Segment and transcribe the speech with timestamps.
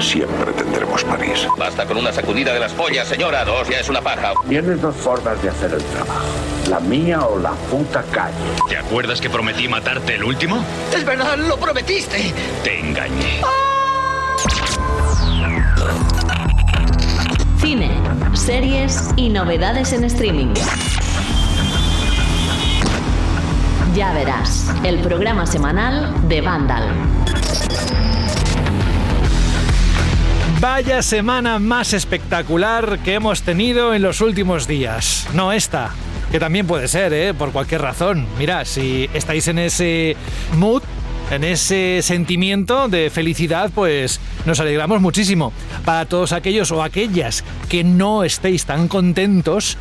[0.00, 1.46] siempre tendremos París.
[1.56, 3.44] Basta con una sacudida de las pollas, señora.
[3.44, 4.32] Dos ya es una paja.
[4.48, 6.26] Tienes dos formas de hacer el trabajo.
[6.68, 8.36] La mía o la puta calle.
[8.68, 10.64] ¿Te acuerdas que prometí matarte el último?
[10.94, 12.32] Es verdad, lo prometiste.
[12.62, 13.40] Te engañé.
[17.60, 17.90] Cine,
[18.34, 20.54] series y novedades en streaming.
[23.94, 27.17] Ya verás, el programa semanal de Vandal.
[30.60, 35.28] Vaya semana más espectacular que hemos tenido en los últimos días.
[35.32, 35.94] No esta,
[36.32, 37.32] que también puede ser, ¿eh?
[37.32, 38.26] por cualquier razón.
[38.40, 40.16] Mira, si estáis en ese
[40.56, 40.82] mood,
[41.30, 45.52] en ese sentimiento de felicidad, pues nos alegramos muchísimo.
[45.84, 49.76] Para todos aquellos o aquellas que no estéis tan contentos,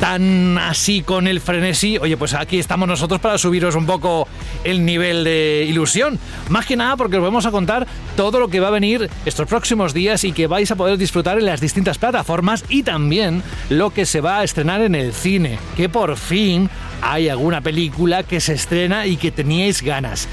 [0.00, 4.26] tan así con el frenesí, oye, pues aquí estamos nosotros para subiros un poco
[4.64, 6.18] el nivel de ilusión.
[6.48, 7.86] Más que nada porque os vamos a contar
[8.16, 11.38] todo lo que va a venir estos próximos días y que vais a poder disfrutar
[11.38, 15.58] en las distintas plataformas y también lo que se va a estrenar en el cine,
[15.76, 16.70] que por fin
[17.02, 20.28] hay alguna película que se estrena y que teníais ganas.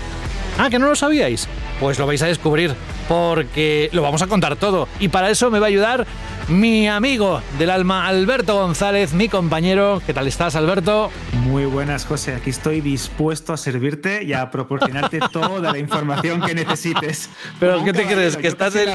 [0.57, 1.47] Ah, que no lo sabíais.
[1.79, 2.73] Pues lo vais a descubrir
[3.07, 4.87] porque lo vamos a contar todo.
[4.99, 6.07] Y para eso me va a ayudar
[6.49, 10.01] mi amigo del alma, Alberto González, mi compañero.
[10.05, 11.11] ¿Qué tal estás, Alberto?
[11.43, 12.35] Muy buenas, José.
[12.35, 17.29] Aquí estoy dispuesto a servirte y a proporcionarte toda la información que necesites.
[17.59, 18.37] ¿Pero qué te crees?
[18.37, 18.89] ¿Que estás, en,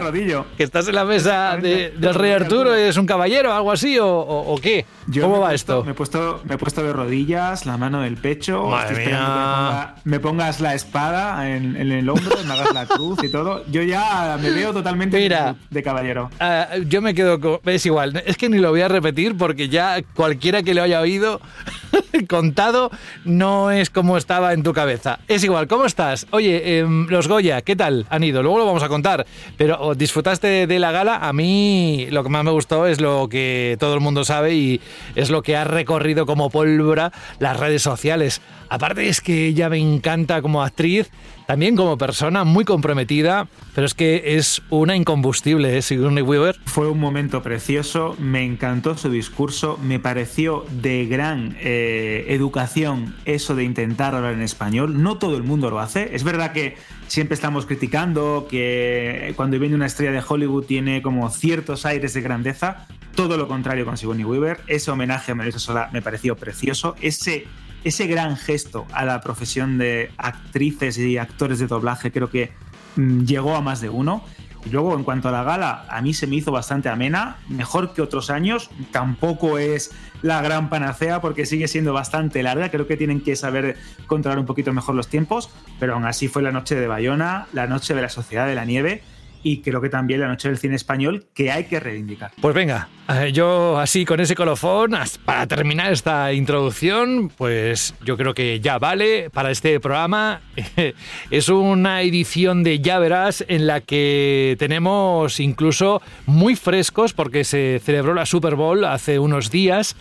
[0.57, 2.75] ¿Que estás en la mesa de, del rey Arturo?
[2.75, 4.87] ¿Eres un caballero algo así o, o, o qué?
[5.09, 5.85] Yo ¿Cómo va puesto- esto?
[5.85, 8.65] Me he, puesto, me he puesto de rodillas, la mano del pecho.
[8.69, 9.45] Madre estoy esperando que mía.
[9.45, 13.29] me, ponga- me pongas la espada en, en el hombro, me hagas la cruz y
[13.29, 13.65] todo.
[13.71, 15.57] Yo ya me veo totalmente Mira.
[15.71, 16.31] de caballero.
[16.41, 20.03] Ah, yo me quedo Es igual, es que ni lo voy a repetir porque ya
[20.15, 21.41] cualquiera que lo haya oído
[22.29, 22.91] contado
[23.25, 25.21] no es como estaba en tu cabeza.
[25.29, 26.27] Es igual, ¿cómo estás?
[26.31, 28.43] Oye, em, los Goya, ¿qué tal han ido?
[28.43, 29.27] Luego lo vamos a contar,
[29.57, 31.17] pero ¿o ¿disfrutaste de la gala?
[31.17, 34.81] A mí lo que más me gustó es lo que todo el mundo sabe y
[35.15, 38.41] es lo que ha recorrido como pólvora las redes sociales.
[38.69, 41.11] Aparte es que ella me encanta como actriz,
[41.47, 45.83] también como persona muy comprometida, pero es que es una incombustible, ¿eh?
[45.83, 46.59] Sigourney Weaver.
[46.65, 53.55] Fue un momento precioso, me encantó su discurso, me pareció de gran eh, educación eso
[53.55, 55.03] de intentar hablar en español.
[55.03, 56.15] No todo el mundo lo hace.
[56.15, 56.77] Es verdad que
[57.09, 62.21] siempre estamos criticando que cuando viene una estrella de Hollywood tiene como ciertos aires de
[62.21, 62.87] grandeza.
[63.15, 64.61] Todo lo contrario con Sigourney Weaver.
[64.67, 66.97] Ese homenaje a Melissa Sola me pareció precioso.
[67.03, 67.47] Ese,
[67.85, 72.53] ese gran gesto a la profesión de actrices y actores de doblaje creo que
[72.97, 74.25] mm, llegó a más de uno.
[74.65, 77.95] Y luego, en cuanto a la gala, a mí se me hizo bastante amena, mejor
[77.95, 78.71] que otros años.
[78.93, 79.91] Tampoco es
[80.23, 82.71] la gran panacea porque sigue siendo bastante larga.
[82.71, 83.77] Creo que tienen que saber
[84.07, 85.51] controlar un poquito mejor los tiempos,
[85.81, 88.65] pero aún así fue la noche de Bayona, la noche de la Sociedad de la
[88.65, 89.03] Nieve
[89.43, 92.33] y creo que también la noche del cine español que hay que reivindicar.
[92.41, 94.93] Pues venga, eh, yo así con ese colofón,
[95.25, 100.41] para terminar esta introducción, pues yo creo que ya vale para este programa.
[101.31, 107.81] Es una edición de Ya Verás en la que tenemos incluso muy frescos porque se
[107.85, 109.97] celebró la Super Bowl hace unos días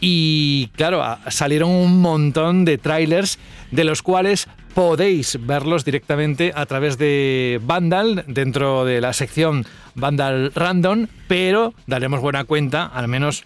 [0.00, 3.38] y claro, salieron un montón de trailers
[3.70, 9.64] de los cuales podéis verlos directamente a través de Vandal dentro de la sección
[9.94, 13.44] Vandal Random, pero daremos buena cuenta, al menos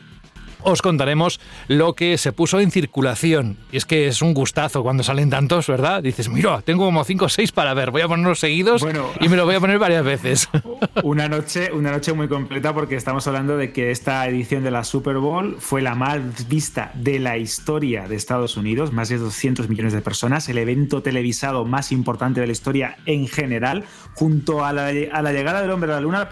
[0.62, 3.56] os contaremos lo que se puso en circulación.
[3.72, 6.02] Y es que es un gustazo cuando salen tantos, ¿verdad?
[6.02, 9.06] Dices, mira, tengo como 5 o 6 para ver, voy a ponerlos seguidos Bueno.
[9.20, 10.48] y me lo voy a poner varias veces.
[11.02, 14.84] Una noche, una noche muy completa porque estamos hablando de que esta edición de la
[14.84, 19.68] Super Bowl fue la más vista de la historia de Estados Unidos, más de 200
[19.68, 24.72] millones de personas, el evento televisado más importante de la historia en general, junto a
[24.72, 26.28] la, a la llegada del hombre a la luna.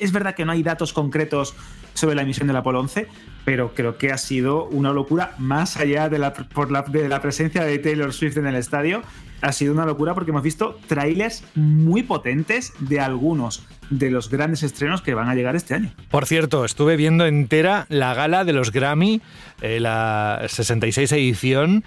[0.00, 1.54] Es verdad que no hay datos concretos
[1.94, 3.08] sobre la misión del Apolo 11,
[3.48, 7.22] pero creo que ha sido una locura más allá de la, por la, de la
[7.22, 9.02] presencia de Taylor Swift en el estadio.
[9.40, 14.62] Ha sido una locura porque hemos visto trailers muy potentes de algunos de los grandes
[14.62, 15.90] estrenos que van a llegar este año.
[16.10, 19.22] Por cierto, estuve viendo entera la gala de los Grammy,
[19.62, 21.84] eh, la 66 edición.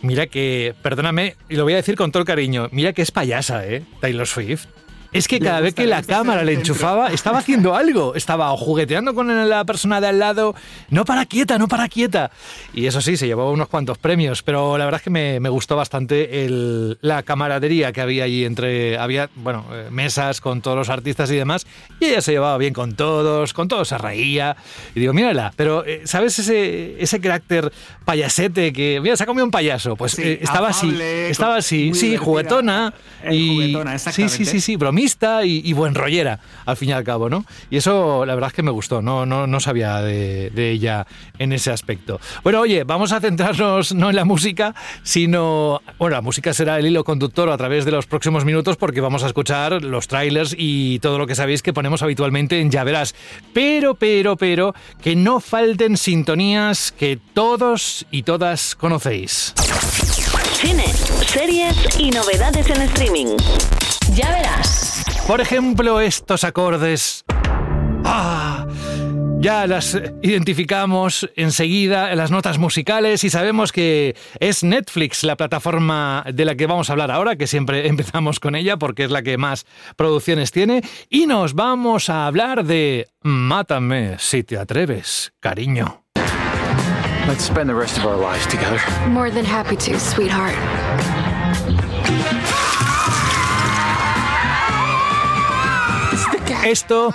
[0.00, 3.10] Mira que, perdóname, y lo voy a decir con todo el cariño, mira que es
[3.10, 3.82] payasa, ¿eh?
[4.00, 4.64] Taylor Swift.
[5.12, 8.14] Es que cada vez que la cámara le enchufaba, estaba haciendo algo.
[8.14, 10.54] Estaba o jugueteando con la persona de al lado.
[10.88, 12.30] No para quieta, no para quieta.
[12.72, 14.42] Y eso sí, se llevó unos cuantos premios.
[14.42, 18.46] Pero la verdad es que me, me gustó bastante el- la camaradería que había allí
[18.46, 18.96] entre.
[18.96, 21.66] Había, bueno, eh, mesas con todos los artistas y demás.
[22.00, 24.56] Y ella se llevaba bien con todos, con todos se reía.
[24.94, 27.70] Y digo, mírala, pero ¿eh, ¿sabes ese, ese carácter
[28.06, 28.98] payasete que.
[29.02, 29.94] Mira, se ha comido un payaso.
[29.94, 30.90] Pues Sí, eh, estaba así.
[31.28, 32.94] Estaba así, sí, juguetona.
[33.30, 34.60] Y, juguetona, sí, sí, sí, exactamente.
[34.60, 35.01] sí, bromista
[35.44, 37.44] y, buen rollera, al fin y al cabo, ¿no?
[37.70, 41.06] Y eso la verdad es que me gustó, no, no, no sabía de, de ella
[41.38, 42.20] en ese aspecto.
[42.42, 46.86] Bueno, oye, vamos a centrarnos no en la música, sino, bueno, la música será el
[46.86, 50.98] hilo conductor a través de los próximos minutos porque vamos a escuchar los trailers y
[51.00, 53.14] todo lo que sabéis que ponemos habitualmente en Ya Verás.
[53.52, 59.54] Pero, pero, pero, que no falten sintonías que todos y todas conocéis.
[60.54, 60.86] Cine,
[61.26, 63.36] series y novedades en streaming.
[64.14, 64.81] Ya verás.
[65.26, 67.24] Por ejemplo, estos acordes.
[68.04, 68.66] ¡Ah!
[69.42, 76.24] Ya las identificamos enseguida en las notas musicales y sabemos que es Netflix la plataforma
[76.32, 79.22] de la que vamos a hablar ahora, que siempre empezamos con ella porque es la
[79.22, 79.66] que más
[79.96, 80.82] producciones tiene.
[81.10, 86.04] Y nos vamos a hablar de Mátame si te atreves, cariño.
[87.26, 88.80] Let's spend the rest of our lives together.
[89.08, 90.54] More than happy to, sweetheart.
[96.64, 97.12] Esto.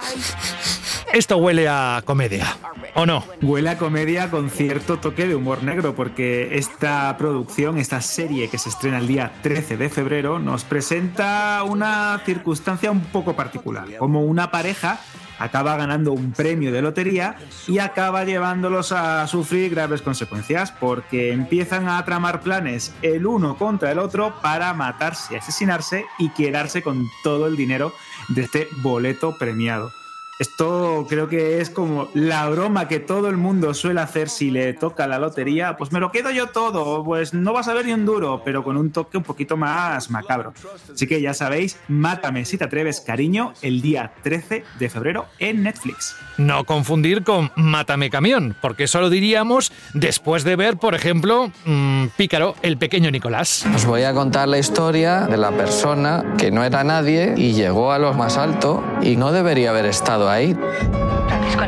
[1.14, 2.58] Esto huele a comedia,
[2.94, 3.24] ¿o no?
[3.42, 8.58] Huele a comedia con cierto toque de humor negro, porque esta producción, esta serie que
[8.58, 14.22] se estrena el día 13 de febrero, nos presenta una circunstancia un poco particular, como
[14.24, 15.00] una pareja
[15.40, 17.36] acaba ganando un premio de lotería
[17.68, 23.92] y acaba llevándolos a sufrir graves consecuencias porque empiezan a tramar planes el uno contra
[23.92, 27.94] el otro para matarse, asesinarse y quedarse con todo el dinero
[28.27, 29.91] de este boleto premiado.
[30.39, 34.74] Esto creo que es como la broma que todo el mundo suele hacer si le
[34.74, 35.78] toca la lotería.
[35.78, 38.63] Pues me lo quedo yo todo, pues no vas a ver ni un duro, pero
[38.63, 40.54] con un toque un poquito más macabro.
[40.94, 45.63] Así que ya sabéis, Mátame si te atreves, cariño, el día 13 de febrero en
[45.63, 46.16] Netflix.
[46.38, 52.06] No confundir con Mátame camión, porque eso lo diríamos después de ver, por ejemplo, mmm,
[52.16, 53.66] Pícaro, el pequeño Nicolás.
[53.74, 57.92] Os voy a contar la historia de la persona que no era nadie y llegó
[57.92, 60.57] a lo más alto y no debería haber estado ahí.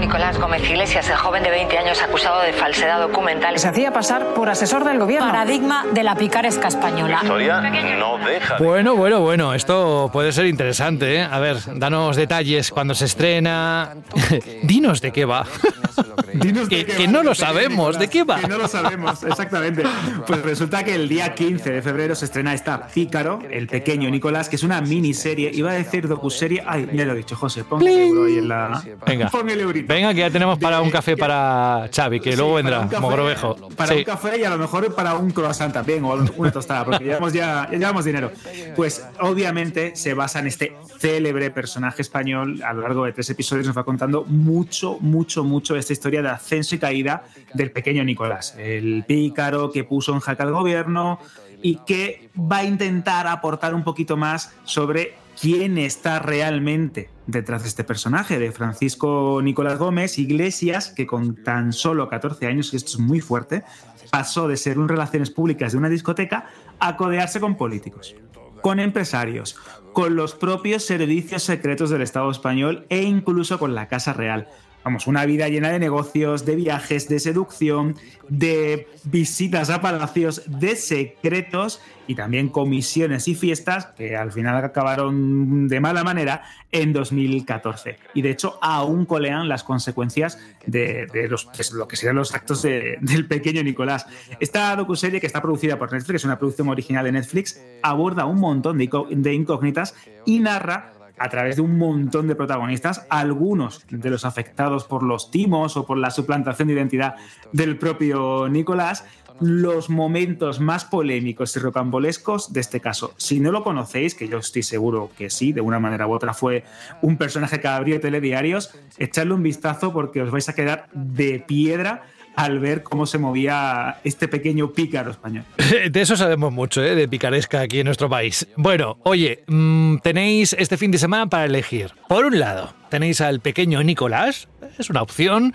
[0.10, 3.60] Nicolás Gómez Iglesias, el joven de 20 años acusado de falsedad documental.
[3.60, 5.28] Se hacía pasar por asesor del gobierno.
[5.28, 7.18] Paradigma de la picaresca española.
[7.18, 8.58] La historia no deja.
[8.58, 11.22] Bueno, bueno, bueno, esto puede ser interesante, ¿eh?
[11.22, 13.98] A ver, danos detalles cuando se estrena.
[14.64, 15.46] Dinos de qué va.
[16.34, 18.40] Dinos que, de qué que va no lo sabemos, ¿de qué va?
[18.40, 19.84] Que no lo sabemos, exactamente.
[20.26, 24.50] Pues resulta que el día 15 de febrero se estrena esta Pícaro, el pequeño Nicolás,
[24.50, 26.64] que es una miniserie, iba a decir docuserie.
[26.66, 28.84] Ay, ya lo he dicho, José, pon el euro ahí en la.
[29.06, 29.30] Venga.
[29.30, 29.94] Pon el eurito.
[30.00, 33.02] Venga, que ya tenemos para un café para Xavi, que Sí, luego para vendrá, café,
[33.02, 33.56] Mogrovejo.
[33.76, 33.98] Para Sí.
[33.98, 37.34] un café y a lo mejor para un croissant también o una tostada, porque llevamos
[37.34, 38.32] ya, ya llevamos dinero.
[38.78, 42.62] Pues obviamente se basa en este célebre personaje español.
[42.64, 46.30] A lo largo de tres episodios nos va contando mucho, mucho, mucho esta historia de
[46.30, 47.24] ascenso y caída
[47.54, 51.20] del pequeño Nicolás, el pícaro que puso en jaque al gobierno
[51.62, 57.70] y que va a intentar aportar un poquito más sobre quién está realmente detrás de
[57.70, 63.00] este personaje, de Francisco Nicolás Gómez Iglesias, que con tan solo 14 años, esto es
[63.00, 63.64] muy fuerte,
[64.10, 66.48] pasó de ser un relaciones públicas de una discoteca
[66.80, 68.16] a codearse con políticos,
[68.62, 69.56] con empresarios,
[69.94, 74.48] con los propios servicios secretos del Estado español e incluso con la Casa Real.
[74.84, 77.96] Vamos, una vida llena de negocios, de viajes, de seducción,
[78.30, 85.68] de visitas a palacios, de secretos y también comisiones y fiestas que al final acabaron
[85.68, 87.98] de mala manera en 2014.
[88.14, 92.62] Y de hecho aún colean las consecuencias de, los, pues, lo que serían los actos
[92.62, 94.06] de- del pequeño Nicolás.
[94.40, 98.40] Esta docuserie que está producida por Netflix, es una producción original de Netflix, aborda un
[98.40, 99.94] montón de incógnitas
[100.26, 105.32] y narra a través de un montón de protagonistas, algunos de los afectados por los
[105.32, 107.16] timos o por la suplantación de identidad
[107.52, 109.06] del propio Nicolás,
[109.40, 113.14] los momentos más polémicos y rocambolescos de este caso.
[113.18, 116.34] Si no lo conocéis, que yo estoy seguro que sí, de una manera u otra
[116.34, 116.64] fue
[117.02, 122.04] un personaje que abrió telediarios, echadle un vistazo porque os vais a quedar de piedra
[122.40, 125.44] al ver cómo se movía este pequeño pícaro español.
[125.92, 126.96] De eso sabemos mucho, ¿eh?
[126.96, 128.48] de picaresca aquí en nuestro país.
[128.56, 131.92] Bueno, oye, mm, tenéis este fin de semana para elegir.
[132.08, 135.54] Por un lado, tenéis al pequeño Nicolás, es una opción,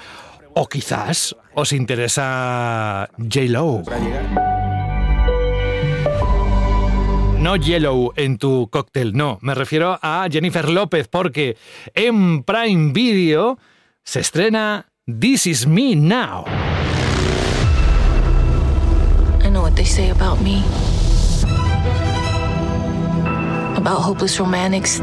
[0.53, 3.83] o quizás os interesa J-Lo.
[7.39, 11.57] No Yellow en tu cóctel, no, me refiero a Jennifer López, porque
[11.95, 13.59] en Prime Video
[14.03, 16.45] se estrena This Is Me Now.
[19.75, 20.63] What they say about me.
[23.77, 25.01] About hopeless romantics.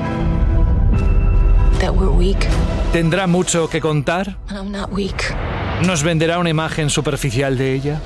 [1.79, 2.47] That we're weak.
[2.93, 4.37] ¿Tendrá mucho que contar?
[4.49, 5.35] I'm not weak.
[5.85, 8.01] ¿Nos venderá una imagen superficial de ella?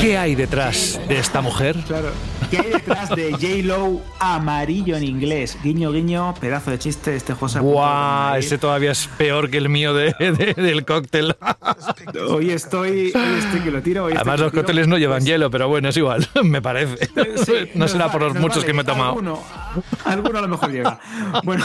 [0.00, 1.76] ¿Qué hay detrás de esta mujer?
[1.86, 2.10] Claro.
[2.50, 5.56] ¿Qué hay detrás de J-Lo amarillo en inglés?
[5.64, 7.60] Guiño, guiño, pedazo de chiste este José.
[7.60, 8.36] ¡Guau!
[8.36, 11.34] Ese todavía es peor que el mío de, de, del cóctel.
[12.28, 14.04] Hoy estoy, hoy estoy que lo tiro.
[14.04, 17.08] Hoy Además, los cócteles no llevan hielo, pero bueno, es igual, me parece.
[17.44, 18.66] Sí, no será por los muchos vale.
[18.66, 19.10] que me he tomado.
[19.10, 19.42] Alguno,
[20.04, 20.98] alguno a lo mejor llega.
[21.44, 21.64] Bueno,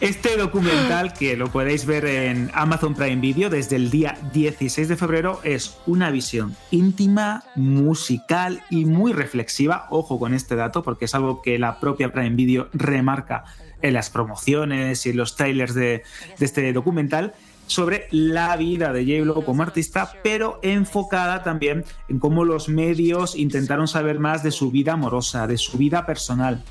[0.00, 4.96] este documental que lo podéis ver en Amazon Prime Video desde el día 16 de
[4.96, 9.86] febrero es una visión íntima, musical y muy reflexiva.
[9.90, 13.44] Ojo con este dato porque es algo que la propia Prime Video remarca
[13.82, 16.02] en las promociones y en los trailers de,
[16.38, 17.34] de este documental
[17.70, 23.86] sobre la vida de J-Lo como artista, pero enfocada también en cómo los medios intentaron
[23.86, 26.64] saber más de su vida amorosa, de su vida personal.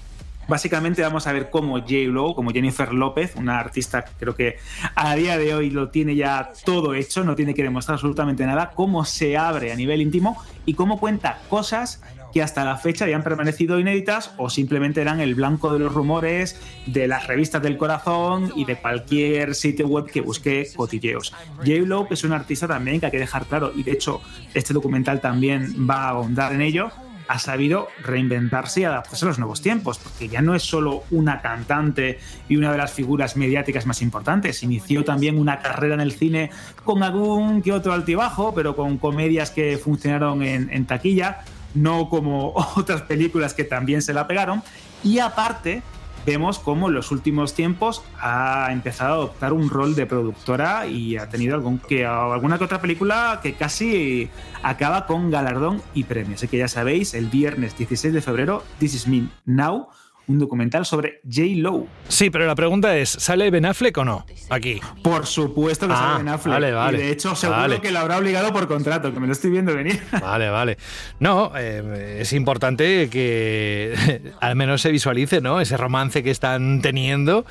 [0.49, 4.57] Básicamente vamos a ver cómo J-Lo, como Jennifer López, una artista que creo que
[4.95, 8.71] a día de hoy lo tiene ya todo hecho, no tiene que demostrar absolutamente nada,
[8.71, 12.01] cómo se abre a nivel íntimo y cómo cuenta cosas
[12.33, 16.59] que hasta la fecha habían permanecido inéditas o simplemente eran el blanco de los rumores
[16.87, 21.31] de las revistas del corazón y de cualquier sitio web que busque cotilleos.
[21.57, 24.21] J-Lo es una artista también que hay que dejar claro y de hecho
[24.55, 26.91] este documental también va a ahondar en ello
[27.29, 31.41] ha sabido reinventarse y adaptarse a los nuevos tiempos, porque ya no es solo una
[31.41, 32.17] cantante
[32.49, 36.49] y una de las figuras mediáticas más importantes, inició también una carrera en el cine
[36.83, 41.41] con algún que otro altibajo, pero con comedias que funcionaron en, en taquilla,
[41.75, 44.63] no como otras películas que también se la pegaron,
[45.03, 45.83] y aparte
[46.25, 51.17] vemos cómo en los últimos tiempos ha empezado a adoptar un rol de productora y
[51.17, 54.29] ha tenido alguna que otra película que casi
[54.63, 56.35] acaba con galardón y premio.
[56.35, 59.89] Así que ya sabéis, el viernes 16 de febrero, This Is Me Now,
[60.29, 61.41] un documental sobre J.
[61.55, 61.87] Lo.
[62.07, 64.25] Sí, pero la pregunta es, ¿sale Ben Affleck o no?
[64.49, 64.79] Aquí.
[65.03, 66.53] Por supuesto que Ah, sale Ben Affleck.
[66.53, 66.97] vale, vale.
[66.97, 67.81] Y de hecho, seguro Vale.
[67.81, 69.99] que lo habrá obligado por contrato, que me lo estoy viendo venir.
[70.21, 70.77] Vale, vale.
[71.19, 75.59] No, eh, es importante que al menos se visualice, ¿no?
[75.59, 77.45] Ese romance que están teniendo.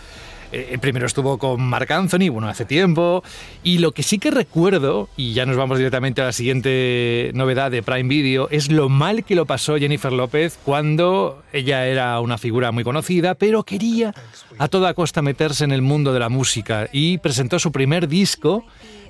[0.51, 3.23] Eh, primero estuvo con Marc Anthony, bueno, hace tiempo.
[3.63, 7.71] Y lo que sí que recuerdo, y ya nos vamos directamente a la siguiente novedad
[7.71, 12.39] de Prime Video, es lo mal que lo pasó Jennifer López cuando ella era una
[12.39, 14.15] figura muy conocida, pero quería
[14.59, 18.65] a toda costa meterse en el mundo de la música y presentó su primer disco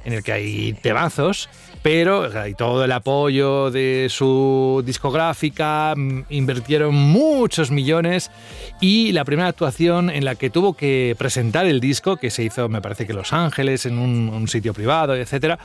[0.04, 1.48] en el que hay temazos,
[1.82, 8.30] pero hay todo el apoyo de su discográfica, mm, invirtieron muchos millones
[8.80, 12.68] y la primera actuación en la que tuvo que presentar el disco, que se hizo
[12.68, 15.58] me parece que en Los Ángeles, en un, un sitio privado, etcétera,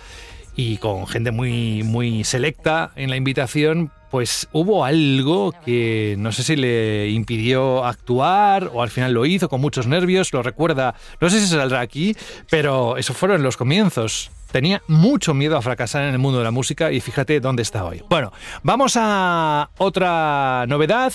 [0.55, 6.43] y con gente muy, muy selecta en la invitación, pues hubo algo que no sé
[6.43, 11.29] si le impidió actuar o al final lo hizo con muchos nervios, lo recuerda, no
[11.31, 12.15] sé si saldrá aquí,
[12.49, 14.29] pero eso fueron los comienzos.
[14.53, 17.85] Tenía mucho miedo a fracasar en el mundo de la música y fíjate dónde está
[17.85, 18.03] hoy.
[18.07, 18.31] Bueno,
[18.61, 21.11] vamos a otra novedad.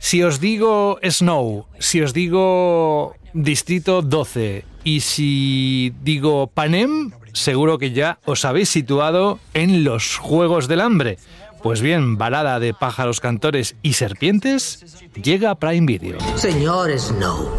[0.00, 7.92] Si os digo Snow, si os digo Distrito 12 y si digo Panem, seguro que
[7.92, 11.16] ya os habéis situado en los Juegos del Hambre.
[11.62, 16.18] Pues bien, balada de pájaros cantores y serpientes llega a Prime Video.
[16.34, 17.50] Señor Snow,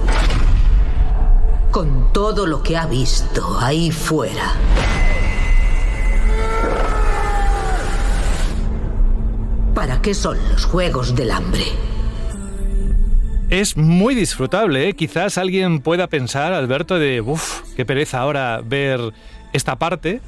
[1.71, 4.55] con todo lo que ha visto ahí fuera,
[9.81, 11.63] ¿para qué son los Juegos del Hambre?
[13.49, 14.93] Es muy disfrutable, ¿eh?
[14.93, 19.11] Quizás alguien pueda pensar, Alberto, de, uff, qué pereza ahora ver
[19.53, 20.21] esta parte.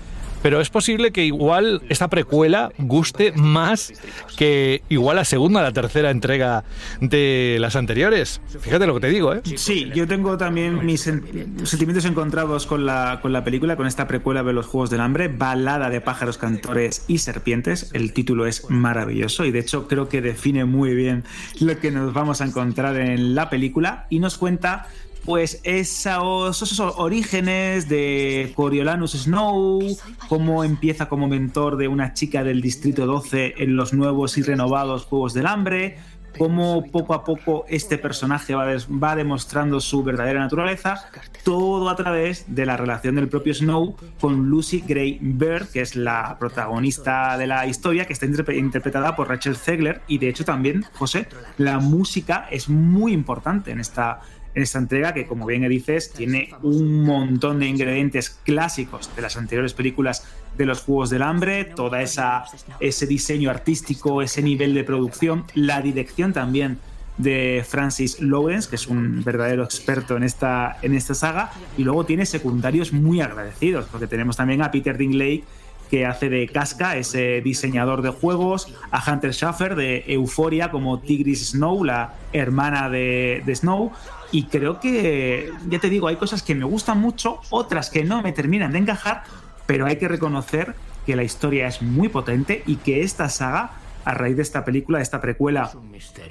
[0.43, 3.91] Pero es posible que igual esta precuela guste más
[4.37, 6.63] que igual la segunda o la tercera entrega
[7.01, 8.41] de las anteriores.
[8.59, 9.41] Fíjate lo que te digo, ¿eh?
[9.55, 14.07] Sí, yo tengo también mis sen- sentimientos encontrados con la, con la película, con esta
[14.07, 17.89] precuela de los Juegos del Hambre, Balada de pájaros, cantores y serpientes.
[17.93, 21.23] El título es maravilloso y de hecho creo que define muy bien
[21.61, 24.87] lo que nos vamos a encontrar en la película y nos cuenta
[25.25, 29.81] pues esos, esos orígenes de Coriolanus Snow,
[30.27, 35.05] cómo empieza como mentor de una chica del Distrito 12 en los nuevos y renovados
[35.05, 35.97] Juegos del Hambre,
[36.37, 41.05] cómo poco a poco este personaje va, demostrando su verdadera naturaleza,
[41.43, 45.95] todo a través de la relación del propio Snow con Lucy Gray Bird, que es
[45.95, 50.43] la protagonista de la historia, que está interpre- interpretada por Rachel Zegler, y de hecho
[50.43, 51.27] también, José,
[51.57, 54.21] la música es muy importante en esta,
[54.55, 59.37] en esta entrega, que como bien dices, tiene un montón de ingredientes clásicos de las
[59.37, 60.25] anteriores películas
[60.57, 62.45] de los Juegos del Hambre, toda esa
[62.79, 66.77] ese diseño artístico, ese nivel de producción, la dirección también
[67.17, 72.05] de Francis Lawrence, que es un verdadero experto en esta, en esta saga, y luego
[72.05, 75.43] tiene secundarios muy agradecidos, porque tenemos también a Peter Dinklage,
[75.89, 81.51] que hace de Casca, ese diseñador de juegos, a Hunter Schaffer de Euforia como Tigris
[81.51, 83.91] Snow, la hermana de, de Snow.
[84.33, 88.23] Y creo que, ya te digo, hay cosas que me gustan mucho, otras que no
[88.23, 89.21] me terminan de encajar,
[89.67, 90.73] pero hay que reconocer
[91.05, 93.73] que la historia es muy potente y que esta saga
[94.05, 95.71] a raíz de esta película, de esta precuela,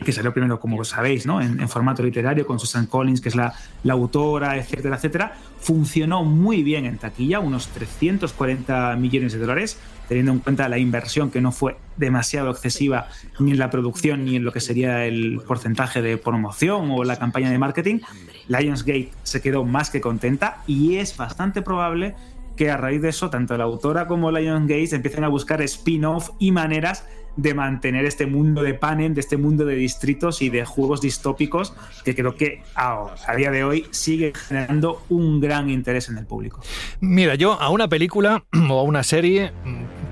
[0.04, 1.40] que salió primero, como sabéis, ¿no?
[1.40, 6.62] en, formato literario, con Susan Collins, que es la, la, autora, etcétera, etcétera, funcionó muy
[6.62, 11.52] bien en taquilla, unos 340 millones de dólares, teniendo en cuenta la inversión que no
[11.52, 16.18] fue demasiado excesiva ni en la producción ni en lo que sería el porcentaje de
[16.18, 18.00] promoción o la campaña de marketing,
[18.48, 22.14] Lionsgate se quedó más que contenta y es bastante probable
[22.56, 26.52] que a raíz de eso tanto la autora como Lionsgate empiecen a buscar spin-off y
[26.52, 31.00] maneras de mantener este mundo de Panem, de este mundo de distritos y de juegos
[31.00, 31.74] distópicos
[32.04, 36.60] que creo que a, día de hoy sigue generando un gran interés en el público.
[37.00, 39.52] Mira, yo a una película o a una serie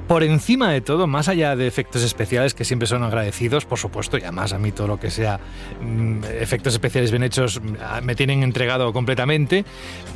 [0.09, 4.19] por encima de todo, más allá de efectos especiales que siempre son agradecidos, por supuesto,
[4.19, 5.39] y además a mí todo lo que sea
[5.81, 9.65] mm, efectos especiales bien hechos mm, me tienen entregado completamente,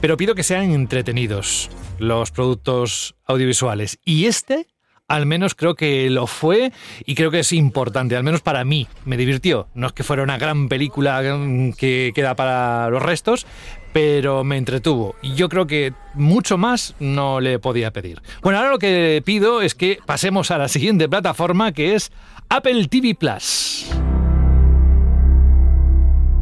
[0.00, 4.00] pero pido que sean entretenidos los productos audiovisuales.
[4.04, 4.66] Y este
[5.08, 6.72] al menos creo que lo fue
[7.04, 8.88] y creo que es importante, al menos para mí.
[9.04, 9.68] Me divirtió.
[9.74, 11.22] No es que fuera una gran película
[11.76, 13.46] que queda para los restos,
[13.92, 15.14] pero me entretuvo.
[15.22, 18.22] Y yo creo que mucho más no le podía pedir.
[18.42, 22.10] Bueno, ahora lo que pido es que pasemos a la siguiente plataforma que es
[22.48, 23.86] Apple TV Plus.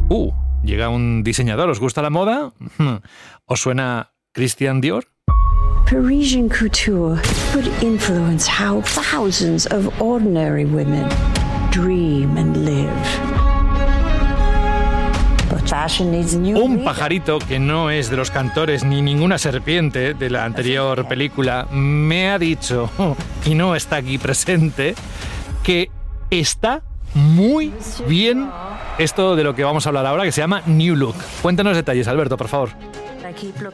[0.09, 0.31] Uh,
[0.63, 2.53] llega un diseñador, ¿os gusta la moda?
[3.45, 5.12] ¿Os suena Christian Dior?
[5.93, 7.21] Parisian couture
[7.53, 11.07] would influence how thousands of ordinary women
[11.69, 12.89] dream and live.
[16.55, 21.67] Un pajarito que no es de los cantores ni ninguna serpiente de la anterior película
[21.71, 22.89] me ha dicho,
[23.45, 24.95] y no está aquí presente,
[25.63, 25.91] que
[26.31, 26.81] está
[27.13, 27.71] muy
[28.07, 28.49] bien
[28.97, 31.15] esto de lo que vamos a hablar ahora, que se llama New Look.
[31.43, 32.69] Cuéntanos detalles, Alberto, por favor.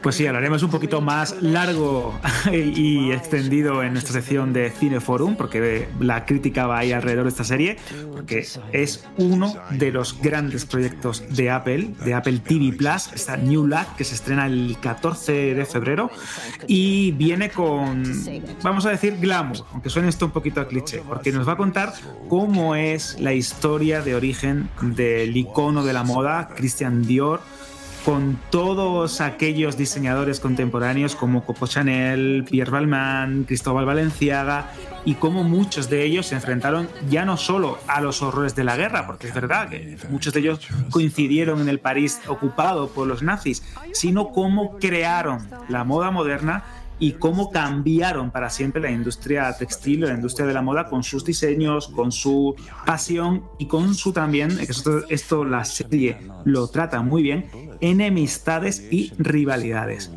[0.02, 2.18] Pues sí, hablaremos un poquito más largo
[2.52, 7.44] y extendido en nuestra sección de Cineforum, porque la crítica va ahí alrededor de esta
[7.44, 7.76] serie,
[8.12, 13.66] porque es uno de los grandes proyectos de Apple, de Apple TV Plus, esta New
[13.66, 16.10] Look que se estrena el 14 de febrero
[16.66, 18.02] y viene con,
[18.62, 21.56] vamos a decir, glamour, aunque suene esto un poquito a cliché, porque nos va a
[21.56, 21.92] contar
[22.28, 27.40] cómo es la historia de origen del icono de la moda, Christian Dior
[28.04, 34.70] con todos aquellos diseñadores contemporáneos como Coco Chanel, Pierre Balmain, Cristóbal Valenciaga
[35.04, 38.76] y cómo muchos de ellos se enfrentaron ya no solo a los horrores de la
[38.76, 40.60] guerra, porque es verdad que muchos de ellos
[40.90, 46.64] coincidieron en el París ocupado por los nazis, sino cómo crearon la moda moderna
[47.00, 51.24] y cómo cambiaron para siempre la industria textil, la industria de la moda con sus
[51.24, 52.54] diseños, con su
[52.86, 59.12] pasión y con su también, esto, esto la serie lo trata muy bien, enemistades y
[59.18, 60.10] rivalidades.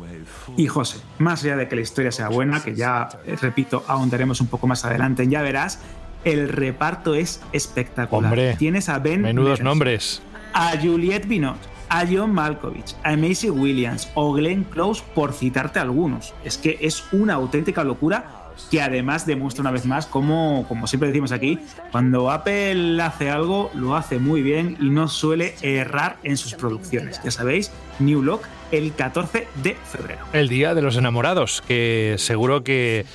[0.56, 4.40] Y José, más allá de que la historia sea buena, que ya, eh, repito, ahondaremos
[4.40, 5.80] un poco más adelante, ya verás,
[6.24, 8.30] el reparto es espectacular.
[8.30, 9.22] Hombre, Tienes a Ben...
[9.22, 10.22] Menudos nombres.
[10.52, 11.58] A Juliette Binot,
[11.94, 16.34] a John Malkovich, a Macy Williams o Glenn Close, por citarte algunos.
[16.44, 21.08] Es que es una auténtica locura que además demuestra una vez más cómo, como siempre
[21.08, 21.60] decimos aquí,
[21.92, 27.20] cuando Apple hace algo, lo hace muy bien y no suele errar en sus producciones.
[27.22, 30.24] Ya sabéis, New Look el 14 de febrero.
[30.32, 33.06] El Día de los Enamorados, que seguro que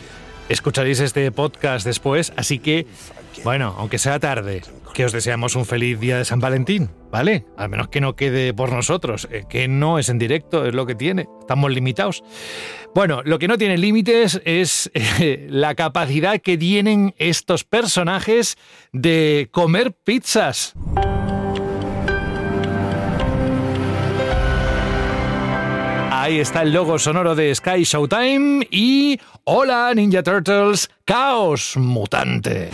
[0.47, 2.87] escucharéis este podcast después, así que,
[3.43, 4.61] bueno, aunque sea tarde,
[4.93, 7.45] que os deseamos un feliz día de San Valentín, ¿vale?
[7.57, 10.85] Al menos que no quede por nosotros, eh, que no es en directo, es lo
[10.85, 12.23] que tiene, estamos limitados.
[12.93, 18.57] Bueno, lo que no tiene límites es eh, la capacidad que tienen estos personajes
[18.91, 20.73] de comer pizzas.
[26.11, 32.69] Ahí está el logo sonoro de Sky Showtime y Hola Ninja Turtles, Caos Mutante.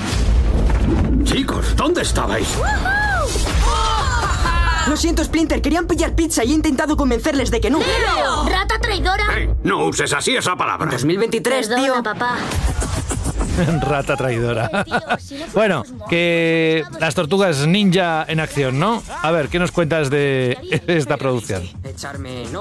[1.26, 2.48] Chicos, ¿dónde estabais?
[4.88, 5.62] Lo siento, Splinter.
[5.62, 7.80] Querían pillar pizza y he intentado convencerles de que no.
[8.48, 9.26] ¡Rata traidora!
[9.64, 10.86] no uses así esa palabra.
[10.92, 12.04] 2023, tío.
[12.04, 12.38] papá.
[13.82, 14.70] Rata traidora.
[15.54, 19.02] bueno, que las tortugas ninja en acción, ¿no?
[19.22, 21.64] A ver, ¿qué nos cuentas de esta producción?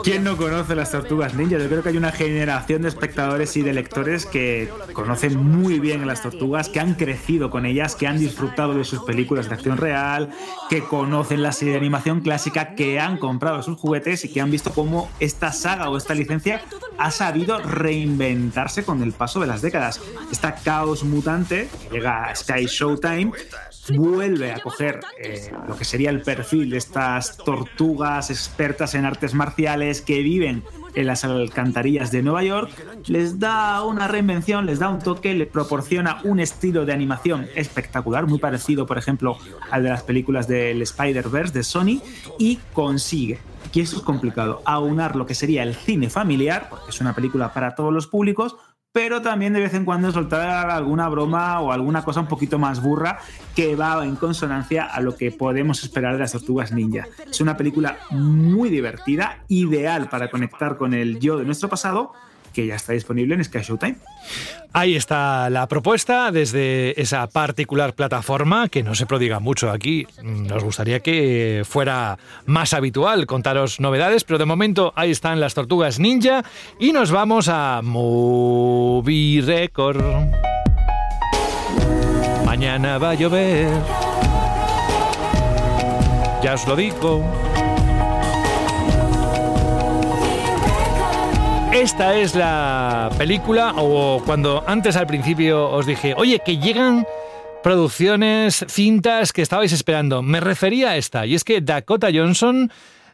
[0.02, 1.58] ¿Quién no conoce las tortugas ninja?
[1.58, 6.06] Yo creo que hay una generación de espectadores y de lectores que conocen muy bien
[6.06, 9.76] las tortugas, que han crecido con ellas, que han disfrutado de sus películas de acción
[9.76, 10.30] real,
[10.70, 14.50] que conocen la serie de animación clásica, que han comprado sus juguetes y que han
[14.50, 16.62] visto cómo esta saga o esta licencia
[16.98, 20.00] ha sabido reinventarse con el paso de las décadas.
[20.30, 23.32] Esta caos mutante que llega a Sky Showtime
[23.94, 29.34] vuelve a coger eh, lo que sería el perfil de estas tortugas expertas en artes
[29.34, 30.62] marciales que viven
[30.94, 32.70] en las alcantarillas de Nueva York,
[33.06, 38.26] les da una reinvención, les da un toque, le proporciona un estilo de animación espectacular,
[38.26, 39.36] muy parecido, por ejemplo,
[39.70, 42.00] al de las películas del Spider-Verse de Sony,
[42.38, 43.40] y consigue,
[43.72, 47.52] y eso es complicado, aunar lo que sería el cine familiar, porque es una película
[47.52, 48.54] para todos los públicos,
[48.94, 52.80] pero también de vez en cuando soltar alguna broma o alguna cosa un poquito más
[52.80, 53.18] burra
[53.56, 57.08] que va en consonancia a lo que podemos esperar de las tortugas ninja.
[57.28, 62.12] Es una película muy divertida, ideal para conectar con el yo de nuestro pasado,
[62.54, 63.96] que ya está disponible en Sky Showtime.
[64.72, 70.06] Ahí está la propuesta desde esa particular plataforma que no se prodiga mucho aquí.
[70.22, 75.98] Nos gustaría que fuera más habitual contaros novedades, pero de momento ahí están las tortugas
[75.98, 76.44] ninja
[76.80, 80.02] y nos vamos a Movie Record.
[82.44, 83.68] Mañana va a llover.
[86.42, 87.53] Ya os lo digo.
[91.74, 97.04] Esta es la película, o cuando antes al principio os dije, oye, que llegan
[97.64, 100.22] producciones, cintas que estabais esperando.
[100.22, 102.70] Me refería a esta, y es que Dakota Johnson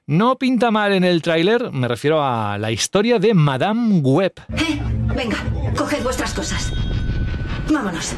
[0.07, 4.35] no pinta mal en el tráiler, me refiero a la historia de Madame Web.
[4.51, 4.79] Eh,
[5.16, 5.38] venga,
[5.75, 6.70] coged vuestras cosas.
[7.73, 8.14] Vámonos.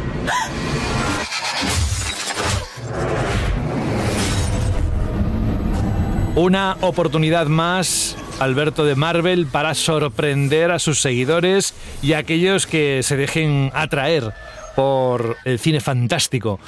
[6.35, 13.03] Una oportunidad más Alberto de Marvel para sorprender a sus seguidores y a aquellos que
[13.03, 14.33] se dejen atraer
[14.75, 16.59] por el cine fantástico.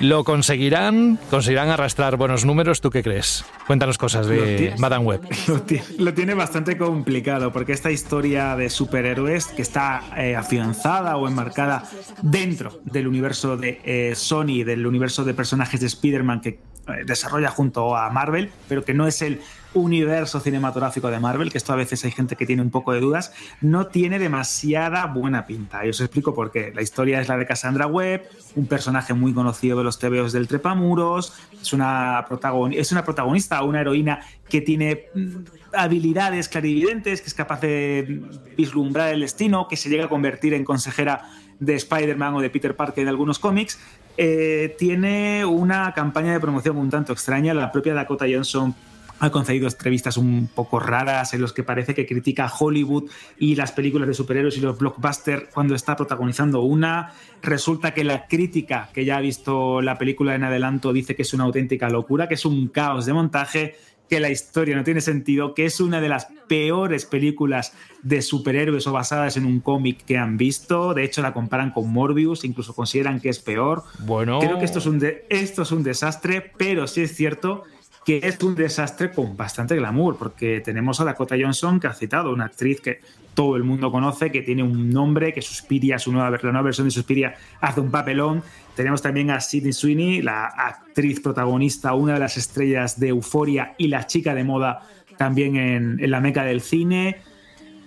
[0.00, 1.18] ¿Lo conseguirán?
[1.30, 2.80] ¿Conseguirán arrastrar buenos números?
[2.80, 3.44] ¿Tú qué crees?
[3.66, 5.22] Cuéntanos cosas de Madame Web.
[5.98, 11.84] Lo tiene, bastante complicado porque esta historia de superhéroes que está eh, afianzada o enmarcada
[12.22, 17.48] dentro del universo de eh, Sony, del universo de personajes de Spider-Man que eh, desarrolla
[17.48, 19.40] junto a Marvel, pero que no es el
[19.74, 23.00] universo cinematográfico de Marvel, que esto a veces hay gente que tiene un poco de
[23.00, 25.86] dudas, no tiene demasiada buena pinta.
[25.86, 26.72] Y os explico por qué.
[26.74, 28.22] La historia es la de Cassandra Webb,
[28.56, 32.26] un personaje muy conocido de los TVOs del Trepamuros, es una,
[32.72, 35.36] es una protagonista, una heroína que tiene mm,
[35.72, 38.22] habilidades clarividentes, que es capaz de
[38.56, 41.30] vislumbrar el destino, que se llega a convertir en consejera
[41.60, 43.78] de Spider-Man o de Peter Parker en algunos cómics,
[44.16, 47.54] eh, tiene una campaña de promoción un tanto extraña.
[47.54, 48.74] La propia Dakota Johnson
[49.20, 53.54] ha concedido entrevistas un poco raras en los que parece que critica a Hollywood y
[53.54, 57.12] las películas de superhéroes y los blockbusters cuando está protagonizando una.
[57.42, 61.34] Resulta que la crítica que ya ha visto la película en adelanto dice que es
[61.34, 63.76] una auténtica locura, que es un caos de montaje,
[64.08, 68.86] que la historia no tiene sentido, que es una de las peores películas de superhéroes
[68.86, 70.94] o basadas en un cómic que han visto.
[70.94, 73.84] De hecho, la comparan con Morbius, incluso consideran que es peor.
[74.00, 74.40] Bueno.
[74.40, 77.64] Creo que esto es un, esto es un desastre, pero sí es cierto
[78.04, 82.32] que es un desastre con bastante glamour, porque tenemos a Dakota Johnson, que ha citado,
[82.32, 83.00] una actriz que
[83.34, 86.86] todo el mundo conoce, que tiene un nombre, que Suspiria, su nueva, la nueva versión
[86.86, 88.42] de Suspiria, hace un papelón.
[88.74, 93.88] Tenemos también a Sidney Sweeney, la actriz protagonista, una de las estrellas de Euforia y
[93.88, 94.82] la chica de moda
[95.16, 97.18] también en, en la meca del cine.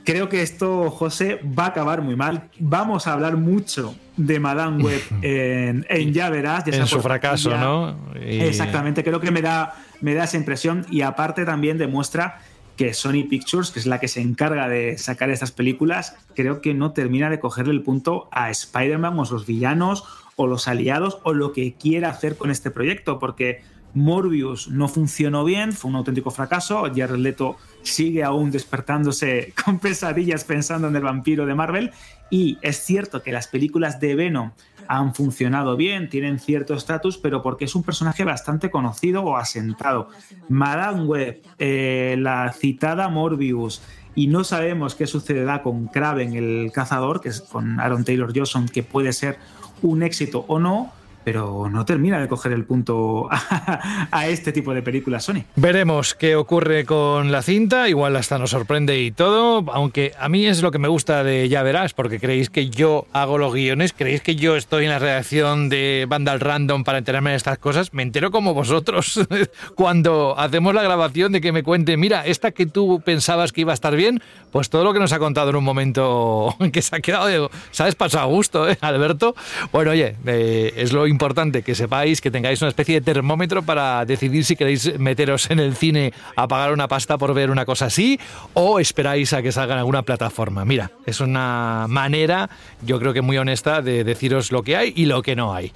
[0.05, 2.49] Creo que esto, José, va a acabar muy mal.
[2.59, 6.67] Vamos a hablar mucho de Madame Web en, en Ya Verás.
[6.67, 7.95] en su fracaso, ¿no?
[8.15, 12.41] Exactamente, creo que me da me da esa impresión y aparte también demuestra
[12.75, 16.73] que Sony Pictures, que es la que se encarga de sacar estas películas, creo que
[16.73, 20.03] no termina de cogerle el punto a Spider-Man o los villanos
[20.35, 23.61] o los aliados o lo que quiera hacer con este proyecto, porque
[23.93, 30.43] Morbius no funcionó bien, fue un auténtico fracaso, Jared Leto sigue aún despertándose con pesadillas
[30.43, 31.91] pensando en el vampiro de Marvel.
[32.29, 34.51] Y es cierto que las películas de Venom
[34.87, 40.09] han funcionado bien, tienen cierto estatus, pero porque es un personaje bastante conocido o asentado.
[40.49, 43.81] Madame Web, eh, la citada Morbius,
[44.15, 48.67] y no sabemos qué sucederá con Kraven, el cazador, que es con Aaron Taylor Johnson,
[48.67, 49.37] que puede ser
[49.81, 50.91] un éxito o no
[51.23, 55.43] pero no termina de coger el punto a, este tipo de películas Sony.
[55.55, 60.45] Veremos qué ocurre con la cinta, igual hasta nos sorprende y todo, aunque a mí
[60.45, 63.93] es lo que me gusta de Ya Verás, porque creéis que yo hago los guiones,
[63.93, 67.93] creéis que yo estoy en la redacción de Vandal Random para enterarme de estas cosas,
[67.93, 69.19] me entero como vosotros
[69.75, 73.71] cuando hacemos la grabación de que me cuente, mira, esta que tú pensabas que iba
[73.71, 76.95] a estar bien, pues todo lo que nos ha contado en un momento que se
[76.95, 77.95] ha quedado, ¿sabes?
[77.95, 79.35] Pasado a gusto, ¿eh, Alberto?
[79.71, 84.03] Bueno, oye, eh, es lo importante que sepáis que tengáis una especie de termómetro para
[84.05, 87.85] decidir si queréis meteros en el cine a pagar una pasta por ver una cosa
[87.85, 88.19] así
[88.53, 90.65] o esperáis a que salga en alguna plataforma.
[90.65, 92.49] Mira, es una manera,
[92.81, 95.71] yo creo que muy honesta, de deciros lo que hay y lo que no hay.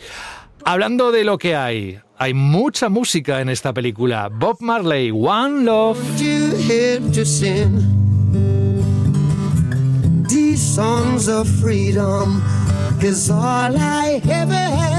[0.66, 4.30] Hablando de lo que hay, hay mucha música en esta película.
[4.30, 5.98] Bob Marley, One Love.
[10.78, 12.42] Songs of freedom
[13.02, 14.97] is all I ever have.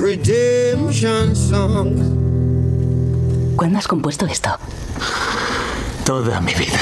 [0.00, 2.00] Redemption songs.
[3.56, 4.50] ¿Cuándo has compuesto esto?
[6.06, 6.78] Toda mi vida.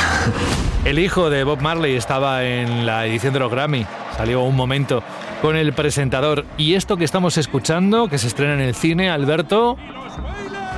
[0.84, 3.86] El hijo de Bob Marley estaba en la edición de los Grammy.
[4.18, 5.02] Salió un momento
[5.40, 6.44] con el presentador.
[6.58, 9.78] Y esto que estamos escuchando, que se estrena en el cine, Alberto,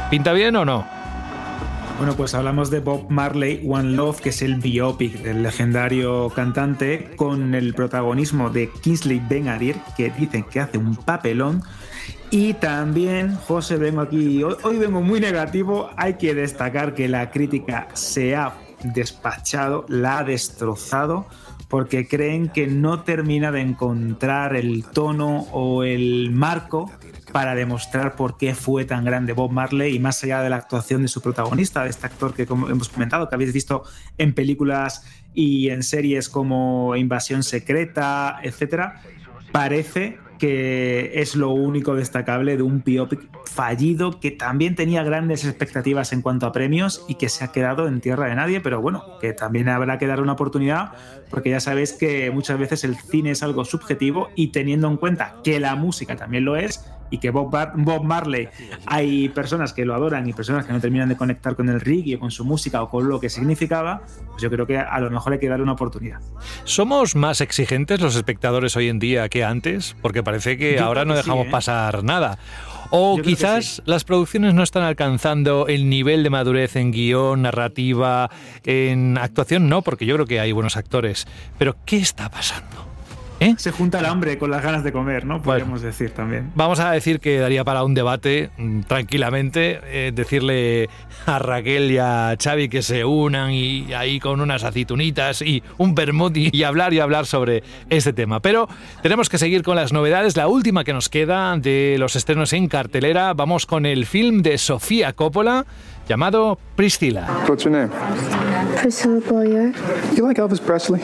[0.09, 0.87] ¿pinta bien o no?
[1.99, 7.11] Bueno, pues hablamos de Bob Marley One Love, que es el biopic del legendario cantante,
[7.17, 11.65] con el protagonismo de Kingsley Ben Adir, que dicen que hace un papelón.
[12.31, 17.89] Y también, José, vengo aquí, hoy, vengo muy negativo, hay que destacar que la crítica
[17.95, 21.27] se ha despachado, la ha destrozado
[21.69, 26.91] porque creen que no termina de encontrar el tono o el marco
[27.33, 31.03] para demostrar por qué fue tan grande Bob Marley y más allá de la actuación
[31.03, 33.85] de su protagonista, de este actor que como hemos comentado, que habéis visto
[34.17, 39.03] en películas y en series como Invasión Secreta, etcétera,
[39.53, 46.13] parece que es lo único destacable de un biopic fallido que también tenía grandes expectativas
[46.13, 49.19] en cuanto a premios y que se ha quedado en tierra de nadie, pero bueno,
[49.21, 50.93] que también habrá que dar una oportunidad
[51.31, 55.37] porque ya sabéis que muchas veces el cine es algo subjetivo y teniendo en cuenta
[55.45, 58.49] que la música también lo es, y que Bob, Bob, Marley
[58.87, 62.17] hay personas que lo adoran y personas que no terminan de conectar con el reggae
[62.17, 65.11] o con su música o con lo que significaba, pues yo creo que a lo
[65.11, 66.21] mejor hay que darle una oportunidad.
[66.65, 69.97] ¿Somos más exigentes los espectadores hoy en día que antes?
[70.03, 71.51] Porque parece que ahora no dejamos ¿eh?
[71.51, 72.39] pasar nada.
[72.91, 73.83] O quizás sí.
[73.85, 78.31] las producciones no están alcanzando el nivel de madurez en guion, narrativa,
[78.65, 81.27] en actuación, no, porque yo creo que hay buenos actores.
[81.59, 82.88] Pero ¿qué está pasando?
[83.41, 83.55] ¿Eh?
[83.57, 85.41] Se junta el hambre con las ganas de comer, ¿no?
[85.43, 86.51] Podríamos bueno, decir también.
[86.55, 90.89] Vamos a decir que daría para un debate mm, tranquilamente, eh, decirle
[91.27, 95.95] a Raquel y a Xavi que se unan y ahí con unas aceitunitas y un
[95.95, 98.41] vermut y, y hablar y hablar sobre este tema.
[98.41, 98.69] Pero
[99.03, 100.37] tenemos que seguir con las novedades.
[100.37, 104.59] La última que nos queda de los estrenos en cartelera, vamos con el film de
[104.59, 105.65] Sofía Coppola
[106.09, 107.29] llamado Priscilla.
[107.47, 107.91] What's your name?
[108.81, 109.73] Priscilla Boyer.
[110.17, 111.01] You like Elvis Presley?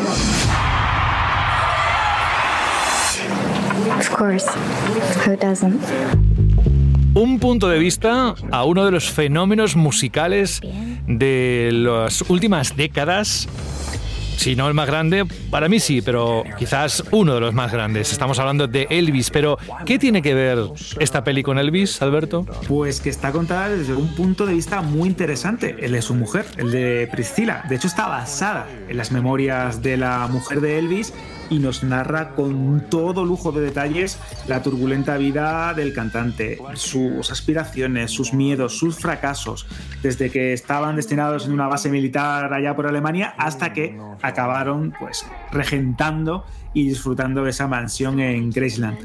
[4.04, 4.46] Of course.
[5.24, 5.80] Who doesn't?
[7.14, 10.60] Un punto de vista a uno de los fenómenos musicales
[11.06, 13.48] de las últimas décadas.
[14.36, 18.12] Si no el más grande, para mí sí, pero quizás uno de los más grandes.
[18.12, 20.58] Estamos hablando de Elvis, pero ¿qué tiene que ver
[21.00, 22.44] esta peli con Elvis, Alberto?
[22.68, 26.44] Pues que está contada desde un punto de vista muy interesante, el de su mujer,
[26.58, 27.64] el de Priscila.
[27.70, 31.14] De hecho, está basada en las memorias de la mujer de Elvis
[31.50, 38.10] y nos narra con todo lujo de detalles la turbulenta vida del cantante, sus aspiraciones,
[38.10, 39.66] sus miedos, sus fracasos,
[40.02, 45.26] desde que estaban destinados en una base militar allá por Alemania hasta que acabaron pues
[45.52, 48.98] regentando y disfrutando de esa mansión en Graceland.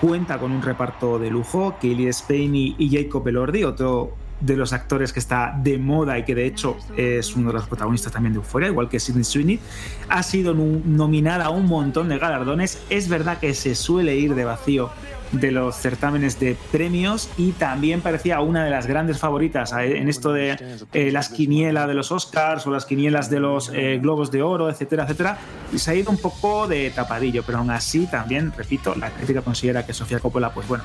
[0.00, 5.12] Cuenta con un reparto de lujo, Kelly Spain y Jacob Elordi, otro de los actores
[5.12, 8.38] que está de moda y que de hecho es uno de los protagonistas también de
[8.38, 9.60] Euphoria, igual que Sidney Sweeney,
[10.08, 12.82] ha sido nominada a un montón de galardones.
[12.90, 14.90] Es verdad que se suele ir de vacío
[15.32, 20.32] de los certámenes de premios y también parecía una de las grandes favoritas en esto
[20.32, 20.56] de
[20.92, 24.70] eh, las quinielas de los Oscars o las quinielas de los eh, Globos de Oro,
[24.70, 25.38] etcétera, etcétera.
[25.72, 29.42] Y se ha ido un poco de tapadillo, pero aún así también, repito, la crítica
[29.42, 30.84] considera que Sofía Coppola, pues bueno,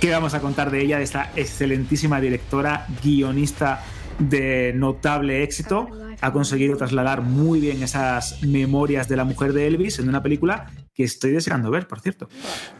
[0.00, 3.84] ¿Qué vamos a contar de ella, de esta excelentísima directora, guionista
[4.20, 5.88] de notable éxito?
[6.20, 10.70] Ha conseguido trasladar muy bien esas memorias de la mujer de Elvis en una película
[10.94, 12.28] que estoy deseando ver, por cierto.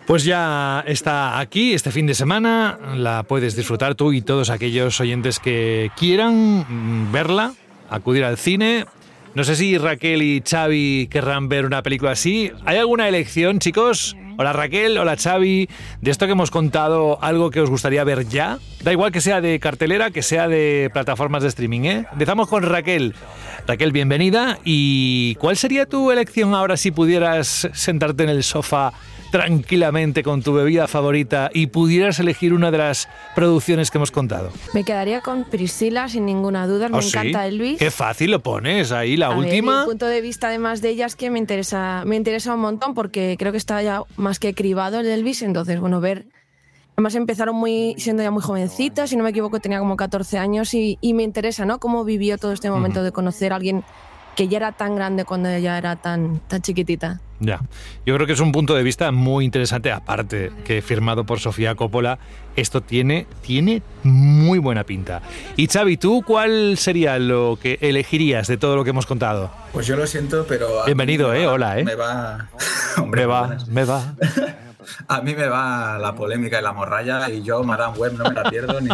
[0.06, 5.00] Pues ya está aquí este fin de semana, la puedes disfrutar tú y todos aquellos
[5.00, 7.52] oyentes que quieran verla,
[7.90, 8.86] acudir al cine.
[9.34, 12.52] No sé si Raquel y Xavi querrán ver una película así.
[12.64, 14.16] ¿Hay alguna elección, chicos?
[14.40, 15.68] Hola Raquel, hola Xavi.
[16.00, 18.60] De esto que hemos contado, algo que os gustaría ver ya.
[18.84, 22.06] Da igual que sea de cartelera, que sea de plataformas de streaming, ¿eh?
[22.12, 23.16] Empezamos con Raquel.
[23.66, 24.60] Raquel, bienvenida.
[24.64, 28.92] ¿Y cuál sería tu elección ahora si pudieras sentarte en el sofá
[29.30, 34.50] tranquilamente con tu bebida favorita y pudieras elegir una de las producciones que hemos contado?
[34.74, 36.88] Me quedaría con Priscila sin ninguna duda.
[36.88, 37.08] Me ¿Oh, sí?
[37.16, 37.78] encanta Elvis.
[37.78, 39.80] Qué fácil lo pones ahí, la A ver, última.
[39.82, 42.94] mi punto de vista, además de ella, es que me interesa, me interesa un montón
[42.94, 45.42] porque creo que está ya más que cribado el Elvis.
[45.42, 46.26] Entonces, bueno, ver.
[46.96, 50.74] Además, empezaron muy, siendo ya muy jovencitas, si no me equivoco, tenía como 14 años
[50.74, 51.78] y, y me interesa, ¿no?
[51.78, 53.84] Cómo vivió todo este momento de conocer a alguien
[54.34, 57.20] que ya era tan grande cuando ella era tan, tan chiquitita.
[57.40, 57.60] Ya,
[58.04, 61.76] yo creo que es un punto de vista muy interesante, aparte que firmado por Sofía
[61.76, 62.18] Coppola,
[62.56, 65.22] esto tiene, tiene muy buena pinta.
[65.56, 69.52] Y Xavi, ¿tú cuál sería lo que elegirías de todo lo que hemos contado?
[69.72, 70.84] Pues yo lo siento, pero.
[70.84, 71.84] Bienvenido, eh, va- hola, eh.
[71.84, 72.48] Me va.
[72.98, 73.68] Hombre, me va, buenas.
[73.68, 74.14] me va.
[75.06, 78.34] A mí me va la polémica y la morralla y yo, Madame Web, no me
[78.34, 78.88] la pierdo ni,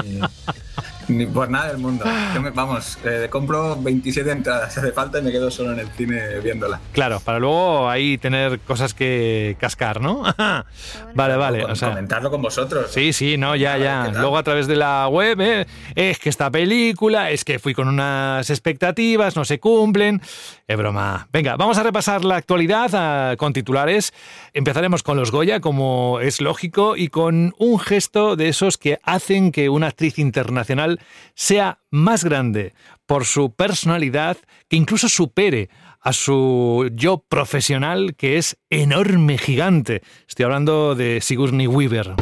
[1.09, 2.05] ni por nada del mundo.
[2.35, 5.81] Yo me- vamos, eh, compro 27 entradas si hace falta y me quedo solo en
[5.81, 6.81] el cine viéndola.
[6.93, 10.23] Claro, para luego ahí tener cosas que cascar, ¿no?
[11.15, 11.65] vale, vale.
[11.65, 12.91] O sea, Comentarlo con vosotros.
[12.93, 14.11] Sí, sí, no, ya, ya.
[14.15, 15.67] Luego a través de la web, ¿eh?
[15.95, 20.21] es que esta película, es que fui con unas expectativas, no se cumplen.
[20.67, 21.29] Es broma.
[21.33, 24.13] Venga, vamos a repasar la actualidad con titulares.
[24.55, 29.53] Empezaremos con los Goya, como es lógico, y con un gesto de esos que hacen
[29.53, 30.94] que una actriz internacional
[31.35, 32.75] sea más grande
[33.07, 34.37] por su personalidad,
[34.69, 35.69] que incluso supere
[36.01, 40.03] a su yo profesional, que es enorme, gigante.
[40.29, 42.15] Estoy hablando de Sigourney Weaver.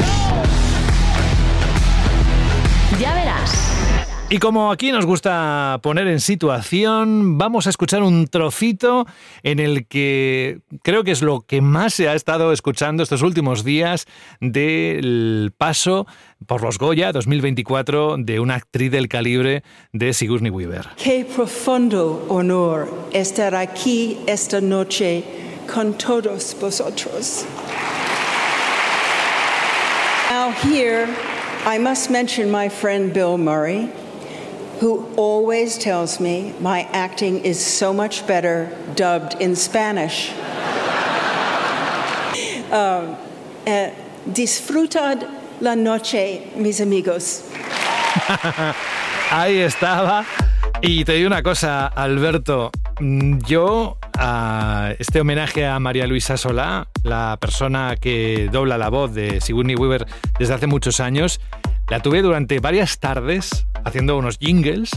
[4.33, 9.07] Y como aquí nos gusta poner en situación, vamos a escuchar un trocito
[9.42, 13.62] en el que creo que es lo que más se ha estado escuchando estos últimos
[13.62, 14.07] días
[14.40, 16.07] del paso
[16.47, 20.88] por los Goya 2024 de una actriz del calibre de Sigourney Weaver.
[20.97, 25.25] Qué profundo honor estar aquí esta noche
[25.71, 27.45] con todos vosotros.
[30.31, 31.07] Now, here,
[31.66, 33.90] I must mention my friend Bill Murray,
[34.83, 40.33] who always tells me my acting is so much better dubbed in Spanish.
[42.73, 43.16] Um,
[43.66, 43.92] eh,
[44.25, 45.29] disfrutad
[45.61, 47.45] la noche, mis amigos.
[49.31, 50.25] Ahí estaba.
[50.81, 52.71] Y te digo una cosa, Alberto.
[53.47, 59.42] Yo, a este homenaje a María Luisa Solá, la persona que dobla la voz de
[59.42, 60.07] Sigourney Weaver
[60.38, 61.40] desde hace muchos años,
[61.88, 64.90] la tuve durante varias tardes haciendo unos jingles.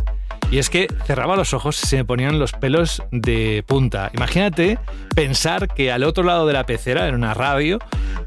[0.51, 4.11] Y es que cerraba los ojos y se me ponían los pelos de punta.
[4.13, 4.77] Imagínate
[5.15, 7.79] pensar que al otro lado de la pecera, en una radio,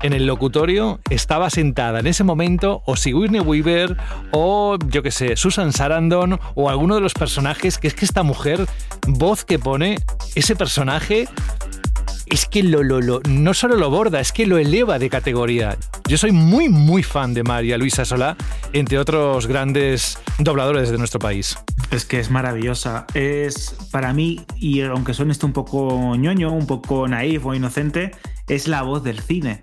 [0.02, 3.96] en el locutorio, estaba sentada en ese momento o Sigourney Weaver
[4.32, 8.24] o, yo qué sé, Susan Sarandon o alguno de los personajes, que es que esta
[8.24, 8.66] mujer,
[9.06, 9.98] voz que pone,
[10.34, 11.28] ese personaje
[12.30, 15.76] es que lo, lo, lo, no solo lo borda, es que lo eleva de categoría.
[16.08, 18.36] Yo soy muy, muy fan de María Luisa Solá,
[18.72, 21.58] entre otros grandes dobladores de nuestro país.
[21.90, 23.06] Es que es maravillosa.
[23.14, 28.12] Es para mí, y aunque suene esto un poco ñoño, un poco naif o inocente,
[28.48, 29.62] es la voz del cine.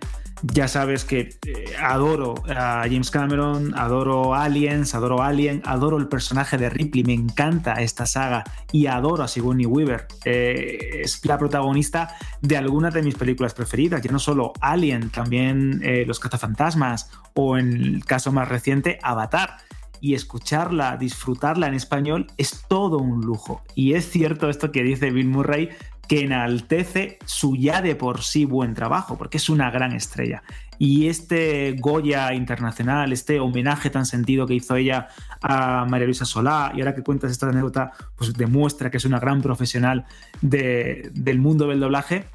[0.54, 6.58] Ya sabes que eh, adoro a James Cameron, adoro Aliens, adoro Alien, adoro el personaje
[6.58, 10.06] de Ripley, me encanta esta saga y adoro a Sigourney Weaver.
[10.24, 15.82] Eh, es la protagonista de algunas de mis películas preferidas, ya no solo Alien, también
[15.84, 19.58] eh, Los cazafantasmas o en el caso más reciente Avatar
[20.00, 23.64] y escucharla, disfrutarla en español es todo un lujo.
[23.74, 25.70] Y es cierto esto que dice Bill Murray,
[26.08, 30.44] que enaltece su ya de por sí buen trabajo, porque es una gran estrella.
[30.78, 35.08] Y este Goya internacional, este homenaje tan sentido que hizo ella
[35.42, 39.20] a María Luisa Solá, y ahora que cuentas esta anécdota, pues demuestra que es una
[39.20, 40.06] gran profesional
[40.42, 42.26] de- del mundo del doblaje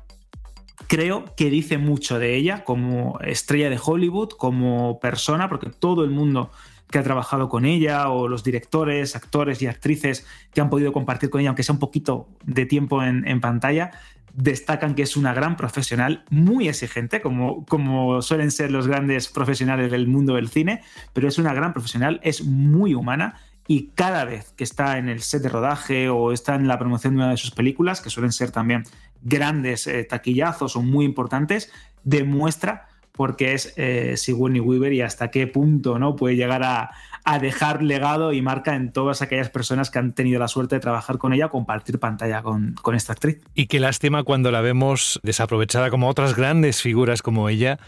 [0.87, 6.11] creo que dice mucho de ella como estrella de Hollywood, como persona, porque todo el
[6.11, 6.50] mundo
[6.90, 11.31] que ha trabajado con ella, o los directores, actores y actrices que han podido compartir
[11.31, 13.92] con ella, aunque sea un poquito de tiempo en, pantalla,
[14.35, 19.90] destacan que es una gran profesional, muy exigente, como, como suelen ser los grandes profesionales
[19.90, 24.53] del mundo del cine, pero es una gran profesional, es muy humana y cada vez
[24.57, 27.37] que está en el set de rodaje o está en la promoción de una de
[27.37, 28.83] sus películas, que suelen ser también
[29.22, 31.70] grandes eh, taquillazos o muy importantes,
[32.03, 32.88] demuestra
[33.20, 36.16] porque es eh, Sigourney Weaver y hasta qué punto ¿no?
[36.16, 36.90] puede llegar a,
[37.38, 41.18] dejar legado y marca en todas aquellas personas que han tenido la suerte de trabajar
[41.18, 43.42] con ella, compartir pantalla con, con esta actriz.
[43.54, 47.78] Y qué lástima cuando la vemos desaprovechada como otras grandes figuras como ella.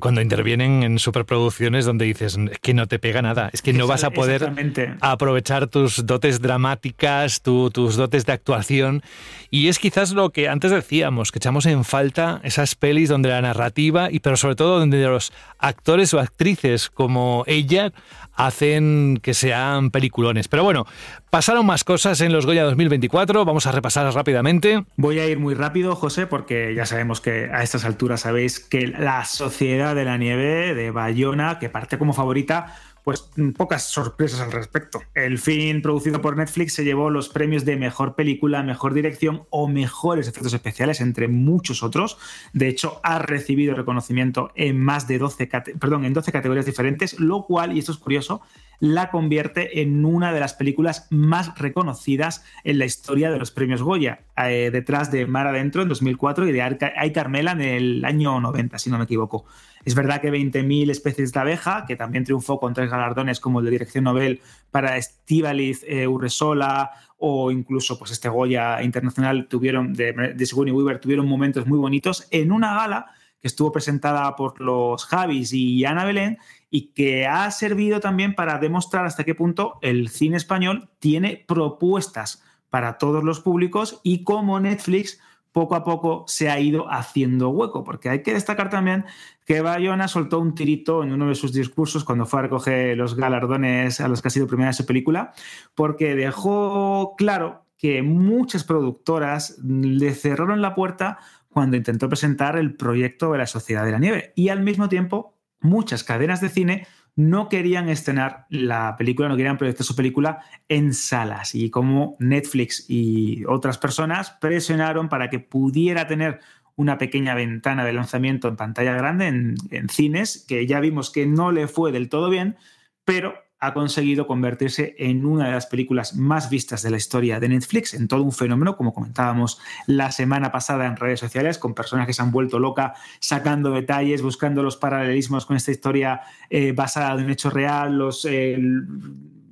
[0.00, 3.86] Cuando intervienen en superproducciones donde dices es que no te pega nada, es que no
[3.86, 4.52] vas a poder
[5.00, 9.02] aprovechar tus dotes dramáticas, tus dotes de actuación.
[9.50, 13.40] Y es quizás lo que antes decíamos, que echamos en falta esas pelis donde la
[13.40, 17.92] narrativa, y pero sobre todo donde los actores o actrices como ella
[18.36, 20.48] hacen que sean peliculones.
[20.48, 20.86] Pero bueno,
[21.30, 24.84] pasaron más cosas en los Goya 2024, vamos a repasar rápidamente.
[24.96, 28.86] Voy a ir muy rápido, José, porque ya sabemos que a estas alturas sabéis que
[28.86, 34.50] la Sociedad de la Nieve de Bayona, que parte como favorita, pues pocas sorpresas al
[34.50, 35.02] respecto.
[35.14, 39.68] El film producido por Netflix se llevó los premios de mejor película, mejor dirección o
[39.68, 42.16] mejores efectos especiales, entre muchos otros.
[42.54, 47.44] De hecho, ha recibido reconocimiento en más de 12, perdón, en 12 categorías diferentes, lo
[47.44, 48.40] cual, y esto es curioso,
[48.84, 53.82] la convierte en una de las películas más reconocidas en la historia de los premios
[53.82, 58.38] Goya, eh, detrás de Mar Adentro en 2004 y de Ay Carmela en el año
[58.38, 59.46] 90, si no me equivoco.
[59.86, 63.64] Es verdad que 20.000 especies de abeja, que también triunfó con tres galardones como el
[63.64, 70.12] de Dirección Nobel para Estivaliz eh, Urresola o incluso pues este Goya internacional tuvieron de,
[70.12, 73.06] de Sigourney Weaver tuvieron momentos muy bonitos en una gala
[73.44, 76.38] que estuvo presentada por los Javis y Ana Belén
[76.70, 82.42] y que ha servido también para demostrar hasta qué punto el cine español tiene propuestas
[82.70, 85.20] para todos los públicos y cómo Netflix
[85.52, 89.04] poco a poco se ha ido haciendo hueco, porque hay que destacar también
[89.44, 93.14] que Bayona soltó un tirito en uno de sus discursos cuando fue a recoger los
[93.14, 95.34] galardones a los que ha sido premiada su película,
[95.74, 101.18] porque dejó claro que muchas productoras le cerraron la puerta
[101.54, 105.38] cuando intentó presentar el proyecto de la Sociedad de la Nieve y al mismo tiempo
[105.60, 106.86] muchas cadenas de cine
[107.16, 111.54] no querían estrenar la película, no querían proyectar su película en salas.
[111.54, 116.40] Y como Netflix y otras personas presionaron para que pudiera tener
[116.74, 121.24] una pequeña ventana de lanzamiento en pantalla grande, en, en cines, que ya vimos que
[121.24, 122.56] no le fue del todo bien,
[123.04, 127.48] pero ha conseguido convertirse en una de las películas más vistas de la historia de
[127.48, 132.06] Netflix, en todo un fenómeno, como comentábamos la semana pasada en redes sociales, con personas
[132.06, 137.18] que se han vuelto loca sacando detalles, buscando los paralelismos con esta historia eh, basada
[137.18, 138.24] en un hecho real, los...
[138.24, 138.58] Eh,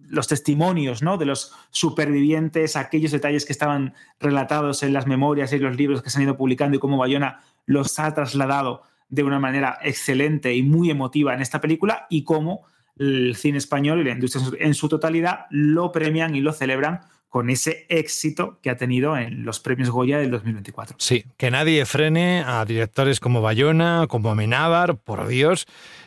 [0.09, 1.17] los testimonios ¿no?
[1.17, 6.11] de los supervivientes, aquellos detalles que estaban relatados en las memorias y los libros que
[6.11, 10.63] se han ido publicando y cómo Bayona los ha trasladado de una manera excelente y
[10.63, 12.67] muy emotiva en esta película y cómo
[12.99, 17.01] el cine español y la industria en su totalidad lo premian y lo celebran
[17.33, 20.97] con ese éxito que ha tenido en los premios Goya del 2024.
[20.99, 25.67] Sí, que nadie frene a directores como Bayona, como Amenábar, por Dios,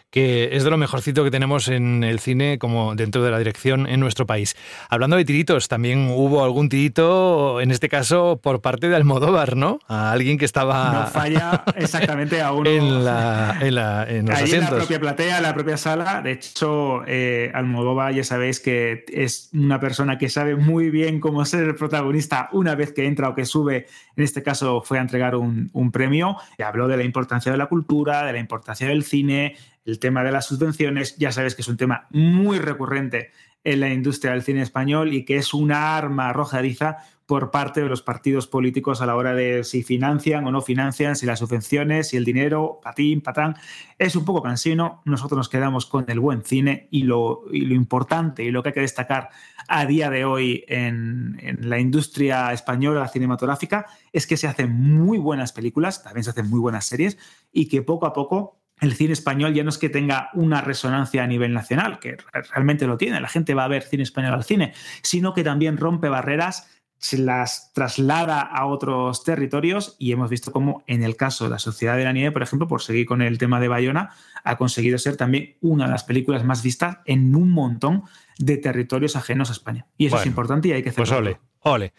[0.10, 3.88] que es de lo mejorcito que tenemos en el cine como dentro de la dirección
[3.88, 4.56] en nuestro país.
[4.90, 9.80] Hablando de tiritos, también hubo algún tirito, en este caso por parte de Almodóvar, ¿no?
[9.88, 10.94] A alguien que estaba...
[10.94, 12.70] No falla exactamente a uno.
[12.70, 14.54] en, la, en, la, en los asientos.
[14.54, 16.22] en la propia platea, en la propia sala.
[16.22, 21.44] De hecho, eh, Almodóvar ya sabéis que es una persona que sabe muy bien cómo
[21.46, 23.88] ser el protagonista una vez que entra o que sube.
[24.16, 27.58] En este caso fue a entregar un, un premio y habló de la importancia de
[27.58, 31.62] la cultura, de la importancia del cine, el tema de las subvenciones, ya sabes que
[31.62, 33.32] es un tema muy recurrente
[33.64, 37.90] en la industria del cine español y que es una arma arrojadiza por parte de
[37.90, 42.10] los partidos políticos a la hora de si financian o no financian, si las subvenciones,
[42.10, 43.56] si el dinero, patín, patán.
[43.98, 45.02] Es un poco cansino.
[45.06, 48.74] Nosotros nos quedamos con el buen cine y lo, lo importante y lo que hay
[48.74, 49.30] que destacar
[49.68, 55.18] a día de hoy en, en la industria española cinematográfica es que se hacen muy
[55.18, 57.18] buenas películas, también se hacen muy buenas series
[57.52, 61.24] y que poco a poco el cine español ya no es que tenga una resonancia
[61.24, 62.18] a nivel nacional, que
[62.52, 65.78] realmente lo tiene, la gente va a ver cine español al cine, sino que también
[65.78, 71.44] rompe barreras, se las traslada a otros territorios y hemos visto cómo en el caso
[71.44, 74.12] de la Sociedad de la Nieve, por ejemplo, por seguir con el tema de Bayona,
[74.44, 78.04] ha conseguido ser también una de las películas más vistas en un montón
[78.40, 79.86] de territorios ajenos a España.
[79.98, 81.06] Y eso es importante y hay que hacerlo.
[81.06, 81.94] Pues ole, ole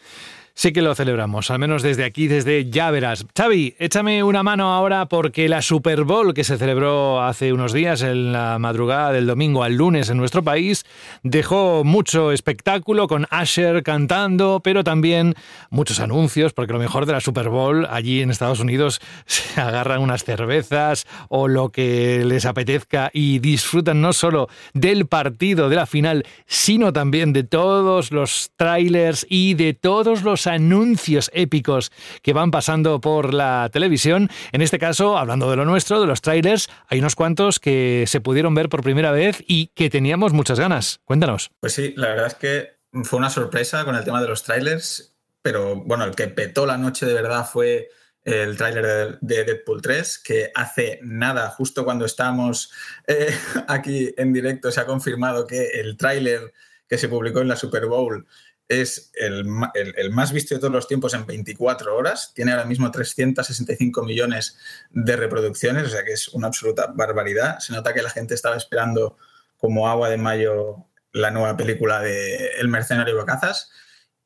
[0.57, 3.27] sí que lo celebramos, al menos desde aquí, desde Ya Verás.
[3.37, 8.01] Xavi, échame una mano ahora porque la Super Bowl que se celebró hace unos días,
[8.01, 10.87] en la madrugada del domingo al lunes en nuestro país,
[11.23, 15.35] dejó mucho espectáculo con Asher cantando, pero también
[15.69, 20.01] muchos anuncios, porque lo mejor de la Super Bowl allí en Estados Unidos se agarran
[20.01, 25.85] unas cervezas o lo que les apetezca y disfrutan no solo del partido, de la
[25.85, 31.93] final, sino también de todos los trailers y de todos los anuncios épicos
[32.23, 34.31] que van pasando por la televisión.
[34.53, 38.21] En este caso, hablando de lo nuestro, de los trailers, hay unos cuantos que se
[38.21, 41.01] pudieron ver por primera vez y que teníamos muchas ganas.
[41.05, 41.51] Cuéntanos.
[41.61, 45.17] Pues sí, la verdad es que fue una sorpresa con el tema de los trailers,
[45.43, 47.89] pero bueno, el que petó la noche de verdad fue
[48.27, 52.73] el tráiler de, Deadpool 3, que hace nada, justo cuando estamos
[53.07, 53.33] eh,
[53.69, 56.53] aquí en directo, se ha confirmado que el tráiler
[56.89, 58.27] que se publicó en la Super Bowl
[58.69, 62.33] es el, más visto de todos los tiempos en 24 horas.
[62.35, 64.59] Tiene ahora mismo 365 millones
[64.91, 67.59] de reproducciones, o sea que es una absoluta barbaridad.
[67.61, 69.17] Se nota que la gente estaba esperando
[69.57, 73.71] como agua de mayo la nueva película de El mercenario Bacazas.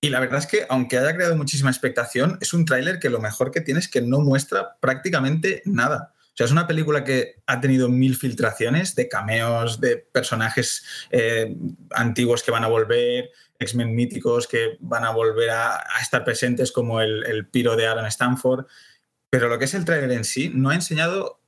[0.01, 3.20] Y la verdad es que, aunque haya creado muchísima expectación, es un tráiler que lo
[3.20, 6.14] mejor que tiene es que no muestra prácticamente nada.
[6.32, 11.55] O sea, es una película que ha tenido mil filtraciones de cameos, de personajes eh,
[11.91, 13.30] antiguos que van a volver,
[13.61, 18.66] X-Men míticos que van a volver a, estar presentes, como el, piro de Aaron Stanford.
[19.30, 21.40] Pero lo que es el tráiler en sí, no ha enseñado,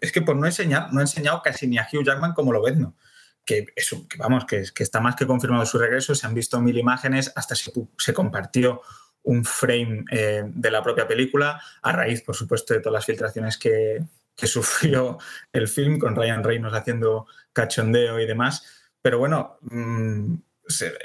[0.00, 2.62] es que por no enseñar, no ha enseñado casi ni a Hugh Jackman como lo
[2.62, 2.96] ves, ¿no?
[3.44, 6.60] Que, eso, que vamos, que, que, está más que confirmado su regreso, se han visto
[6.60, 8.80] mil imágenes, hasta se, compartió
[9.24, 13.58] un frame eh, de la propia película, a raíz, por supuesto, de todas las filtraciones
[13.58, 14.02] que,
[14.36, 15.18] sufrió
[15.52, 18.64] el film, con Ryan Reynolds haciendo cachondeo y demás.
[19.00, 19.58] Pero bueno,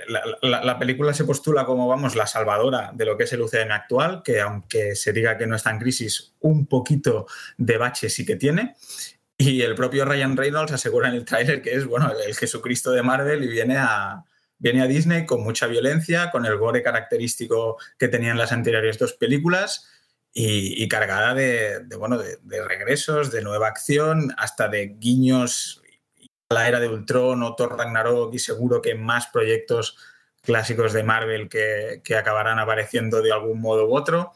[0.07, 4.21] la, película se postula como, vamos, la salvadora de lo que es el UCM actual,
[4.23, 8.35] que aunque se diga que no está en crisis, un poquito de bache sí que
[8.35, 8.75] tiene.
[9.37, 13.03] Y el propio Ryan Reynolds asegura en el tráiler que es, bueno, el Jesucristo de
[13.03, 14.23] Marvel y viene a,
[14.59, 19.13] Viene a Disney con mucha violencia, con el gore característico que tenían las anteriores dos
[19.13, 19.87] películas
[20.33, 25.81] y, cargada de, bueno, de, regresos, de nueva acción, hasta de guiños
[26.49, 29.97] la era de Ultron o Ragnarok y seguro que más proyectos
[30.41, 34.31] clásicos de Marvel que, acabarán apareciendo de algún modo u otro.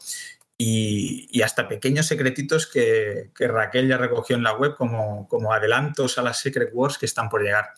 [0.58, 6.22] Y, hasta pequeños secretitos que, Raquel ya recogió en la web como, como adelantos a
[6.22, 7.70] las Secret Wars que están por llegar.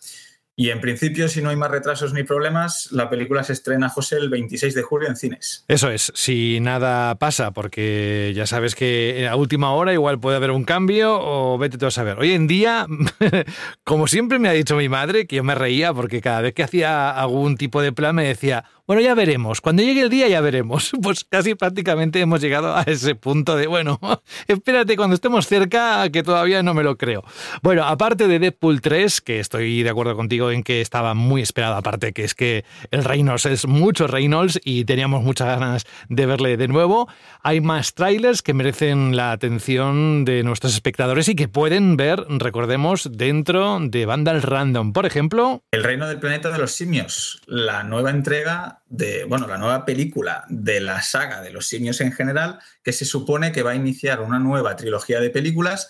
[0.56, 4.16] Y en principio, si no hay más retrasos ni problemas, la película se estrena, José,
[4.16, 5.64] el 26 de julio en cines.
[5.66, 10.52] Eso es, si nada pasa, porque ya sabes que a última hora igual puede haber
[10.52, 12.18] un cambio o vete tú a saber.
[12.20, 12.86] Hoy en día,
[13.84, 16.62] como siempre me ha dicho mi madre, que yo me reía porque cada vez que
[16.62, 19.60] hacía algún tipo de plan me decía, bueno, ya veremos.
[19.60, 20.92] Cuando llegue el día ya veremos.
[21.04, 24.00] Pues casi prácticamente hemos llegado a ese punto de, bueno,
[24.48, 27.22] espérate cuando estemos cerca, que todavía no me lo creo.
[27.62, 31.74] Bueno, aparte de Deadpool 3, que estoy de acuerdo contigo en que estaba muy esperado,
[31.74, 36.56] aparte que es que el Reynolds es mucho Reynolds y teníamos muchas ganas de verle
[36.56, 37.08] de nuevo,
[37.42, 43.10] hay más trailers que merecen la atención de nuestros espectadores y que pueden ver, recordemos,
[43.12, 44.92] dentro de Vandal Random.
[44.92, 45.62] Por ejemplo...
[45.70, 50.44] El Reino del Planeta de los Simios, la nueva entrega de, bueno, la nueva película
[50.48, 54.20] de la saga de los simios en general, que se supone que va a iniciar
[54.20, 55.88] una nueva trilogía de películas,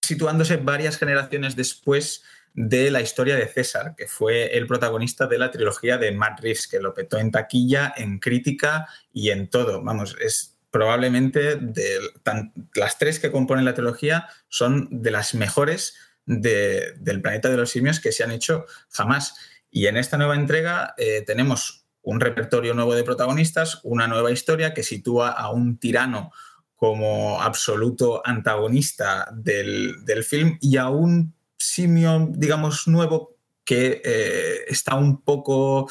[0.00, 2.22] situándose varias generaciones después
[2.54, 6.68] de la historia de César, que fue el protagonista de la trilogía de Matt Reeves,
[6.68, 9.82] que lo petó en taquilla, en crítica y en todo.
[9.82, 11.98] Vamos, es probablemente de
[12.74, 15.94] las tres que componen la trilogía son de las mejores
[16.24, 19.34] del planeta de los simios que se han hecho jamás.
[19.70, 24.74] Y en esta nueva entrega eh, tenemos un repertorio nuevo de protagonistas, una nueva historia
[24.74, 26.30] que sitúa a un tirano
[26.76, 33.31] como absoluto antagonista del, film y a un simio, digamos, nuevo
[33.64, 35.88] que eh, está un poco,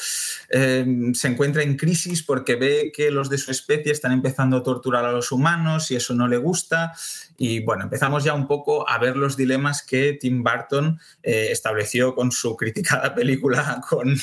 [0.50, 4.64] eh, se encuentra en crisis porque ve que los de su especie están empezando a
[4.64, 6.94] torturar a los humanos y eso no le gusta.
[7.38, 12.14] Y bueno, empezamos ya un poco a ver los dilemas que Tim Burton eh, estableció
[12.14, 14.16] con su criticada película con,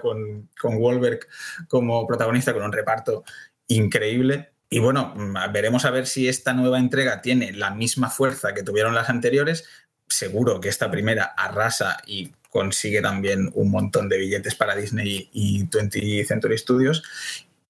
[0.00, 1.20] con, con Wahlberg
[1.68, 3.24] como protagonista, con un reparto
[3.68, 4.52] increíble.
[4.72, 5.14] Y bueno,
[5.52, 9.64] veremos a ver si esta nueva entrega tiene la misma fuerza que tuvieron las anteriores.
[10.08, 15.64] Seguro que esta primera arrasa y consigue también un montón de billetes para Disney y
[15.66, 17.02] 20th Century Studios,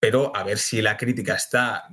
[0.00, 1.84] pero a ver si la crítica está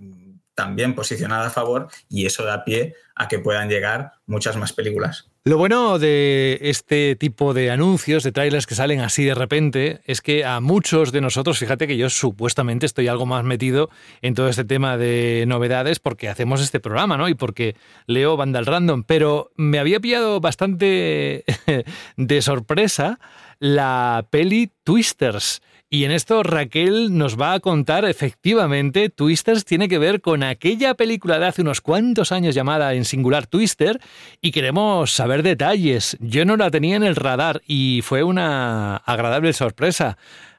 [0.58, 5.30] también posicionada a favor y eso da pie a que puedan llegar muchas más películas.
[5.44, 10.20] Lo bueno de este tipo de anuncios, de trailers que salen así de repente, es
[10.20, 13.90] que a muchos de nosotros, fíjate que yo supuestamente estoy algo más metido
[14.22, 17.30] en todo este tema de novedades porque hacemos este programa, ¿no?
[17.30, 17.76] Y porque
[18.08, 21.46] leo Vandal Random, pero me había pillado bastante
[22.18, 23.20] de sorpresa
[23.60, 25.62] la peli Twisters.
[25.90, 30.96] Y en esto Raquel nos va a contar efectivamente, Twisters tiene que ver con aquella
[30.96, 34.02] película de hace unos cuantos años llamada en singular Twister
[34.42, 36.18] y queremos saber detalles.
[36.20, 40.18] Yo no la tenía en el radar y fue una agradable sorpresa.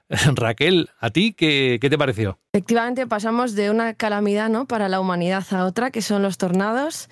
[0.34, 2.38] Raquel, ¿a ti qué, qué, te pareció?
[2.54, 4.64] Efectivamente pasamos de una calamidad ¿no?
[4.64, 7.10] para la humanidad a otra, que son los tornados.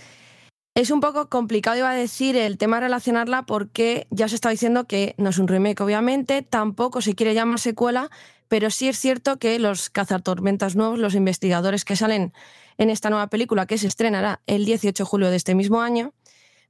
[0.77, 4.51] Es un poco complicado, iba a decir, el tema de relacionarla porque ya se está
[4.51, 8.11] diciendo que no es un remake, obviamente, tampoco se quiere llamar secuela,
[8.49, 12.35] pero sí es cierto que los cazatormentas nuevos, los investigadores que salen
[12.77, 16.12] en esta nueva película que se estrenará el 18 de julio de este mismo año,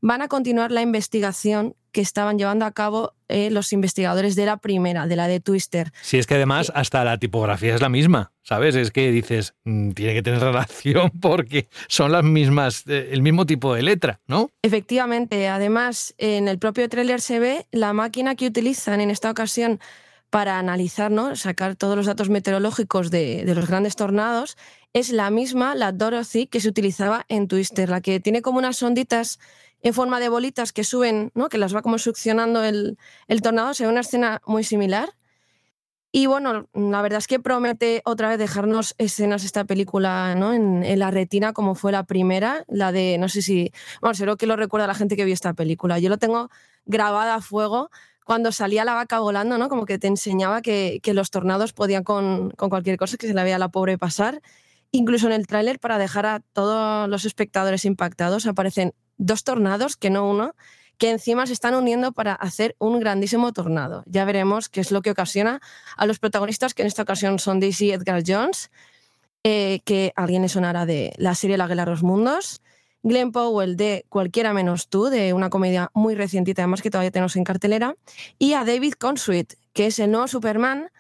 [0.01, 4.59] van a continuar la investigación que estaban llevando a cabo eh, los investigadores de la
[4.59, 5.93] primera, de la de Twister.
[6.03, 8.75] Si es que además hasta la tipografía es la misma, ¿sabes?
[8.75, 13.47] Es que dices, mm, tiene que tener relación porque son las mismas, eh, el mismo
[13.47, 14.51] tipo de letra, ¿no?
[14.61, 19.81] Efectivamente, además en el propio tráiler se ve la máquina que utilizan en esta ocasión
[20.29, 21.35] para analizar, ¿no?
[21.35, 24.59] sacar todos los datos meteorológicos de, de los grandes tornados,
[24.93, 28.83] es la misma, la Dorothy, que se utilizaba en Twister, la que tiene como unas
[28.83, 29.39] onditas
[29.87, 31.49] en forma de bolitas que suben, ¿no?
[31.49, 33.73] que las va como succionando el, el tornado.
[33.73, 35.11] Se ve una escena muy similar.
[36.11, 40.53] Y bueno, la verdad es que promete otra vez dejarnos escenas esta película ¿no?
[40.53, 43.71] en, en, la retina como fue la primera, la de, no sé si,
[44.01, 46.01] bueno, seguro que lo recuerda la gente que vio esta película.
[46.01, 46.51] Yo lo tengo
[46.85, 47.91] grabada a fuego
[48.25, 49.69] cuando salía la vaca volando, ¿no?
[49.69, 53.35] Como que te enseñaba que, que los tornados podían con, con, cualquier cosa que se
[53.35, 54.43] la veía la pobre pasar.
[54.91, 60.11] Incluso en el tráiler, para dejar a todos los espectadores impactados, aparecen dos tornados, que
[60.11, 60.55] no uno,
[60.99, 64.03] que encima se están uniendo para hacer un grandísimo tornado.
[64.07, 65.61] Ya veremos qué es lo que ocasiona
[65.97, 68.71] a los protagonistas, que en esta ocasión son Daisy Edgar Jones,
[69.45, 72.63] eh, que alguien le sonará de la serie La Guerra de los Mundos,
[73.03, 77.37] Glenn Powell de Cualquiera menos tú, de una comedia muy recientita, además que todavía tenemos
[77.37, 77.95] en cartelera,
[78.39, 80.91] y a David Consuit, que es el nuevo Superman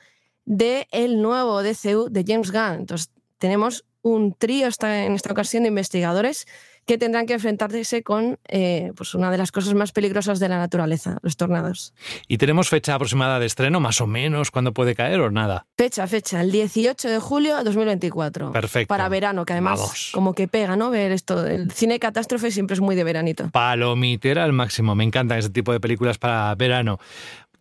[0.44, 2.80] de el nuevo DCU de James Gunn.
[2.80, 6.46] Entonces, tenemos un trío en esta ocasión de investigadores
[6.86, 10.58] que tendrán que enfrentarse con eh, pues una de las cosas más peligrosas de la
[10.58, 11.92] naturaleza, los tornados.
[12.28, 15.66] ¿Y tenemos fecha aproximada de estreno, más o menos, cuándo puede caer o nada?
[15.76, 18.52] Fecha, fecha, el 18 de julio de 2024.
[18.52, 18.88] Perfecto.
[18.88, 20.10] Para verano, que además Vamos.
[20.12, 20.90] como que pega, ¿no?
[20.90, 21.44] Ver esto.
[21.44, 23.50] El cine catástrofe siempre es muy de veranito.
[23.50, 24.94] Palomitera al máximo.
[24.94, 26.98] Me encantan ese tipo de películas para verano.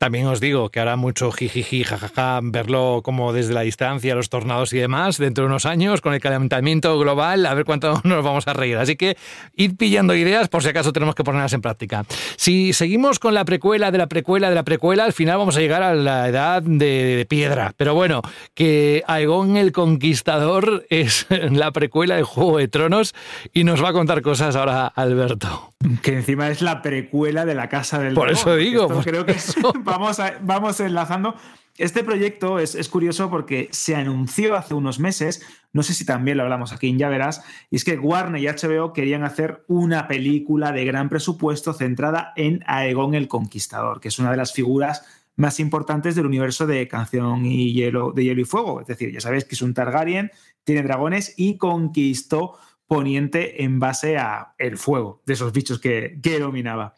[0.05, 4.71] También os digo que hará mucho jijiji, jajaja, verlo como desde la distancia, los tornados
[4.71, 8.47] y demás, dentro de unos años, con el calentamiento global, a ver cuánto nos vamos
[8.47, 8.77] a reír.
[8.77, 9.17] Así que
[9.55, 12.05] id pillando ideas por si acaso tenemos que ponerlas en práctica.
[12.37, 15.59] Si seguimos con la precuela de la precuela de la precuela, al final vamos a
[15.59, 17.73] llegar a la edad de, de piedra.
[17.75, 18.21] Pero bueno,
[18.53, 23.15] que Aegon el Conquistador es la precuela de Juego de Tronos
[23.53, 25.74] y nos va a contar cosas ahora Alberto.
[26.01, 28.39] Que encima es la precuela de la Casa del Por Dragón.
[28.39, 28.87] eso digo.
[28.87, 29.73] Por creo que eso.
[29.83, 31.35] vamos, a- vamos enlazando.
[31.77, 36.37] Este proyecto es, es curioso porque se anunció hace unos meses, no sé si también
[36.37, 40.71] lo hablamos aquí Ya Verás, y es que Warner y HBO querían hacer una película
[40.71, 45.05] de gran presupuesto centrada en Aegon el Conquistador, que es una de las figuras
[45.35, 48.79] más importantes del universo de Canción y Hielo, de Hielo y Fuego.
[48.79, 50.31] Es decir, ya sabéis que es un Targaryen,
[50.63, 52.57] tiene dragones y conquistó
[52.87, 56.95] Poniente en base a el fuego de esos bichos que, que dominaba.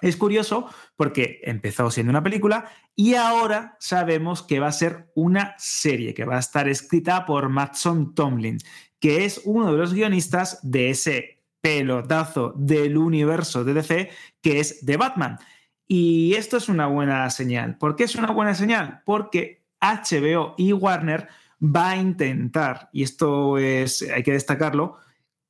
[0.00, 5.54] Es curioso porque empezó siendo una película y ahora sabemos que va a ser una
[5.58, 8.58] serie que va a estar escrita por Matson Tomlin,
[9.00, 14.10] que es uno de los guionistas de ese pelotazo del universo de DC
[14.40, 15.38] que es The Batman.
[15.86, 17.76] Y esto es una buena señal.
[17.78, 19.02] ¿Por qué es una buena señal?
[19.04, 21.28] Porque HBO y Warner
[21.60, 24.96] va a intentar, y esto es, hay que destacarlo,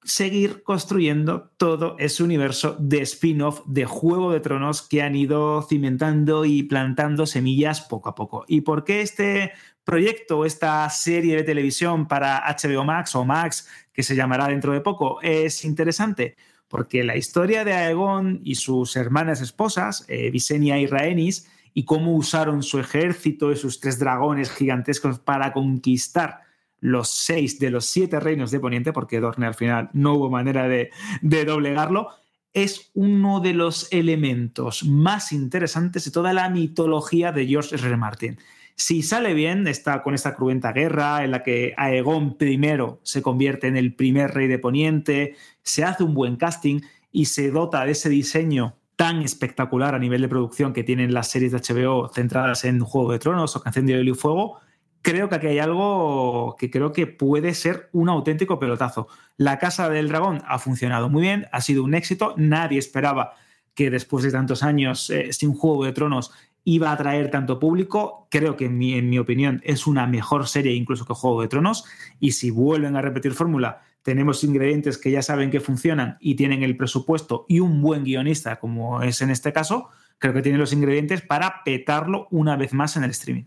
[0.09, 6.47] seguir construyendo todo ese universo de spin-off de Juego de Tronos que han ido cimentando
[6.47, 8.45] y plantando semillas poco a poco.
[8.49, 9.53] ¿Y por qué este
[9.85, 14.81] proyecto, esta serie de televisión para HBO Max o Max, que se llamará dentro de
[14.81, 16.37] poco, es interesante?
[16.69, 22.17] Porque la historia de Aegon y sus hermanas esposas, eh, Visenya y Rhaenys, y cómo
[22.17, 26.48] usaron su ejército y sus tres dragones gigantescos para conquistar
[26.81, 30.69] los seis de los siete reinos de Poniente, porque Dorne al final no hubo manera
[30.69, 30.91] de,
[31.23, 32.11] doblegarlo,
[32.53, 37.87] es uno de los elementos más interesantes de toda la mitología de George R.
[37.87, 37.97] R.
[37.97, 38.39] Martin.
[38.75, 42.61] Si sale bien, está con esta cruenta guerra en la que Aegon I
[43.03, 47.51] se convierte en el primer rey de Poniente, se hace un buen casting y se
[47.51, 51.59] dota de ese diseño tan espectacular a nivel de producción que tienen las series de
[51.59, 54.61] HBO centradas en Juego de Tronos o Canción de Hielo y Fuego,
[55.03, 59.09] creo que aquí hay algo que creo que puede ser un auténtico pelotazo.
[59.37, 63.35] La Casa del Dragón ha funcionado muy bien, ha sido un éxito, nadie esperaba
[63.75, 66.33] que después de tantos años eh, sin Juego de Tronos
[66.65, 68.27] iba a atraer tanto público.
[68.31, 71.49] Creo que en mi, en mi opinión es una mejor serie incluso que Juego de
[71.49, 71.85] Tronos
[72.21, 76.63] y si vuelven a repetir fórmula tenemos ingredientes que ya saben que funcionan y tienen
[76.63, 80.73] el presupuesto y un buen guionista como es en este caso, creo que tienen los
[80.73, 83.45] ingredientes para petarlo una vez más en el streaming.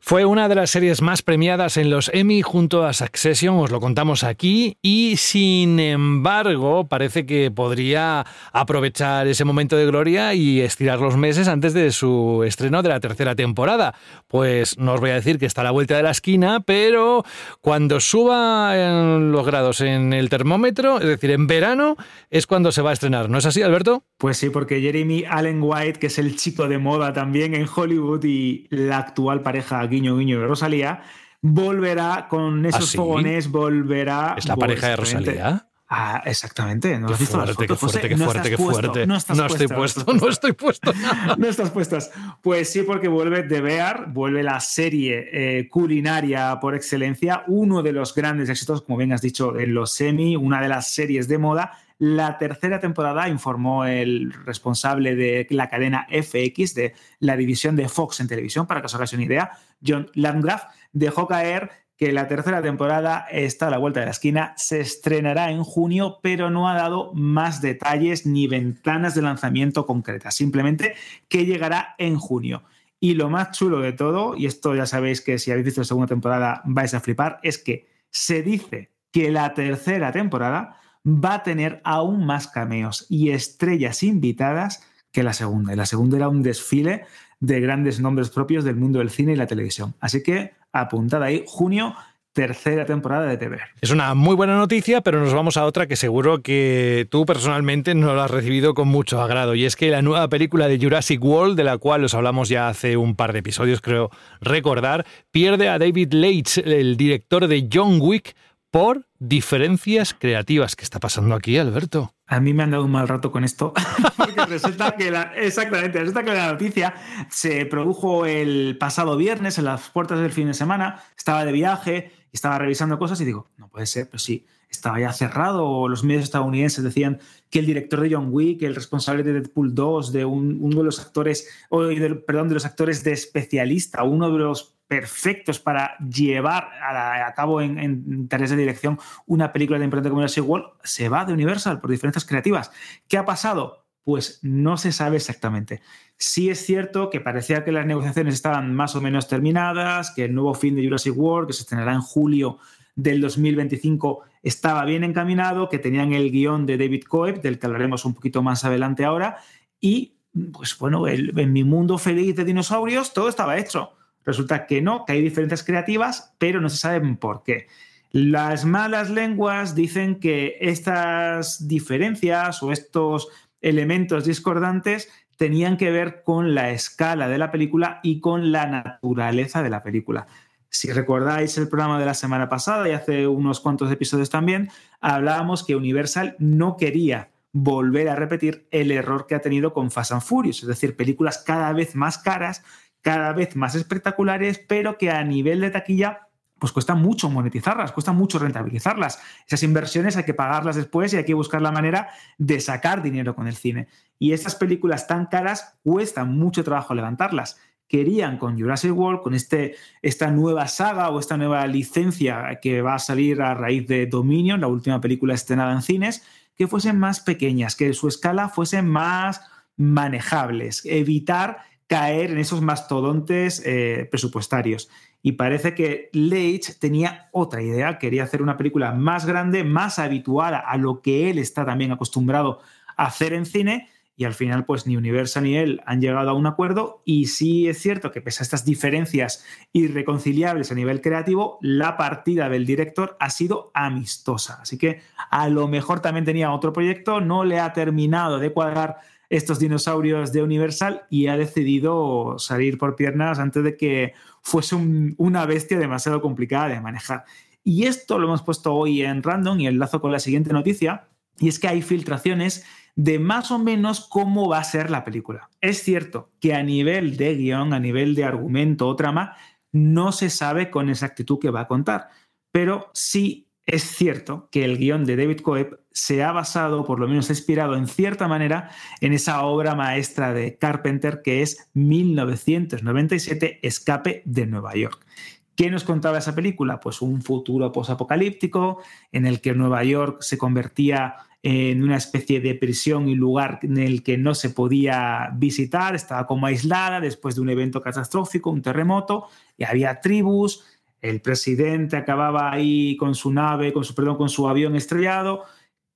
[0.00, 3.80] Fue una de las series más premiadas en los Emmy junto a Succession, os lo
[3.80, 11.00] contamos aquí, y sin embargo parece que podría aprovechar ese momento de gloria y estirar
[11.00, 13.94] los meses antes de su estreno de la tercera temporada.
[14.28, 17.24] Pues no os voy a decir que está a la vuelta de la esquina, pero
[17.60, 21.96] cuando suba en los grados en el termómetro, es decir, en verano,
[22.30, 23.28] es cuando se va a estrenar.
[23.28, 24.04] ¿No es así, Alberto?
[24.18, 28.24] Pues sí, porque Jeremy Allen White, que es el chico de moda también en Hollywood
[28.24, 31.02] y la actual pareja guiño guiño de Rosalía,
[31.42, 32.96] volverá con esos ¿Ah, sí?
[32.96, 34.34] fogones, volverá.
[34.36, 35.66] ¿Es la pareja de Rosalía?
[35.88, 36.98] Ah, exactamente.
[36.98, 37.92] ¿No Qué has visto las fuerte, qué fotos?
[37.92, 38.08] fuerte, José?
[38.08, 39.06] qué No fuerte, qué puesto, fuerte.
[39.06, 40.92] No, estás No estoy puesto, puesto, no estoy puesto.
[41.38, 42.10] no estás puestas.
[42.42, 47.92] Pues sí, porque vuelve The Bear, vuelve la serie eh, culinaria por excelencia, uno de
[47.92, 51.38] los grandes éxitos, como bien has dicho, en los semi, una de las series de
[51.38, 51.78] moda.
[51.98, 58.20] La tercera temporada, informó el responsable de la cadena FX, de la división de Fox
[58.20, 59.52] en televisión, para que os hagáis una idea,
[59.84, 64.52] John Landgraf, dejó caer que la tercera temporada está a la vuelta de la esquina,
[64.58, 70.34] se estrenará en junio, pero no ha dado más detalles ni ventanas de lanzamiento concretas,
[70.34, 70.94] simplemente
[71.28, 72.64] que llegará en junio.
[73.00, 75.86] Y lo más chulo de todo, y esto ya sabéis que si habéis visto la
[75.86, 81.42] segunda temporada vais a flipar, es que se dice que la tercera temporada va a
[81.42, 84.82] tener aún más cameos y estrellas invitadas
[85.12, 85.72] que la segunda.
[85.72, 87.04] Y la segunda era un desfile
[87.40, 89.94] de grandes nombres propios del mundo del cine y la televisión.
[90.00, 91.94] Así que apuntad ahí, junio,
[92.32, 93.58] tercera temporada de TV.
[93.80, 97.94] Es una muy buena noticia, pero nos vamos a otra que seguro que tú personalmente
[97.94, 99.54] no la has recibido con mucho agrado.
[99.54, 102.68] Y es que la nueva película de Jurassic World, de la cual os hablamos ya
[102.68, 104.10] hace un par de episodios, creo
[104.42, 108.36] recordar, pierde a David Leitch, el director de John Wick,
[108.76, 110.76] por diferencias creativas.
[110.76, 112.12] ¿Qué está pasando aquí, Alberto?
[112.26, 113.72] A mí me han dado un mal rato con esto,
[114.18, 116.92] porque resulta que la, exactamente, resulta que la noticia
[117.30, 122.12] se produjo el pasado viernes en las puertas del fin de semana, estaba de viaje,
[122.32, 126.24] estaba revisando cosas y digo, no puede ser, pero sí, estaba ya cerrado, los medios
[126.24, 127.18] estadounidenses decían
[127.48, 130.84] que el director de John Wick, el responsable de Deadpool 2, de un, uno de
[130.84, 131.80] los actores, o
[132.26, 137.78] perdón, de los actores de especialista, uno de los perfectos para llevar a, cabo en,
[137.78, 141.80] en, tareas de dirección una película de importante como Jurassic World, se va de Universal
[141.80, 142.70] por diferencias creativas.
[143.08, 143.84] ¿Qué ha pasado?
[144.04, 145.80] Pues no se sabe exactamente.
[146.16, 150.34] Sí es cierto que parecía que las negociaciones estaban más o menos terminadas, que el
[150.34, 152.58] nuevo film de Jurassic World, que se estrenará en julio
[152.94, 158.04] del 2025, estaba bien encaminado, que tenían el guion de David Coeb, del que hablaremos
[158.04, 159.38] un poquito más adelante ahora,
[159.80, 160.14] y
[160.52, 163.95] pues bueno, el, en mi mundo feliz de dinosaurios todo estaba hecho.
[164.26, 167.68] Resulta que no, que hay diferencias creativas, pero no se saben por qué.
[168.10, 173.28] Las malas lenguas dicen que estas diferencias o estos
[173.60, 179.62] elementos discordantes tenían que ver con la escala de la película y con la naturaleza
[179.62, 180.26] de la película.
[180.68, 184.70] Si recordáis el programa de la semana pasada y hace unos cuantos episodios también,
[185.00, 190.12] hablábamos que Universal no quería volver a repetir el error que ha tenido con Fast
[190.12, 192.62] and Furious, es decir, películas cada vez más caras,
[193.06, 196.26] cada vez más espectaculares, pero que a nivel de taquilla
[196.58, 199.20] pues cuesta mucho monetizarlas, cuesta mucho rentabilizarlas.
[199.46, 203.36] Esas inversiones hay que pagarlas después y hay que buscar la manera de sacar dinero
[203.36, 203.86] con el cine.
[204.18, 207.60] Y estas películas tan caras cuestan mucho trabajo levantarlas.
[207.86, 212.96] Querían con Jurassic World, con este, esta nueva saga o esta nueva licencia que va
[212.96, 216.26] a salir a raíz de Dominion, la última película estrenada en cines,
[216.56, 219.42] que fuesen más pequeñas, que su escala fuese más
[219.76, 224.88] manejables, evitar caer en esos mastodontes eh, presupuestarios.
[225.22, 230.58] Y parece que Leitch tenía otra idea, quería hacer una película más grande, más habituada
[230.58, 232.60] a lo que él está también acostumbrado
[232.96, 236.34] a hacer en cine, y al final pues ni Universal ni él han llegado a
[236.34, 241.58] un acuerdo, y sí es cierto que pese a estas diferencias irreconciliables a nivel creativo,
[241.60, 244.58] la partida del director ha sido amistosa.
[244.62, 248.98] Así que a lo mejor también tenía otro proyecto, no le ha terminado de cuadrar
[249.28, 255.14] estos dinosaurios de Universal y ha decidido salir por piernas antes de que fuese un,
[255.18, 257.24] una bestia demasiado complicada de manejar.
[257.64, 261.08] Y esto lo hemos puesto hoy en random y enlazo con la siguiente noticia,
[261.38, 262.64] y es que hay filtraciones
[262.94, 265.50] de más o menos cómo va a ser la película.
[265.60, 269.36] Es cierto que a nivel de guion, a nivel de argumento o trama,
[269.72, 272.08] no se sabe con exactitud qué va a contar,
[272.50, 277.08] pero sí es cierto que el guion de David Coeb se ha basado, por lo
[277.08, 278.68] menos inspirado en cierta manera,
[279.00, 285.06] en esa obra maestra de Carpenter que es 1997, Escape de Nueva York.
[285.54, 286.80] ¿Qué nos contaba esa película?
[286.80, 292.54] Pues un futuro posapocalíptico en el que Nueva York se convertía en una especie de
[292.54, 297.40] prisión y lugar en el que no se podía visitar, estaba como aislada después de
[297.40, 300.62] un evento catastrófico, un terremoto, y había tribus,
[301.00, 305.44] el presidente acababa ahí con su nave, con su, perdón, con su avión estrellado.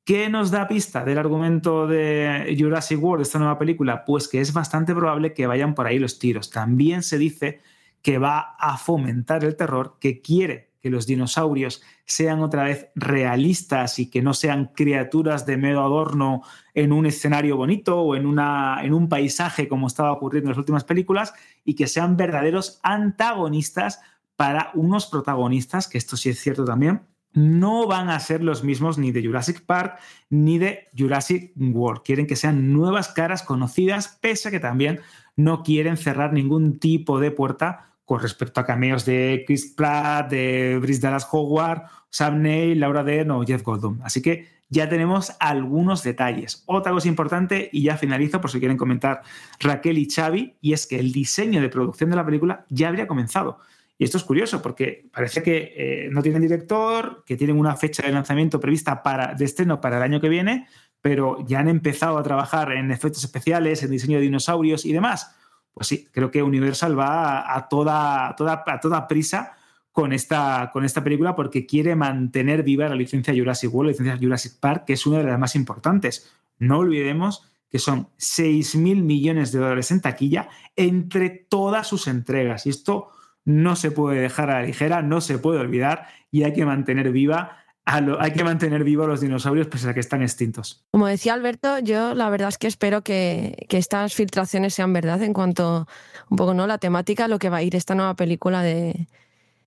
[0.05, 4.05] ¿Qué nos da pista del argumento de Jurassic World, esta nueva película?
[4.05, 6.51] Pues que es bastante probable que vayan por ahí los tiros.
[6.51, 7.61] También se dice
[8.03, 13.99] que va a fomentar el terror, que quiere que los dinosaurios sean otra vez realistas
[13.99, 16.43] y que no sean criaturas de medio adorno
[16.75, 20.59] en un escenario bonito o en, una, en un paisaje como estaba ocurriendo en las
[20.59, 21.35] últimas películas
[21.65, 24.01] y que sean verdaderos antagonistas
[24.37, 27.03] para unos protagonistas, que esto sí es cierto también,
[27.33, 32.03] no van a ser los mismos ni de Jurassic Park ni de Jurassic World.
[32.03, 35.01] Quieren que sean nuevas caras conocidas, pese a que también
[35.37, 40.79] no quieren cerrar ningún tipo de puerta con respecto a cameos de Chris Pratt, de
[40.81, 44.01] Brice Dallas Howard, Sam Neill, Laura Dern o Jeff Goldblum.
[44.03, 46.63] Así que ya tenemos algunos detalles.
[46.67, 49.23] Otra cosa importante, y ya finalizo por si quieren comentar
[49.59, 53.07] Raquel y Xavi, y es que el diseño de producción de la película ya habría
[53.07, 53.59] comenzado.
[54.01, 58.03] Y esto es curioso porque parece que eh, no tienen director, que tienen una fecha
[58.03, 60.67] de lanzamiento prevista para, de estreno para el año que viene,
[61.03, 65.37] pero ya han empezado a trabajar en efectos especiales, en diseño de dinosaurios y demás.
[65.75, 69.53] Pues sí, creo que Universal va a, toda, toda, a toda prisa
[69.93, 74.27] con esta, con esta película porque quiere mantener viva la licencia Jurassic World, la licencia
[74.27, 76.33] Jurassic Park, que es una de las más importantes.
[76.59, 82.65] No olvidemos que son 6 mil millones de dólares en taquilla entre todas sus entregas.
[82.65, 83.11] Y esto
[83.51, 87.11] no se puede dejar a la ligera, no se puede olvidar y hay que mantener
[87.11, 90.85] viva hay que mantener los dinosaurios pese a que están extintos.
[90.93, 95.33] Como decía Alberto, yo la verdad es que espero que, estas filtraciones sean verdad en
[95.33, 95.89] cuanto
[96.29, 99.09] un poco no la temática, lo que va a ir esta nueva película de,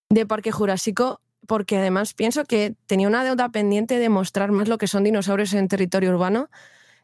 [0.09, 4.77] de Parque Jurásico, porque además pienso que tenía una deuda pendiente de mostrar más lo
[4.77, 6.49] que son dinosaurios en territorio urbano.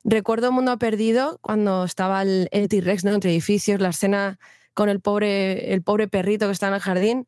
[0.05, 4.39] Recuerdo Mundo Perdido cuando estaba el, T-Rex entre edificios, la escena
[4.79, 7.27] con el pobre, el pobre perrito que está en el jardín.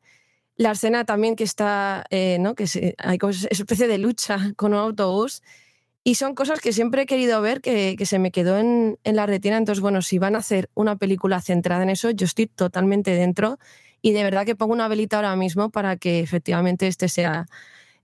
[0.56, 2.54] La escena también que está, eh, ¿no?
[2.54, 2.64] que
[2.96, 5.42] hay como esa especie de lucha con un autobús.
[6.02, 9.58] Y son cosas que siempre he querido ver, que, se me quedó en, la retina.
[9.58, 13.58] Entonces, bueno, si van a hacer una película centrada en eso, yo estoy totalmente dentro.
[14.00, 17.44] Y de verdad que pongo una velita ahora mismo para que efectivamente este sea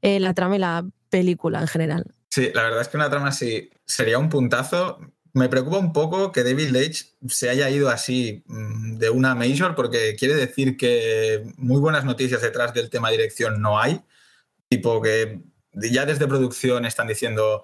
[0.03, 2.05] eh, la trama y la película en general.
[2.29, 5.01] Sí, la verdad es que una trama así sería un puntazo
[5.33, 9.75] me preocupa un poco que David Leitch se haya ido así mm, de una major
[9.75, 14.01] porque quiere decir que muy buenas noticias detrás del tema dirección no hay.
[14.69, 15.41] Tipo que
[15.73, 17.63] ya desde producción están diciendo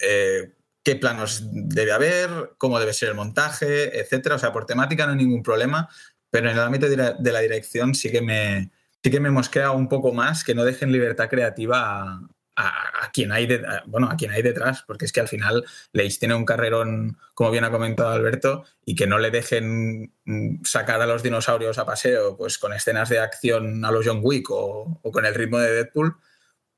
[0.00, 0.52] eh,
[0.82, 4.36] qué planos debe haber, cómo debe ser el montaje, etcétera.
[4.36, 5.88] O sea, por temática no hay ningún problema,
[6.30, 8.70] pero en el ámbito de la, dirección sí que me
[9.02, 12.20] sí que me mosquea un poco más que no dejen libertad creativa
[12.56, 13.48] a, quien hay
[13.86, 17.50] bueno, a quien hay detrás, porque es que al final Leitch tiene un carrerón, como
[17.50, 21.86] bien ha comentado Alberto, y que no le dejen mm, sacar a los dinosaurios a
[21.86, 25.72] paseo, pues con escenas de acción a los John Wick o, con el ritmo de
[25.72, 26.16] Deadpool,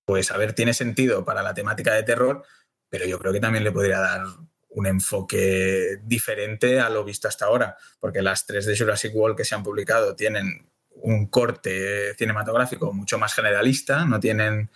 [0.04, 2.44] pues a ver, tiene sentido para la temática de terror,
[2.88, 4.22] pero yo creo que también le podría dar
[4.68, 9.44] un enfoque diferente a lo visto hasta ahora, porque las tres de Jurassic World que
[9.44, 14.70] se han publicado tienen un corte cinematográfico mucho más generalista, no tienen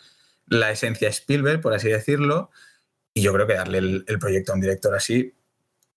[0.51, 2.51] la esencia Spielberg, por así decirlo,
[3.15, 5.33] y yo creo que darle el, proyecto a un director así,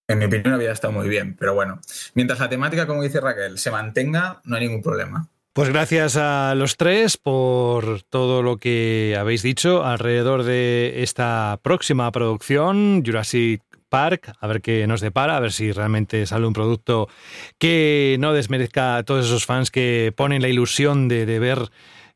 [0.07, 1.35] en mi opinión, había estado muy bien.
[1.35, 1.79] Pero bueno,
[2.13, 5.29] mientras la temática, como dice Raquel, se mantenga, no hay ningún problema.
[5.53, 12.11] Pues gracias a los tres por todo lo que habéis dicho alrededor de esta próxima
[12.11, 17.07] producción, Jurassic Park, a ver qué nos depara, a ver si realmente sale un producto
[17.59, 21.69] que no desmerezca a todos esos fans que ponen la ilusión de, de ver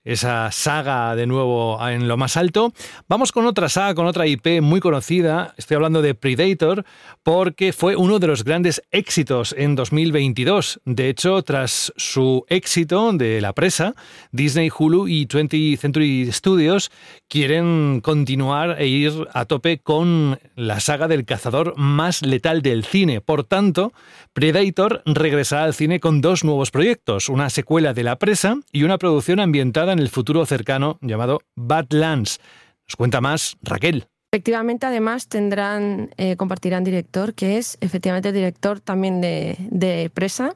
[0.07, 2.73] esa saga de nuevo en lo más alto.
[3.09, 5.53] Vamos con otra saga, con otra IP muy conocida.
[5.57, 6.85] Estoy hablando de Predator
[7.23, 10.79] porque fue uno de los grandes éxitos en 2022.
[10.85, 13.95] De hecho, tras su éxito de La Presa,
[14.31, 16.89] Disney, Hulu y 20th Century Studios
[17.27, 23.19] quieren continuar e ir a tope con la saga del cazador más letal del cine.
[23.19, 23.91] Por tanto,
[24.31, 28.97] Predator regresará al cine con dos nuevos proyectos, una secuela de La Presa y una
[28.97, 32.39] producción ambientada en el futuro cercano llamado Badlands.
[32.87, 34.07] Nos cuenta más Raquel.
[34.31, 40.55] Efectivamente, además tendrán, eh, compartirán director, que es efectivamente el director también de, Presa,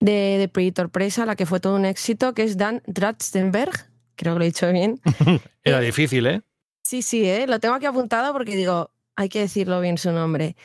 [0.00, 4.34] de, de, Predator Presa, la que fue todo un éxito, que es Dan Ratzenberg, creo
[4.34, 5.00] que lo he dicho bien.
[5.64, 6.42] Era difícil, ¿eh?
[6.82, 7.46] Sí, sí, ¿eh?
[7.46, 10.56] lo tengo aquí apuntado porque digo, hay que decirlo bien su nombre.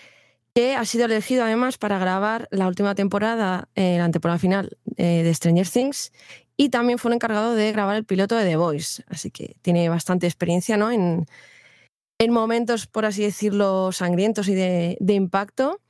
[0.54, 5.24] Que ha sido elegido además para grabar la última temporada, eh, la temporada final eh,
[5.24, 6.12] de Stranger Things
[6.62, 9.90] y también fue el encargado de grabar el piloto de The Voice, así que tiene
[9.90, 10.92] bastante experiencia ¿no?
[10.92, 11.26] en,
[12.20, 15.82] en momentos, por así decirlo, sangrientos y de, de impacto.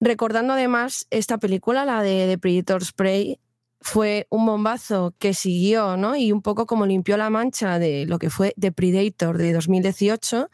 [0.00, 3.38] Recordando además esta película, la de The Predator's Prey,
[3.80, 6.16] fue un bombazo que siguió, ¿no?
[6.16, 10.50] Y un poco como limpió la mancha de lo que fue The Predator de 2018.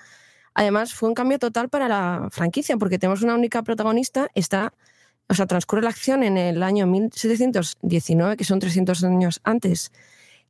[0.52, 4.74] Además, fue un cambio total para la franquicia, porque tenemos una única protagonista, está,
[5.28, 9.92] o sea, transcurre la acción en el año 1719, que son 300 años antes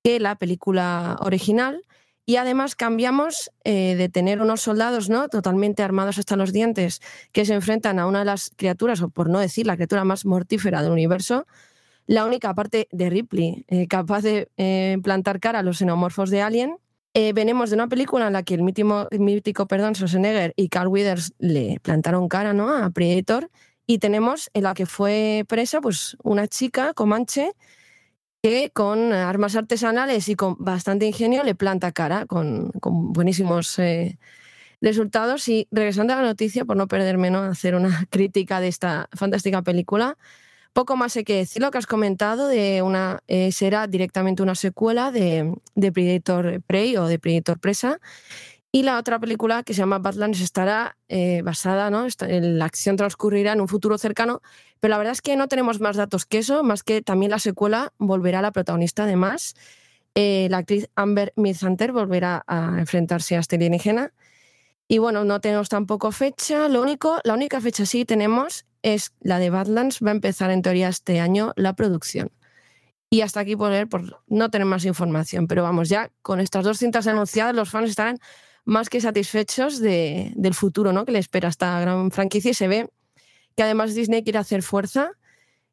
[0.03, 1.83] que la película original,
[2.27, 5.29] y además cambiamos eh, de tener unos soldados ¿no?
[5.29, 7.01] totalmente armados hasta los dientes
[7.33, 10.27] que se enfrentan a una de las criaturas, o por no decir la criatura más
[10.27, 11.47] mortífera del universo,
[12.07, 16.43] la única parte de Ripley eh, capaz de eh, plantar cara a los xenomorfos de
[16.43, 16.77] Alien.
[17.35, 21.33] venimos de una película en la que el mítico, mítico perdón, Schwarzenegger y Carl Withers
[21.39, 22.69] le plantaron cara ¿no?
[22.69, 23.51] a Predator.
[23.87, 27.53] Y tenemos en la que fue presa pues, una chica comanche
[28.43, 34.19] que con armas artesanales y con bastante ingenio le planta cara con, buenísimos eh,
[34.81, 35.49] resultados.
[35.49, 37.43] Y regresando a la noticia, por no perderme, ¿no?
[37.43, 40.17] hacer una crítica de esta fantástica película,
[40.73, 44.55] poco más hay que decir lo que has comentado de una eh, será directamente una
[44.55, 47.99] secuela de Predator Prey o de Predator Presa
[48.77, 52.07] y la otra película que se llama Badlands estará eh, basada, ¿no?
[52.29, 54.43] La acción transcurrirá en un futuro cercano,
[54.81, 57.39] pero la verdad es que no tenemos más datos que eso, más que también la
[57.39, 59.55] secuela volverá a la protagonista además.
[60.15, 64.13] Eh, la actriz Amber Midhunter volverá a enfrentarse a este alienígena.
[64.89, 66.69] Y bueno, no tenemos tampoco fecha.
[66.69, 70.01] Lo único, la única fecha sí tenemos es la de Badlands.
[70.05, 72.31] Va a empezar en teoría este año la producción.
[73.09, 75.47] Y hasta aquí por por no tener más información.
[75.47, 78.19] Pero vamos, ya con estas dos cintas anunciadas, los fans estarán
[78.67, 81.07] más que satisfechos de, del futuro ¿no?
[81.07, 82.89] que le espera esta gran franquicia y se ve
[83.57, 85.13] que además Disney quiere hacer fuerza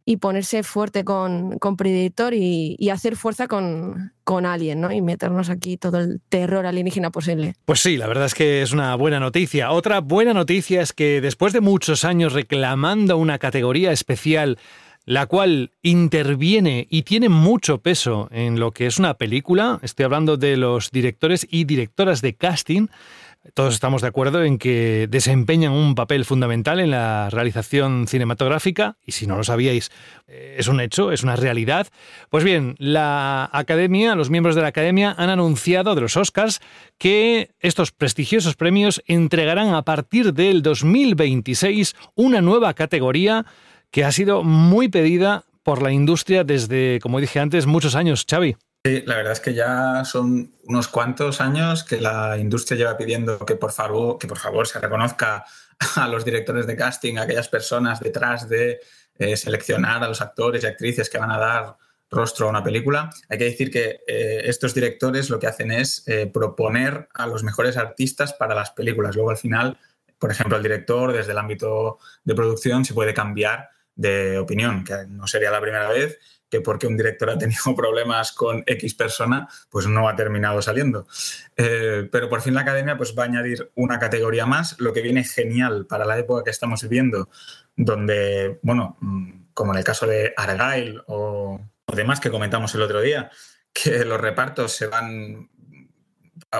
[0.06, 4.92] y ponerse fuerte con, con Predator y, y, hacer fuerza con, con Alien, ¿no?
[4.92, 7.56] Y meternos aquí todo el terror alienígena posible.
[7.64, 9.72] Pues sí, la verdad es que es una buena noticia.
[9.72, 14.58] Otra buena noticia es que después de muchos años reclamando una categoría especial
[15.06, 19.80] la cual interviene y tiene mucho peso en lo que es una película.
[19.82, 22.88] Estoy hablando de los directores y directoras de casting.
[23.54, 29.12] Todos estamos de acuerdo en que desempeñan un papel fundamental en la realización cinematográfica, y
[29.12, 29.92] si no lo sabíais,
[30.28, 31.88] eh, es un hecho, es una realidad.
[32.30, 36.62] Pues bien, la Academia, los miembros de la Academia han anunciado de los Oscars
[36.98, 43.46] que estos prestigiosos premios entregarán a partir del 2026 una nueva categoría
[43.94, 48.58] que ha sido muy pedida por la industria desde, como dije antes, muchos años, Xavi.
[48.84, 53.38] Sí, la verdad es que ya son unos cuantos años que la industria lleva pidiendo
[53.46, 55.46] que por favor, que por favor se reconozca
[55.96, 58.80] a los directores de casting, a aquellas personas detrás de
[59.20, 61.78] eh, seleccionar a los actores y actrices que van a dar
[62.10, 63.12] rostro a una película.
[63.30, 67.44] Hay que decir que eh, estos directores lo que hacen es eh, proponer a los
[67.44, 69.16] mejores artistas para las películas.
[69.16, 69.78] Luego al final,
[70.18, 75.06] por ejemplo, el director desde el ámbito de producción se puede cambiar de opinión, que
[75.08, 76.20] no sería la primera vez
[76.54, 81.08] que porque un director ha tenido problemas con X persona, pues no ha terminado saliendo.
[81.58, 85.02] Eh, pero por fin la academia pues, va a añadir una categoría más, lo que
[85.02, 87.28] viene genial para la época que estamos viviendo,
[87.76, 92.84] donde, bueno, mm, como en el caso de Argyle o, o demás que comentamos el
[92.84, 93.32] otro día,
[93.74, 95.50] que los repartos se van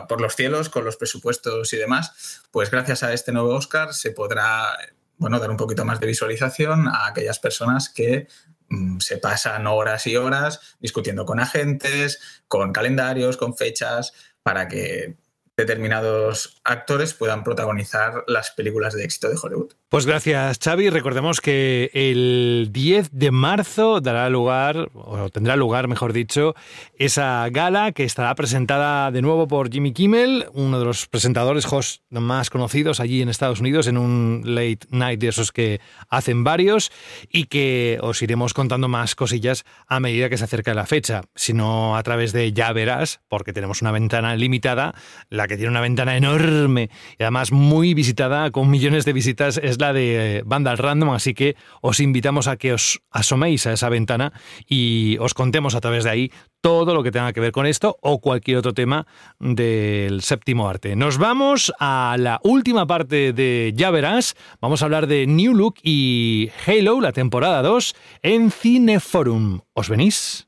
[0.10, 4.10] por los cielos con los presupuestos y demás, pues gracias a este nuevo Oscar se
[4.10, 4.76] podrá
[5.24, 8.28] bueno, dar un poquito más de visualización a aquellas personas que
[8.68, 12.20] mm, se pasan horas y horas discutiendo con agentes,
[12.50, 14.12] con calendarios, con fechas,
[14.44, 15.16] para que
[15.56, 19.72] determinados actores puedan protagonizar las películas de éxito de Hollywood.
[19.94, 20.90] Pues gracias, Xavi.
[20.90, 26.56] Recordemos que el 10 de marzo dará lugar, o tendrá lugar, mejor dicho,
[26.98, 32.02] esa gala que estará presentada de nuevo por Jimmy Kimmel, uno de los presentadores host
[32.10, 35.80] más conocidos allí en Estados Unidos, en un late night de esos que
[36.10, 36.92] hacen varios,
[37.30, 41.22] y que os iremos contando más cosillas a medida que se acerca la fecha.
[41.36, 44.96] Si no a través de Ya Verás, porque tenemos una ventana limitada,
[45.30, 46.90] la que tiene una ventana enorme
[47.20, 51.56] y además muy visitada, con millones de visitas, es de eh, Banda Random, así que
[51.82, 54.32] os invitamos a que os asoméis a esa ventana
[54.68, 56.32] y os contemos a través de ahí
[56.62, 59.06] todo lo que tenga que ver con esto o cualquier otro tema
[59.40, 60.96] del séptimo arte.
[60.96, 64.36] Nos vamos a la última parte de Ya Verás.
[64.62, 69.60] Vamos a hablar de New Look y Halo, la temporada 2, en Cineforum.
[69.74, 70.48] ¿Os venís?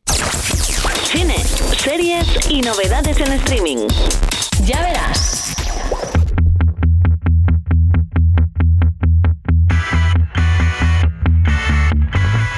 [1.04, 1.38] Cine,
[1.78, 3.88] series y novedades en streaming.
[4.66, 5.65] Ya verás.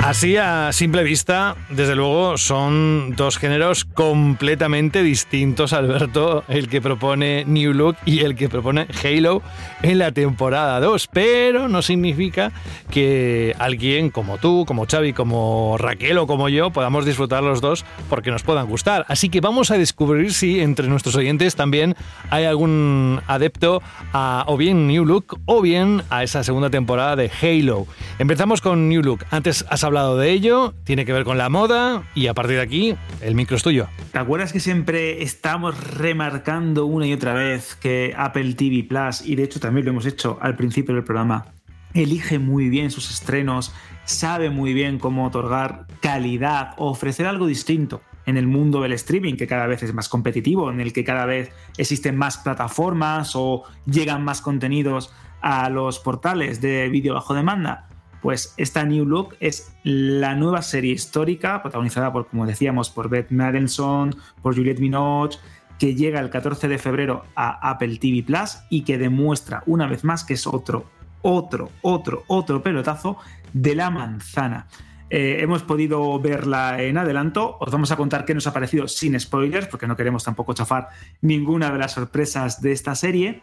[0.08, 7.44] Así a simple vista, desde luego, son dos géneros completamente distintos, Alberto, el que propone
[7.44, 9.42] New Look y el que propone Halo
[9.82, 12.54] en la temporada 2, pero no significa
[12.90, 17.84] que alguien como tú, como Xavi, como Raquel o como yo podamos disfrutar los dos
[18.10, 19.06] porque nos puedan gustar.
[19.10, 21.98] Así que vamos a descubrir si entre nuestros oyentes también
[22.30, 23.82] hay algún adepto
[24.14, 27.88] a o bien New Look o bien a esa segunda temporada de Halo.
[28.20, 29.26] Empezamos con New Look.
[29.32, 32.62] Antes has hablado de ello, tiene que ver con la moda y a partir de
[32.62, 33.88] aquí el micro es tuyo.
[34.12, 39.36] ¿Te acuerdas que siempre estamos remarcando una y otra vez que Apple TV Plus, y
[39.36, 41.48] de hecho también lo hemos hecho al principio del programa,
[41.94, 43.74] elige muy bien sus estrenos,
[44.06, 49.36] sabe muy bien cómo otorgar calidad o ofrecer algo distinto en el mundo del streaming,
[49.36, 53.64] que cada vez es más competitivo, en el que cada vez existen más plataformas o
[53.86, 57.88] llegan más contenidos a los portales de vídeo bajo demanda.
[58.22, 63.32] Pues esta New Look es la nueva serie histórica, protagonizada por, como decíamos, por Beth
[63.32, 65.40] Madelson, por Juliette Binoche,
[65.80, 70.04] que llega el 14 de febrero a Apple TV Plus y que demuestra una vez
[70.04, 70.86] más que es otro,
[71.22, 73.18] otro, otro, otro pelotazo
[73.54, 74.68] de la manzana.
[75.10, 77.58] Eh, hemos podido verla en adelanto.
[77.60, 80.90] Os vamos a contar qué nos ha parecido sin spoilers, porque no queremos tampoco chafar
[81.22, 83.42] ninguna de las sorpresas de esta serie.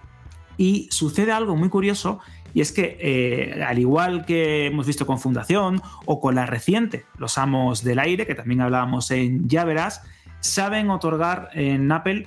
[0.56, 2.20] Y sucede algo muy curioso,
[2.54, 7.04] y es que, eh, al igual que hemos visto con Fundación o con la reciente
[7.18, 10.02] Los Amos del Aire, que también hablábamos en Ya Verás,
[10.40, 12.26] saben otorgar en Apple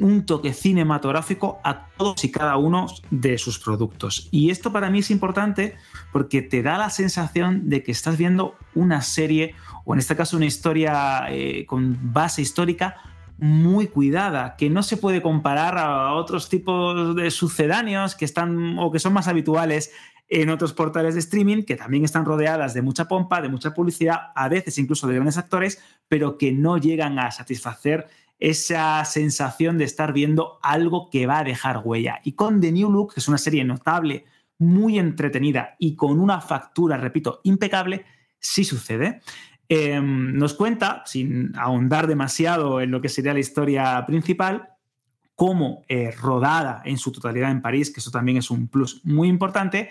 [0.00, 4.28] un toque cinematográfico a todos y cada uno de sus productos.
[4.30, 5.76] Y esto para mí es importante
[6.12, 9.54] porque te da la sensación de que estás viendo una serie,
[9.84, 12.96] o en este caso una historia eh, con base histórica,
[13.38, 18.90] muy cuidada, que no se puede comparar a otros tipos de sucedáneos que están o
[18.90, 19.92] que son más habituales
[20.28, 24.32] en otros portales de streaming que también están rodeadas de mucha pompa, de mucha publicidad,
[24.34, 28.08] a veces incluso de grandes actores, pero que no llegan a satisfacer
[28.38, 32.20] esa sensación de estar viendo algo que va a dejar huella.
[32.24, 34.26] Y con The New Look, que es una serie notable,
[34.58, 38.04] muy entretenida y con una factura, repito, impecable,
[38.38, 39.20] sí sucede.
[39.70, 44.70] Em, nos cuenta, sin ahondar demasiado en lo que sería la historia principal,
[45.34, 49.28] cómo eh, rodada en su totalidad en París, que eso también es un plus muy
[49.28, 49.90] importante,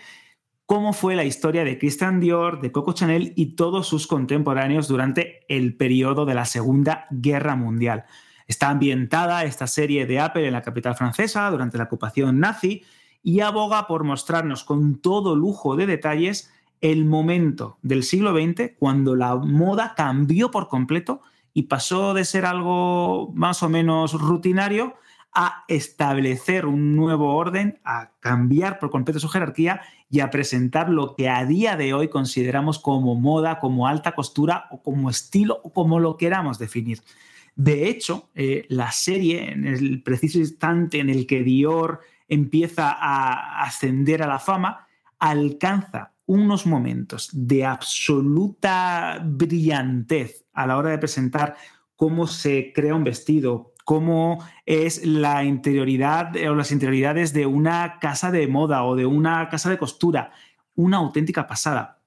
[0.65, 5.45] cómo fue la historia de Christian Dior, de Coco Chanel y todos sus contemporáneos durante
[5.47, 8.05] el periodo de la Segunda Guerra Mundial.
[8.47, 12.83] Está ambientada esta serie de Apple en la capital francesa durante la ocupación nazi
[13.21, 16.51] y aboga por mostrarnos con todo lujo de detalles
[16.81, 21.21] el momento del siglo XX cuando la moda cambió por completo
[21.53, 24.95] y pasó de ser algo más o menos rutinario
[25.33, 31.15] a establecer un nuevo orden, a cambiar por completo su jerarquía y a presentar lo
[31.15, 35.73] que a día de hoy consideramos como moda, como alta costura o como estilo o
[35.73, 37.01] como lo queramos definir.
[37.55, 43.63] De hecho, eh, la serie, en el preciso instante en el que Dior empieza a
[43.63, 44.87] ascender a la fama,
[45.19, 51.55] alcanza unos momentos de absoluta brillantez a la hora de presentar
[51.95, 58.29] cómo se crea un vestido, cómo es la interioridad o las interioridades de una casa
[58.29, 60.31] de moda o de una casa de costura.
[60.75, 62.03] Una auténtica pasada.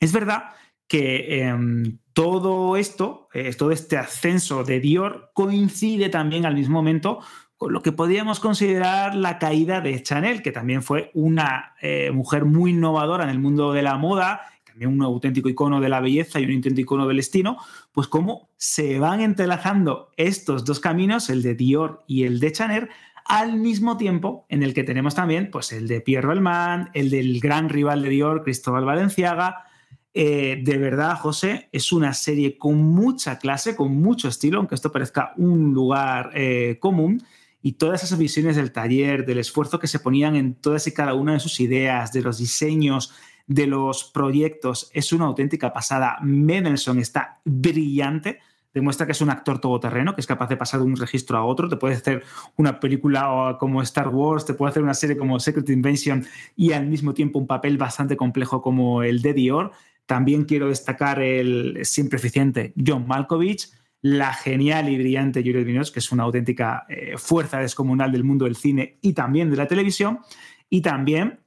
[0.00, 0.44] Es verdad
[0.86, 7.20] que em, todo esto, eh, todo este ascenso de Dior coincide también al mismo momento
[7.68, 12.72] lo que podríamos considerar la caída de Chanel, que también fue una eh, mujer muy
[12.72, 16.44] innovadora en el mundo de la moda, también un auténtico icono de la belleza y
[16.44, 17.58] un auténtico icono del destino,
[17.92, 22.88] pues cómo se van entrelazando estos dos caminos, el de Dior y el de Chanel,
[23.24, 27.40] al mismo tiempo en el que tenemos también pues, el de Pierre Balmain, el del
[27.40, 29.64] gran rival de Dior, Cristóbal Valenciaga.
[30.12, 34.92] Eh, de verdad, José, es una serie con mucha clase, con mucho estilo, aunque esto
[34.92, 37.22] parezca un lugar eh, común
[37.66, 41.14] y todas esas visiones del taller, del esfuerzo que se ponían en todas y cada
[41.14, 43.14] una de sus ideas, de los diseños,
[43.46, 46.18] de los proyectos, es una auténtica pasada.
[46.20, 48.40] Mendelssohn está brillante,
[48.74, 51.44] demuestra que es un actor todoterreno, que es capaz de pasar de un registro a
[51.46, 52.22] otro, te puede hacer
[52.56, 56.86] una película como Star Wars, te puede hacer una serie como Secret Invention y al
[56.86, 59.72] mismo tiempo un papel bastante complejo como el de Dior.
[60.04, 63.70] También quiero destacar el siempre eficiente John Malkovich,
[64.04, 68.44] la genial y brillante Juliette Binoche, que es una auténtica eh, fuerza descomunal del mundo
[68.44, 70.18] del cine y también de la televisión,
[70.68, 71.40] y también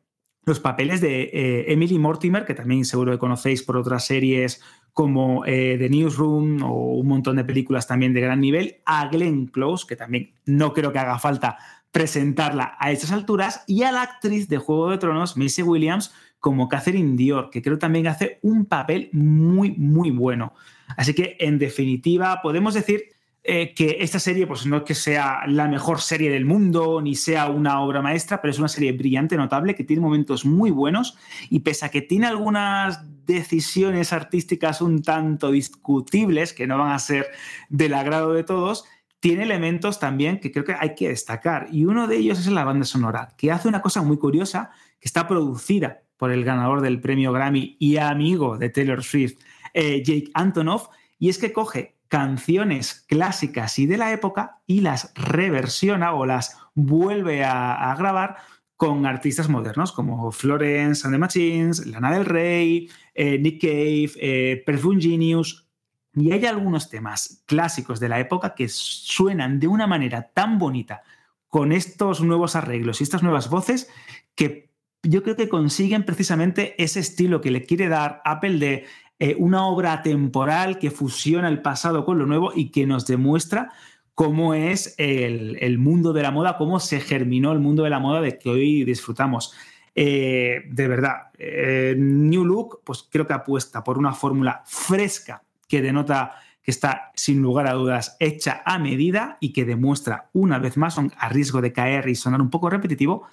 [0.43, 4.59] los papeles de eh, Emily Mortimer, que también seguro que conocéis por otras series
[4.91, 9.45] como eh, The Newsroom o un montón de películas también de gran nivel, a Glenn
[9.45, 11.59] Close, que también no creo que haga falta
[11.91, 16.67] presentarla a estas alturas, y a la actriz de Juego de Tronos, Maisie Williams, como
[16.69, 20.53] Catherine Dior, que creo también hace un papel muy, muy bueno.
[20.95, 23.11] Así que, en definitiva, podemos decir
[23.49, 27.15] eh, que esta serie, pues no es que sea la mejor serie del mundo, ni
[27.15, 31.17] sea una obra maestra, pero es una serie brillante, notable, que tiene momentos muy buenos
[31.49, 36.99] y pese a que tiene algunas decisiones artísticas un tanto discutibles, que no van a
[36.99, 37.27] ser
[37.69, 38.83] del agrado de todos,
[39.21, 41.67] tiene elementos también que creo que hay que destacar.
[41.71, 45.07] Y uno de ellos es la banda sonora, que hace una cosa muy curiosa, que
[45.07, 49.39] está producida por el ganador del premio Grammy y amigo de Taylor Swift,
[49.79, 50.87] eh, Jake Antonoff,
[51.19, 56.57] y es que coge canciones clásicas y de la época y las reversiona o las
[56.73, 58.37] vuelve a, grabar
[58.75, 64.63] con artistas modernos como Florence and the Machines, Lana del Rey, eh, Nick Cave, eh,
[64.65, 65.67] Perfume Genius.
[66.15, 71.03] Y hay algunos temas clásicos de la época que suenan de una manera tan bonita
[71.49, 73.91] con estos nuevos arreglos y estas nuevas voces
[74.33, 74.71] que
[75.03, 78.85] yo creo que consiguen precisamente ese estilo que le quiere dar Apple de
[79.19, 83.71] eh, una obra temporal que fusiona el pasado con lo nuevo y que nos demuestra
[84.13, 88.21] cómo es el, mundo de la moda, cómo se germinó el mundo de la moda
[88.21, 89.53] de que hoy disfrutamos.
[89.93, 95.81] Eh, de verdad, eh, New Look, pues creo que apuesta por una fórmula fresca que
[95.81, 100.77] denota que está sin lugar a dudas hecha a medida y que demuestra una vez
[100.77, 103.27] más, a riesgo de caer y sonar un poco repetitivo,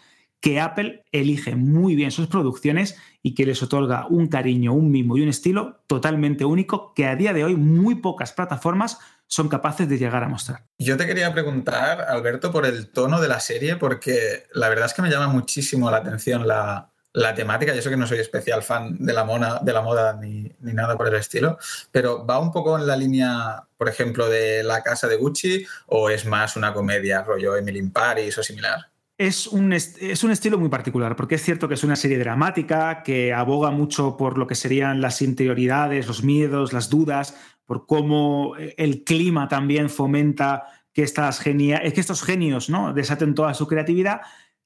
[0.44, 5.16] que Apple elige muy bien sus producciones y que les otorga un cariño, un mimo
[5.16, 9.88] y un estilo totalmente único que a día de hoy muy pocas plataformas son capaces
[9.88, 10.66] de llegar a mostrar.
[10.78, 14.92] Yo te quería preguntar, Alberto, por el tono de la serie, porque la verdad es
[14.92, 16.90] que me llama muchísimo la atención la,
[17.34, 17.74] temática.
[17.74, 20.74] Yo sé que no soy especial fan de la, mona, de la moda ni, ni,
[20.74, 21.56] nada por el estilo,
[21.90, 26.10] pero ¿va un poco en la línea, por ejemplo, de La Casa de Gucci o
[26.10, 28.93] es más una comedia rollo Emily in Paris o similar?
[29.24, 33.02] Es un, es un, estilo muy particular, porque es cierto que es una serie dramática
[33.02, 37.34] que aboga mucho por lo que serían las interioridades, los miedos, las dudas,
[37.64, 42.92] por cómo el clima también fomenta que, estas genia que estos genios ¿no?
[42.92, 44.20] desaten toda su creatividad.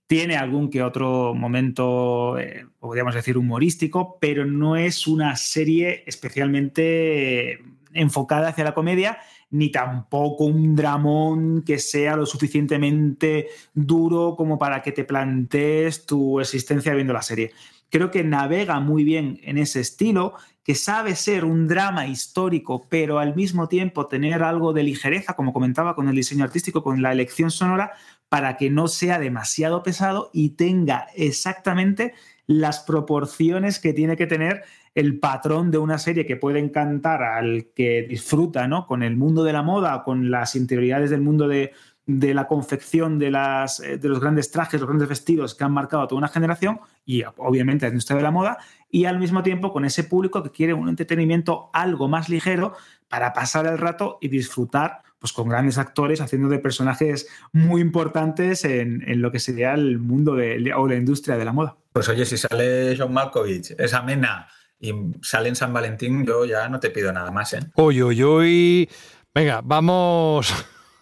[0.09, 7.63] Tiene algún que otro momento, eh, podríamos decir, humorístico, pero no es una serie especialmente
[7.93, 9.19] enfocada hacia la comedia
[9.51, 16.41] ni tampoco un dramón que sea lo suficientemente duro como para que te plantees tu
[16.41, 17.53] existencia viendo la serie.
[17.91, 23.19] Creo que navega muy bien en ese estilo, que sabe ser un drama histórico, pero
[23.19, 27.13] al mismo tiempo tener algo de ligereza, como comentaba con el diseño artístico, con la
[27.13, 27.93] elección sonora,
[28.29, 32.13] para que no sea demasiado pesado y tenga exactamente
[32.47, 37.69] las proporciones que tiene que tener el patrón de una serie que puede encantar al
[37.75, 38.87] que disfruta ¿no?
[38.87, 41.73] con el mundo de la moda, con las interioridades del mundo de,
[42.07, 46.03] la confección de, las, eh, de los grandes trajes, los grandes vestidos que han marcado
[46.03, 48.59] a toda una generación y obviamente la industria de la moda,
[48.91, 52.75] y al mismo tiempo con ese público que quiere un entretenimiento algo más ligero
[53.09, 58.65] para pasar el rato y disfrutar pues, con grandes actores haciendo de personajes muy importantes
[58.65, 61.77] en, lo que sería el mundo de, o la industria de la moda.
[61.93, 64.49] Pues oye, si sale John Malkovich, esa mena
[64.81, 64.93] y
[65.23, 67.61] sale en San Valentín, yo ya no te pido nada más, ¿eh?
[67.77, 68.91] Uy, uy, uy.
[69.35, 70.53] Venga, vamos.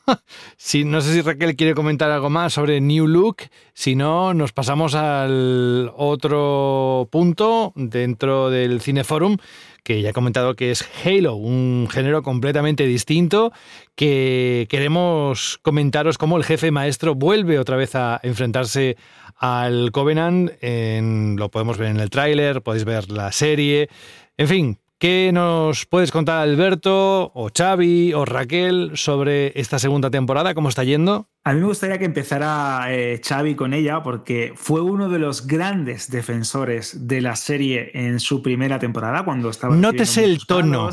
[0.56, 3.42] si, no sé si Raquel quiere comentar algo más sobre New Look,
[3.74, 9.36] si no, nos pasamos al otro punto dentro del Cineforum,
[9.82, 13.52] que ya he comentado que es Halo, un género completamente distinto,
[13.94, 18.96] que queremos comentaros cómo el jefe maestro vuelve otra vez a enfrentarse
[19.36, 20.50] al Covenant.
[20.62, 23.88] lo podemos ver en el tráiler, podéis ver la serie.
[24.36, 30.54] En fin, ¿qué nos puedes contar Alberto o Xavi o Raquel sobre esta segunda temporada?
[30.54, 31.28] ¿Cómo está yendo?
[31.44, 35.46] A mí me gustaría que empezara eh, Xavi con ella porque fue uno de los
[35.46, 39.76] grandes defensores de la serie en su primera temporada cuando estaba...
[39.76, 40.90] Nótese el tono.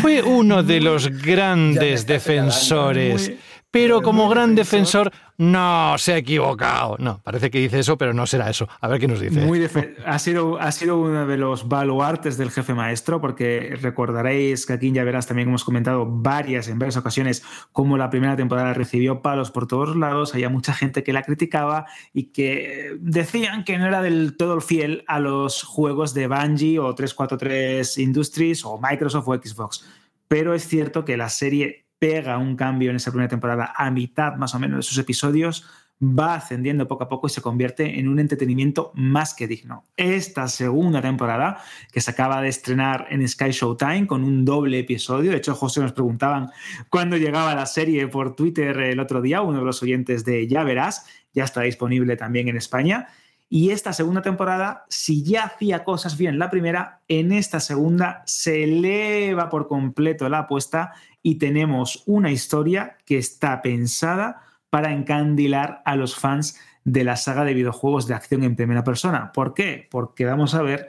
[0.00, 3.32] Fue uno de los grandes defensores.
[3.70, 6.96] Pero como gran defensor no, se ha equivocado.
[6.98, 8.68] No, parece que dice eso, pero no será eso.
[8.80, 9.40] A ver qué nos dice.
[9.40, 9.64] Muy
[10.04, 14.90] ha, sido, ha sido uno de los baluartes del jefe maestro, porque recordaréis que aquí
[14.90, 19.52] Ya Verás también hemos comentado varias, en varias ocasiones, cómo la primera temporada recibió palos
[19.52, 20.34] por todos lados.
[20.34, 25.04] Había mucha gente que la criticaba y que decían que no era del todo fiel
[25.06, 29.86] a los juegos de Bungie o 343 Industries o Microsoft o Xbox.
[30.26, 34.34] Pero es cierto que la serie pega un cambio en esa primera temporada a mitad
[34.34, 35.64] más o menos de sus episodios,
[36.02, 39.84] va ascendiendo poco a poco y se convierte en un entretenimiento más que digno.
[39.96, 41.62] Esta segunda temporada,
[41.92, 45.80] que se acaba de estrenar en Sky Showtime con un doble episodio, de hecho José
[45.80, 46.50] nos preguntaban
[46.88, 50.64] cuándo llegaba la serie por Twitter el otro día, uno de los oyentes de Ya
[50.64, 51.04] Verás,
[51.34, 53.08] ya está disponible también en España.
[53.52, 58.62] Y esta segunda temporada, si ya hacía cosas bien la primera, en esta segunda se
[58.62, 60.92] eleva por completo la apuesta
[61.22, 67.44] y tenemos una historia que está pensada para encandilar a los fans de la saga
[67.44, 69.32] de videojuegos de acción en primera persona.
[69.32, 69.88] ¿Por qué?
[69.90, 70.88] Porque vamos a ver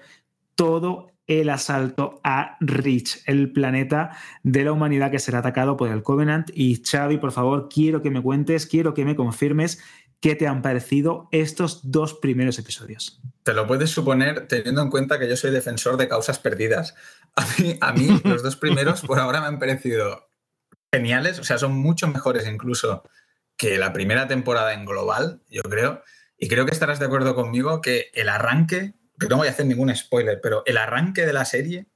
[0.56, 6.04] todo el asalto a Reach, el planeta de la humanidad que será atacado por el
[6.04, 6.50] Covenant.
[6.54, 9.82] Y Xavi, por favor, quiero que me cuentes, quiero que me confirmes
[10.22, 13.20] qué te han parecido estos dos primeros episodios.
[13.44, 16.96] Te lo puedes suponer teniendo en cuenta que yo soy defensor de causas perdidas.
[17.36, 20.30] A mí, a mí los dos primeros por ahora me han parecido
[20.94, 23.04] geniales, o sea, son mucho mejores incluso
[23.58, 26.04] que la primera temporada en global, yo creo.
[26.38, 29.68] Y creo que estarás de acuerdo conmigo que el arranque que no voy a hacer
[29.68, 31.88] ningún spoiler, pero el arranque de la serie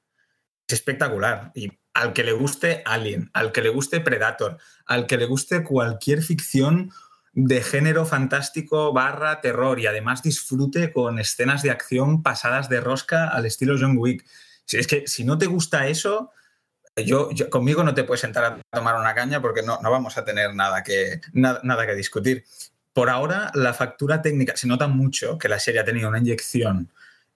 [0.67, 1.51] es espectacular.
[1.55, 5.63] Y al que le guste Alien, al que le guste Predator, al que le guste
[5.63, 6.91] cualquier ficción
[7.35, 13.27] de género fantástico barra terror y además disfrute con escenas de acción pasadas de rosca
[13.27, 14.25] al estilo John Wick.
[14.63, 16.31] Si es que si no te gusta eso,
[16.95, 20.23] yo, conmigo no te puedes sentar a tomar una caña porque no, no vamos a
[20.23, 22.45] tener nada que, nada que discutir.
[22.93, 26.89] Por ahora, la factura técnica, se nota mucho que la serie ha tenido una inyección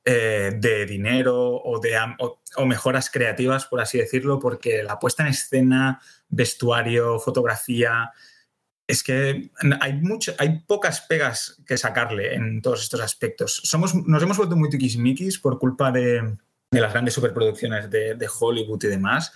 [0.05, 5.29] eh, de dinero o, de, o, mejoras creativas, por así decirlo, porque la puesta en
[5.29, 5.99] escena,
[6.29, 8.13] vestuario, fotografía,
[8.89, 9.51] es que
[9.81, 13.61] hay, mucho, hay pocas pegas que sacarle en todos estos aspectos.
[13.63, 16.35] Somos, nos hemos vuelto muy tiquismiquis por culpa de,
[16.71, 19.31] de las grandes superproducciones de, de, Hollywood y demás,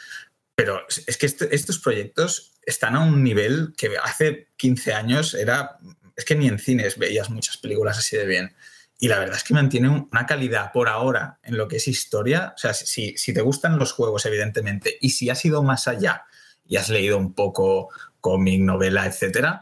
[0.55, 5.77] pero es que este, estos proyectos están a un nivel que hace 15 años era...
[6.15, 8.55] Es que ni en cines veías muchas películas así de bien.
[8.99, 12.53] Y la verdad es que mantiene una calidad por ahora en lo que es historia.
[12.55, 16.23] O sea, si, si te gustan los juegos, evidentemente, y si has ido más allá
[16.65, 17.89] y has leído un poco
[18.23, 19.61] cómic, novela, etcétera,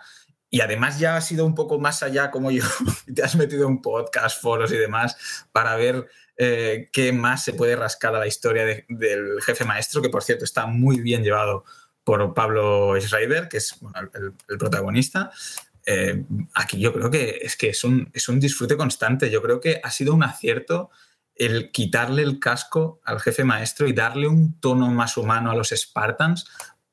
[0.53, 2.63] y además ya has ido un poco más allá como yo,
[3.15, 5.17] te has metido en podcast, foros y demás
[5.51, 6.07] para ver
[6.37, 10.43] eh, qué más se puede rascar a la historia del jefe maestro, que por cierto
[10.43, 11.63] está muy bien llevado
[12.03, 13.79] por Pablo Schreiber, que es
[14.13, 15.31] el, protagonista.
[15.85, 16.23] Eh,
[16.53, 19.29] aquí yo creo que es que es un, es un disfrute constante.
[19.29, 20.89] Yo creo que ha sido un acierto
[21.35, 25.69] el quitarle el casco al jefe maestro y darle un tono más humano a los
[25.69, 26.45] Spartans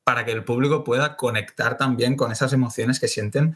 [0.09, 3.55] para que el público pueda conectar también con esas emociones que sienten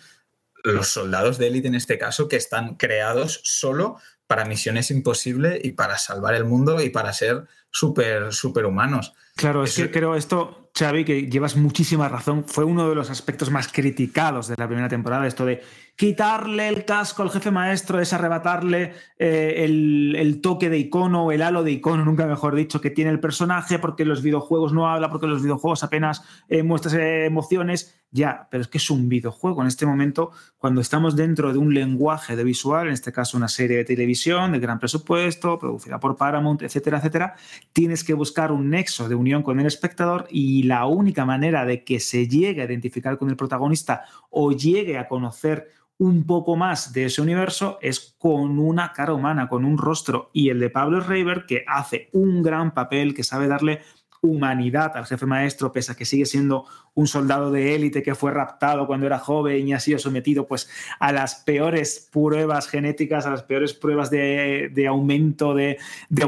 [0.64, 3.98] los soldados de élite en este caso, que están creados solo
[4.28, 9.16] para misiones imposibles y para salvar el mundo y para ser súper, súper humanos.
[9.36, 13.50] Claro, es que creo esto, Xavi, que llevas muchísima razón, fue uno de los aspectos
[13.50, 15.64] más criticados de la primera temporada, esto de
[15.95, 21.64] quitarle el casco al jefe maestro, es arrebatarle eh, el, toque de icono, el halo
[21.64, 25.28] de icono, nunca mejor dicho, que tiene el personaje, porque los videojuegos no habla, porque
[25.28, 27.99] los videojuegos apenas eh, muestran emociones.
[28.15, 29.61] Ya, pero es que es un videojuego.
[29.61, 30.30] En este momento,
[30.60, 34.52] cuando estamos dentro de un lenguaje de visual, en este caso una serie de televisión
[34.52, 37.34] de gran presupuesto, producida por Paramount, etcétera, etcétera,
[37.72, 41.84] tienes que buscar un nexo de unión con el espectador y la única manera de
[41.84, 46.91] que se llegue a identificar con el protagonista o llegue a conocer un poco más
[46.94, 50.30] de ese universo es con una cara humana, con un rostro.
[50.34, 53.82] Y el de Pablo Reiber, que hace un gran papel, que sabe darle
[54.24, 58.32] humanidad al jefe maestro, pese a que sigue siendo un soldado de élite que fue
[58.32, 63.32] raptado cuando era joven y ha sido sometido pues, a las peores pruebas genéticas, a
[63.32, 65.78] las peores pruebas de, aumento de,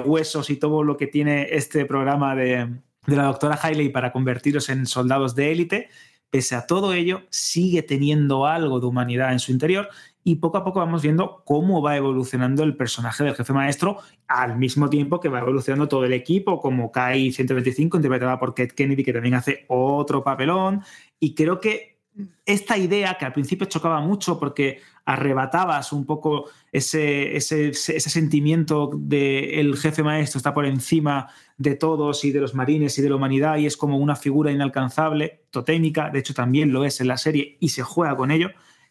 [0.06, 2.70] huesos y todo lo que tiene este programa de,
[3.06, 5.90] la doctora Hailey para convertirlos en soldados de élite
[6.30, 9.90] pese a todo ello, sigue teniendo algo de humanidad en su interior
[10.28, 14.58] y poco a poco vamos viendo cómo va evolucionando el personaje del jefe maestro al
[14.58, 19.04] mismo tiempo que va evolucionando todo el equipo, como Kai 125, interpretada por Kate Kennedy,
[19.04, 20.82] que también hace otro papelón.
[21.20, 22.00] Y creo que
[22.46, 29.60] esta idea, que al principio chocaba mucho porque arrebatabas un poco ese, ese, sentimiento de
[29.60, 33.16] el jefe maestro está por encima de todos y de los marines y de la
[33.16, 37.18] humanidad y es como una figura inalcanzable, totémica, de hecho también lo es en la
[37.18, 38.50] serie y se juega con ello,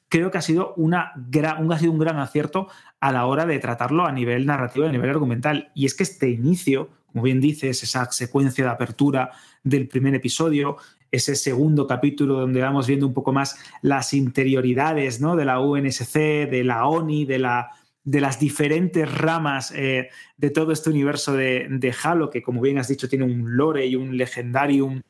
[0.08, 1.12] creo que ha sido, una
[1.58, 2.68] un, ha sido un gran acierto
[3.00, 5.72] a la hora de tratarlo a nivel narrativo, a nivel argumental.
[5.74, 9.32] Y es que este inicio, como bien dices, esa secuencia de apertura
[9.64, 10.76] del primer episodio,
[11.14, 15.36] ese segundo capítulo donde vamos viendo un poco más las interioridades ¿no?
[15.36, 16.14] de la UNSC,
[16.50, 17.70] de la ONI, de, la,
[18.02, 22.88] de las diferentes ramas eh, de todo este universo de, Halo, que como bien has
[22.88, 25.02] dicho tiene un lore y un legendarium,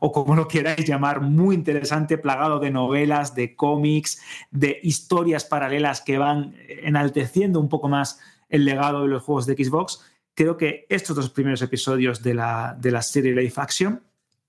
[0.00, 6.00] o como lo queráis llamar, muy interesante, plagado de novelas, de cómics, de historias paralelas
[6.00, 8.18] que van enalteciendo un poco más
[8.48, 10.00] el legado de los juegos de Xbox.
[10.34, 14.02] Creo que estos dos primeros episodios de la, de la serie Life Action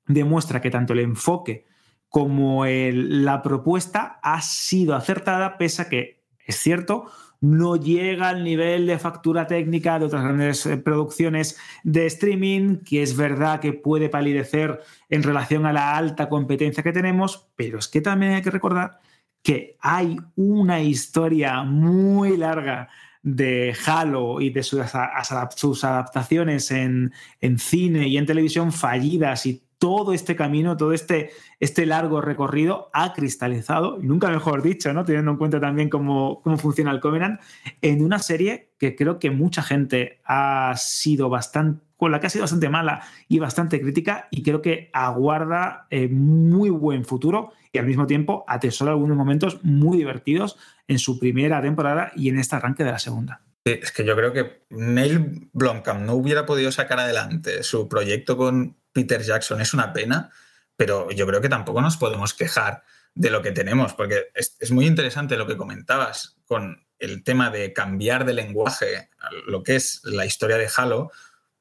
[0.07, 1.65] demuestra que tanto el enfoque
[2.09, 7.05] como la propuesta ha sido acertada, pese a que Es cierto,
[7.41, 13.01] no llega al nivel de factura técnica de otras grandes eh, producciones de streaming, que
[13.01, 17.87] es verdad que puede palidecer en relación a la alta competencia que tenemos, pero es
[17.87, 18.99] que también hay que recordar
[19.41, 22.89] que hay una historia muy larga
[23.23, 30.13] de Halo y de sus, adaptaciones en, en, cine y en televisión fallidas y todo
[30.13, 35.05] este camino, todo este, este largo recorrido ha cristalizado, y nunca mejor dicho, ¿no?
[35.05, 37.41] teniendo en cuenta también cómo, cómo funciona el Covenant,
[37.81, 42.29] en una serie que creo que mucha gente ha sido bastante con la que ha
[42.29, 47.77] sido bastante mala y bastante crítica y creo que aguarda eh, muy buen futuro y
[47.77, 52.55] al mismo tiempo atesora algunos momentos muy divertidos en su primera temporada y en este
[52.55, 53.41] arranque de la segunda.
[53.63, 58.80] Es que yo creo que Neil Blomkamp no hubiera podido sacar adelante su proyecto con
[58.91, 60.31] Peter Jackson es una pena,
[60.75, 64.87] pero yo creo que tampoco nos podemos quejar de lo que tenemos, porque es, muy
[64.87, 69.09] interesante lo que comentabas con el tema de cambiar de lenguaje
[69.47, 71.11] lo que es la historia de Halo,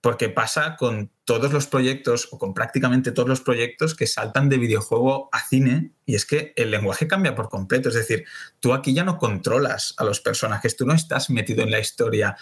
[0.00, 4.58] porque pasa con todos los proyectos o con prácticamente todos los proyectos que saltan de
[4.58, 8.24] videojuego a cine y es que el lenguaje cambia por completo, es decir,
[8.60, 12.36] tú aquí ya no controlas a los personajes, tú no estás metido en la historia,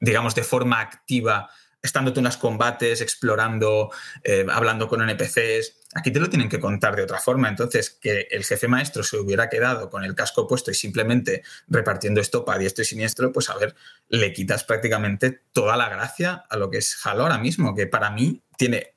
[0.00, 1.48] digamos, de forma activa
[1.82, 3.90] estando tú en los combates, explorando,
[4.24, 5.76] eh, hablando con NPCs.
[5.94, 7.48] Aquí te lo tienen que contar de otra forma.
[7.48, 12.20] Entonces, que el jefe maestro se hubiera quedado con el casco puesto y simplemente repartiendo
[12.20, 13.74] estopa a diestro y siniestro, pues a ver,
[14.08, 18.10] le quitas prácticamente toda la gracia a lo que es Halo ahora mismo, que para
[18.10, 18.94] mí tiene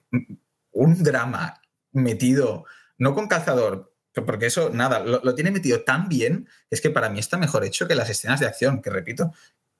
[0.71, 2.65] un drama metido,
[2.97, 3.93] no con calzador,
[4.25, 7.63] porque eso, nada, lo, lo tiene metido tan bien, es que para mí está mejor
[7.63, 9.31] hecho que las escenas de acción, que repito,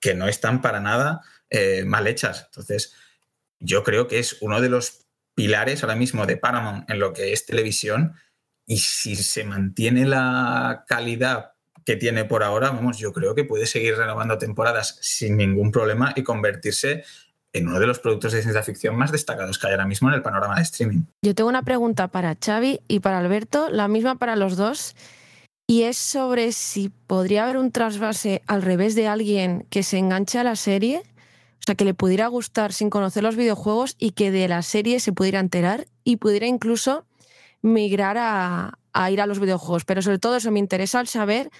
[0.02, 1.22] que no están para nada
[1.52, 2.46] eh, mal hechas.
[2.46, 2.94] Entonces,
[3.60, 7.32] yo creo que es uno de los pilares ahora mismo de Paramount en lo que
[7.32, 8.14] es televisión
[8.66, 11.52] y si se mantiene la calidad
[11.84, 16.14] que tiene por ahora, vamos, yo creo que puede seguir renovando temporadas sin ningún problema
[16.16, 17.04] y convertirse
[17.52, 20.14] en uno de los productos de ciencia ficción más destacados que hay ahora mismo en
[20.14, 21.02] el panorama de streaming.
[21.22, 24.96] Yo tengo una pregunta para Xavi y para Alberto, la misma para los dos.
[25.66, 30.38] Y es sobre si podría haber un trasvase al revés de alguien que se enganche
[30.38, 31.02] a la serie,
[31.62, 34.98] o sea, que le pudiera gustar sin conocer los videojuegos y que de la serie
[34.98, 37.06] se pudiera enterar y pudiera incluso
[37.60, 39.84] migrar a, a ir a los videojuegos.
[39.84, 41.52] Pero sobre todo eso me interesa al saber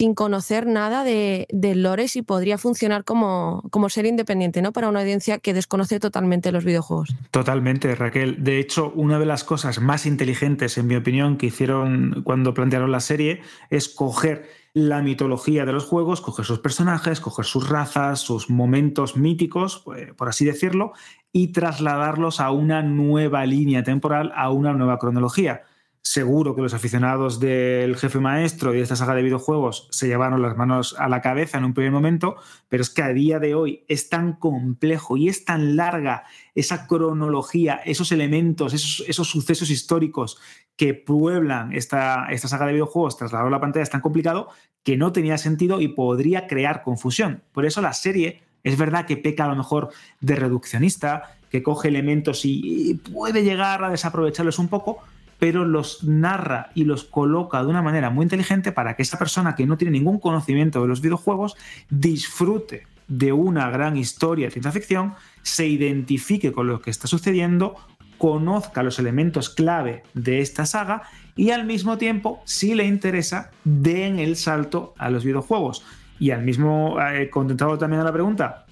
[0.00, 4.72] sin conocer nada de, de lore si podría funcionar como, como ser independiente, ¿no?
[4.72, 7.14] Para una audiencia que desconoce totalmente los videojuegos.
[7.30, 8.42] Totalmente, Raquel.
[8.42, 12.90] De hecho, una de las cosas más inteligentes, en mi opinión, que hicieron cuando plantearon
[12.90, 18.20] la serie es coger la mitología de los juegos, coger sus personajes, coger sus razas,
[18.20, 20.92] sus momentos míticos, pues, por así decirlo,
[21.30, 25.64] y trasladarlos a una nueva línea temporal, a una nueva cronología.
[26.02, 30.40] Seguro que los aficionados del jefe maestro y de esta saga de videojuegos se llevaron
[30.40, 32.36] las manos a la cabeza en un primer momento,
[32.70, 36.24] pero es que a día de hoy es tan complejo y es tan larga
[36.54, 40.38] esa cronología, esos elementos, esos, sucesos históricos
[40.74, 44.48] que pueblan esta, esta saga de videojuegos trasladado a la pantalla es tan complicado
[44.82, 47.42] que no tenía sentido y podría crear confusión.
[47.52, 49.90] Por eso la serie es verdad que peca a lo mejor
[50.20, 55.02] de reduccionista, que coge elementos y puede llegar a desaprovecharlos un poco,
[55.40, 59.56] pero los narra y los coloca de una manera muy inteligente para que esa persona
[59.56, 61.56] que no tiene ningún conocimiento de los videojuegos
[61.88, 67.74] disfrute de una gran historia de ciencia ficción, se identifique con lo que está sucediendo,
[68.18, 71.02] conozca los elementos clave de esta saga
[71.34, 75.82] y al mismo tiempo, si le interesa, den el salto a los videojuegos.
[76.18, 78.66] Y al mismo, eh, contentado también a la pregunta,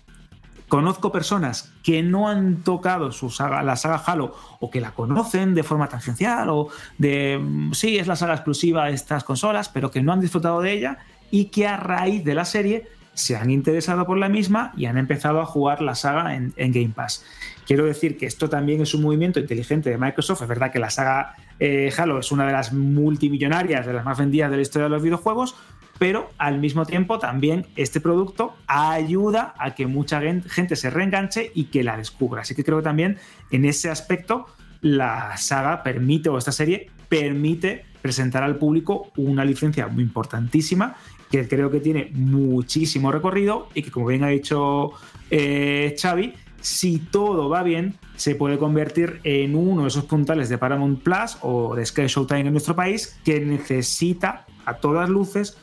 [0.69, 5.55] Conozco personas que no han tocado su saga, la saga Halo o que la conocen
[5.55, 6.69] de forma tangencial o
[6.99, 10.61] de, mm, sí, es la saga exclusiva de estas consolas, pero que no han disfrutado
[10.61, 10.99] de ella
[11.31, 14.97] y que a raíz de la serie se han interesado por la misma y han
[14.97, 17.25] empezado a jugar la saga en, Game Pass.
[17.67, 20.43] Quiero decir que esto también es un movimiento inteligente de Microsoft.
[20.43, 24.19] Es verdad que la saga eh, Halo es una de las multimillonarias, de las más
[24.19, 25.57] vendidas de la historia de los videojuegos,
[25.99, 31.65] pero al mismo tiempo también este producto ayuda a que mucha gente se reenganche y
[31.65, 32.43] que la descubra.
[32.43, 33.19] Así que creo que también
[33.51, 34.47] en ese aspecto
[34.81, 40.97] la saga permite, o esta serie permite presentar al público una licencia muy importantísima
[41.31, 44.93] que creo que tiene muchísimo recorrido y que como bien ha dicho
[45.31, 50.59] eh, Xavi, si todo va bien, se puede convertir en uno de esos puntales de
[50.59, 55.59] Paramount Plus o de Sky Showtime en nuestro país que necesita a todas luces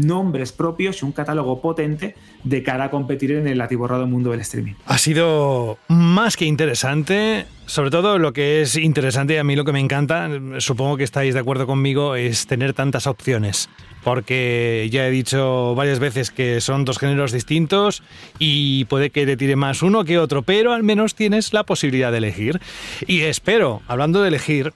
[0.00, 2.14] nombres propios y un catálogo potente
[2.44, 4.74] de cara a competir en el atiborrado mundo del streaming.
[4.86, 9.64] Ha sido más que interesante, sobre todo lo que es interesante y a mí lo
[9.64, 10.28] que me encanta,
[10.58, 13.68] supongo que estáis de acuerdo conmigo, es tener tantas opciones.
[14.02, 18.02] Porque ya he dicho varias veces que son dos géneros distintos
[18.40, 22.10] y puede que te tire más uno que otro, pero al menos tienes la posibilidad
[22.10, 22.60] de elegir.
[23.06, 24.72] Y espero, hablando de elegir,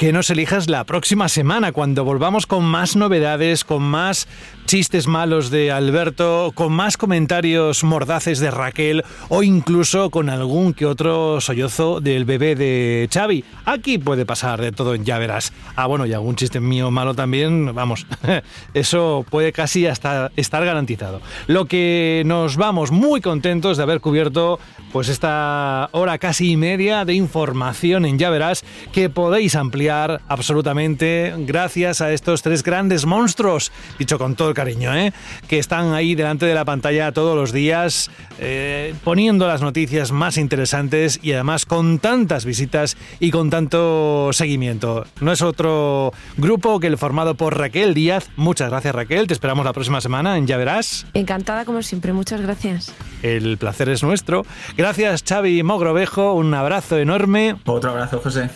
[0.00, 4.28] que nos elijas la próxima semana cuando volvamos con más novedades, con más
[4.64, 10.86] chistes malos de Alberto, con más comentarios mordaces de Raquel o incluso con algún que
[10.86, 13.44] otro sollozo del bebé de Xavi.
[13.66, 15.52] Aquí puede pasar de todo, ya verás.
[15.76, 18.06] Ah, bueno, y algún chiste mío malo también, vamos,
[18.72, 21.20] eso puede casi hasta estar garantizado.
[21.46, 24.60] Lo que nos vamos muy contentos de haber cubierto
[24.92, 31.34] pues esta hora casi y media de información en Ya verás que podéis ampliar absolutamente
[31.38, 35.12] gracias a estos tres grandes monstruos, dicho con todo el cariño, ¿eh?
[35.48, 38.08] que están ahí delante de la pantalla todos los días,
[38.38, 45.06] eh, poniendo las noticias más interesantes y además con tantas visitas y con tanto seguimiento.
[45.20, 48.30] No es otro grupo que el formado por Raquel Díaz.
[48.36, 51.06] Muchas gracias Raquel, te esperamos la próxima semana en Ya Verás.
[51.14, 52.94] Encantada como siempre, muchas gracias.
[53.22, 54.46] El placer es nuestro.
[54.76, 57.56] Gracias Xavi Mogrovejo, un abrazo enorme.
[57.64, 58.50] Otro abrazo José.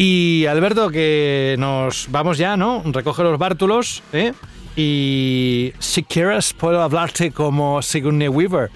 [0.00, 2.82] Y Alberto, que nos vamos ya, ¿no?
[2.84, 4.32] Recoge los bártulos, ¿eh?
[4.76, 8.70] Y si quieres puedo hablarte como Sigourney Weaver,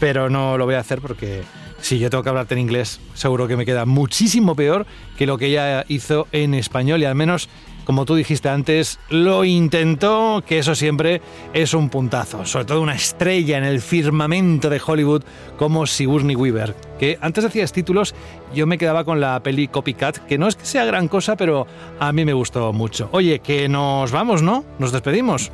[0.00, 1.42] pero no lo voy a hacer porque
[1.80, 4.84] si yo tengo que hablarte en inglés, seguro que me queda muchísimo peor
[5.16, 7.48] que lo que ella hizo en español y al menos
[7.84, 11.20] como tú dijiste antes, lo intentó, que eso siempre
[11.52, 12.44] es un puntazo.
[12.44, 15.22] Sobre todo una estrella en el firmamento de Hollywood
[15.56, 16.74] como Sigourney Weaver.
[16.98, 18.14] Que antes hacías títulos,
[18.54, 21.66] yo me quedaba con la peli Copycat, que no es que sea gran cosa, pero
[21.98, 23.08] a mí me gustó mucho.
[23.12, 24.64] Oye, que nos vamos, ¿no?
[24.78, 25.50] Nos despedimos.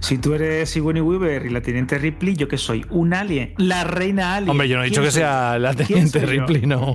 [0.00, 3.84] Si tú eres Sigourney Weaver y la teniente Ripley, yo que soy un alien, la
[3.84, 4.50] reina alien.
[4.50, 6.94] Hombre, yo no he dicho que sea la teniente Ripley, no.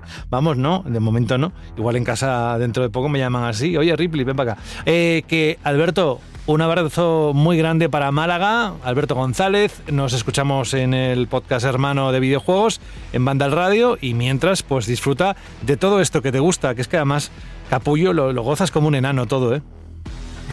[0.30, 1.52] Vamos, no, de momento no.
[1.76, 3.76] Igual en casa dentro de poco me llaman así.
[3.76, 4.62] Oye, Ripley, ven para acá.
[4.86, 9.82] Eh, que Alberto, un abrazo muy grande para Málaga, Alberto González.
[9.92, 12.80] Nos escuchamos en el podcast hermano de videojuegos,
[13.12, 13.98] en Banda al Radio.
[14.00, 17.30] Y mientras, pues disfruta de todo esto que te gusta, que es que además,
[17.68, 19.62] capullo, lo, lo gozas como un enano todo, ¿eh?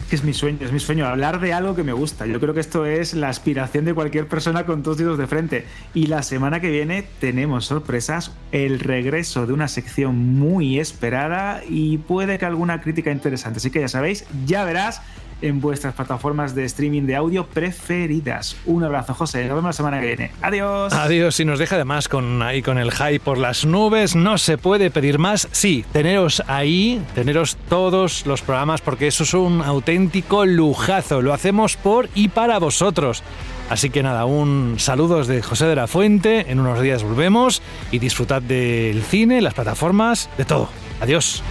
[0.08, 2.26] Que es mi sueño, es mi sueño, hablar de algo que me gusta.
[2.26, 5.66] Yo creo que esto es la aspiración de cualquier persona con dos dedos de frente.
[5.94, 11.98] Y la semana que viene tenemos sorpresas, el regreso de una sección muy esperada y
[11.98, 13.58] puede que alguna crítica interesante.
[13.58, 15.02] Así que ya sabéis, ya verás
[15.42, 18.56] en vuestras plataformas de streaming de audio preferidas.
[18.66, 19.44] Un abrazo, José.
[19.46, 20.32] Nos vemos la semana que viene.
[20.42, 20.92] Adiós.
[20.92, 21.38] Adiós.
[21.40, 24.16] Y nos deja además con ahí con el hype por las nubes.
[24.16, 25.48] No se puede pedir más.
[25.52, 31.22] Sí, teneros ahí, teneros todos los programas, porque eso es un auténtico lujazo.
[31.22, 33.22] Lo hacemos por y para vosotros.
[33.68, 36.50] Así que nada, un saludo de José de la Fuente.
[36.50, 40.68] En unos días volvemos y disfrutad del cine, las plataformas, de todo.
[41.00, 41.42] Adiós.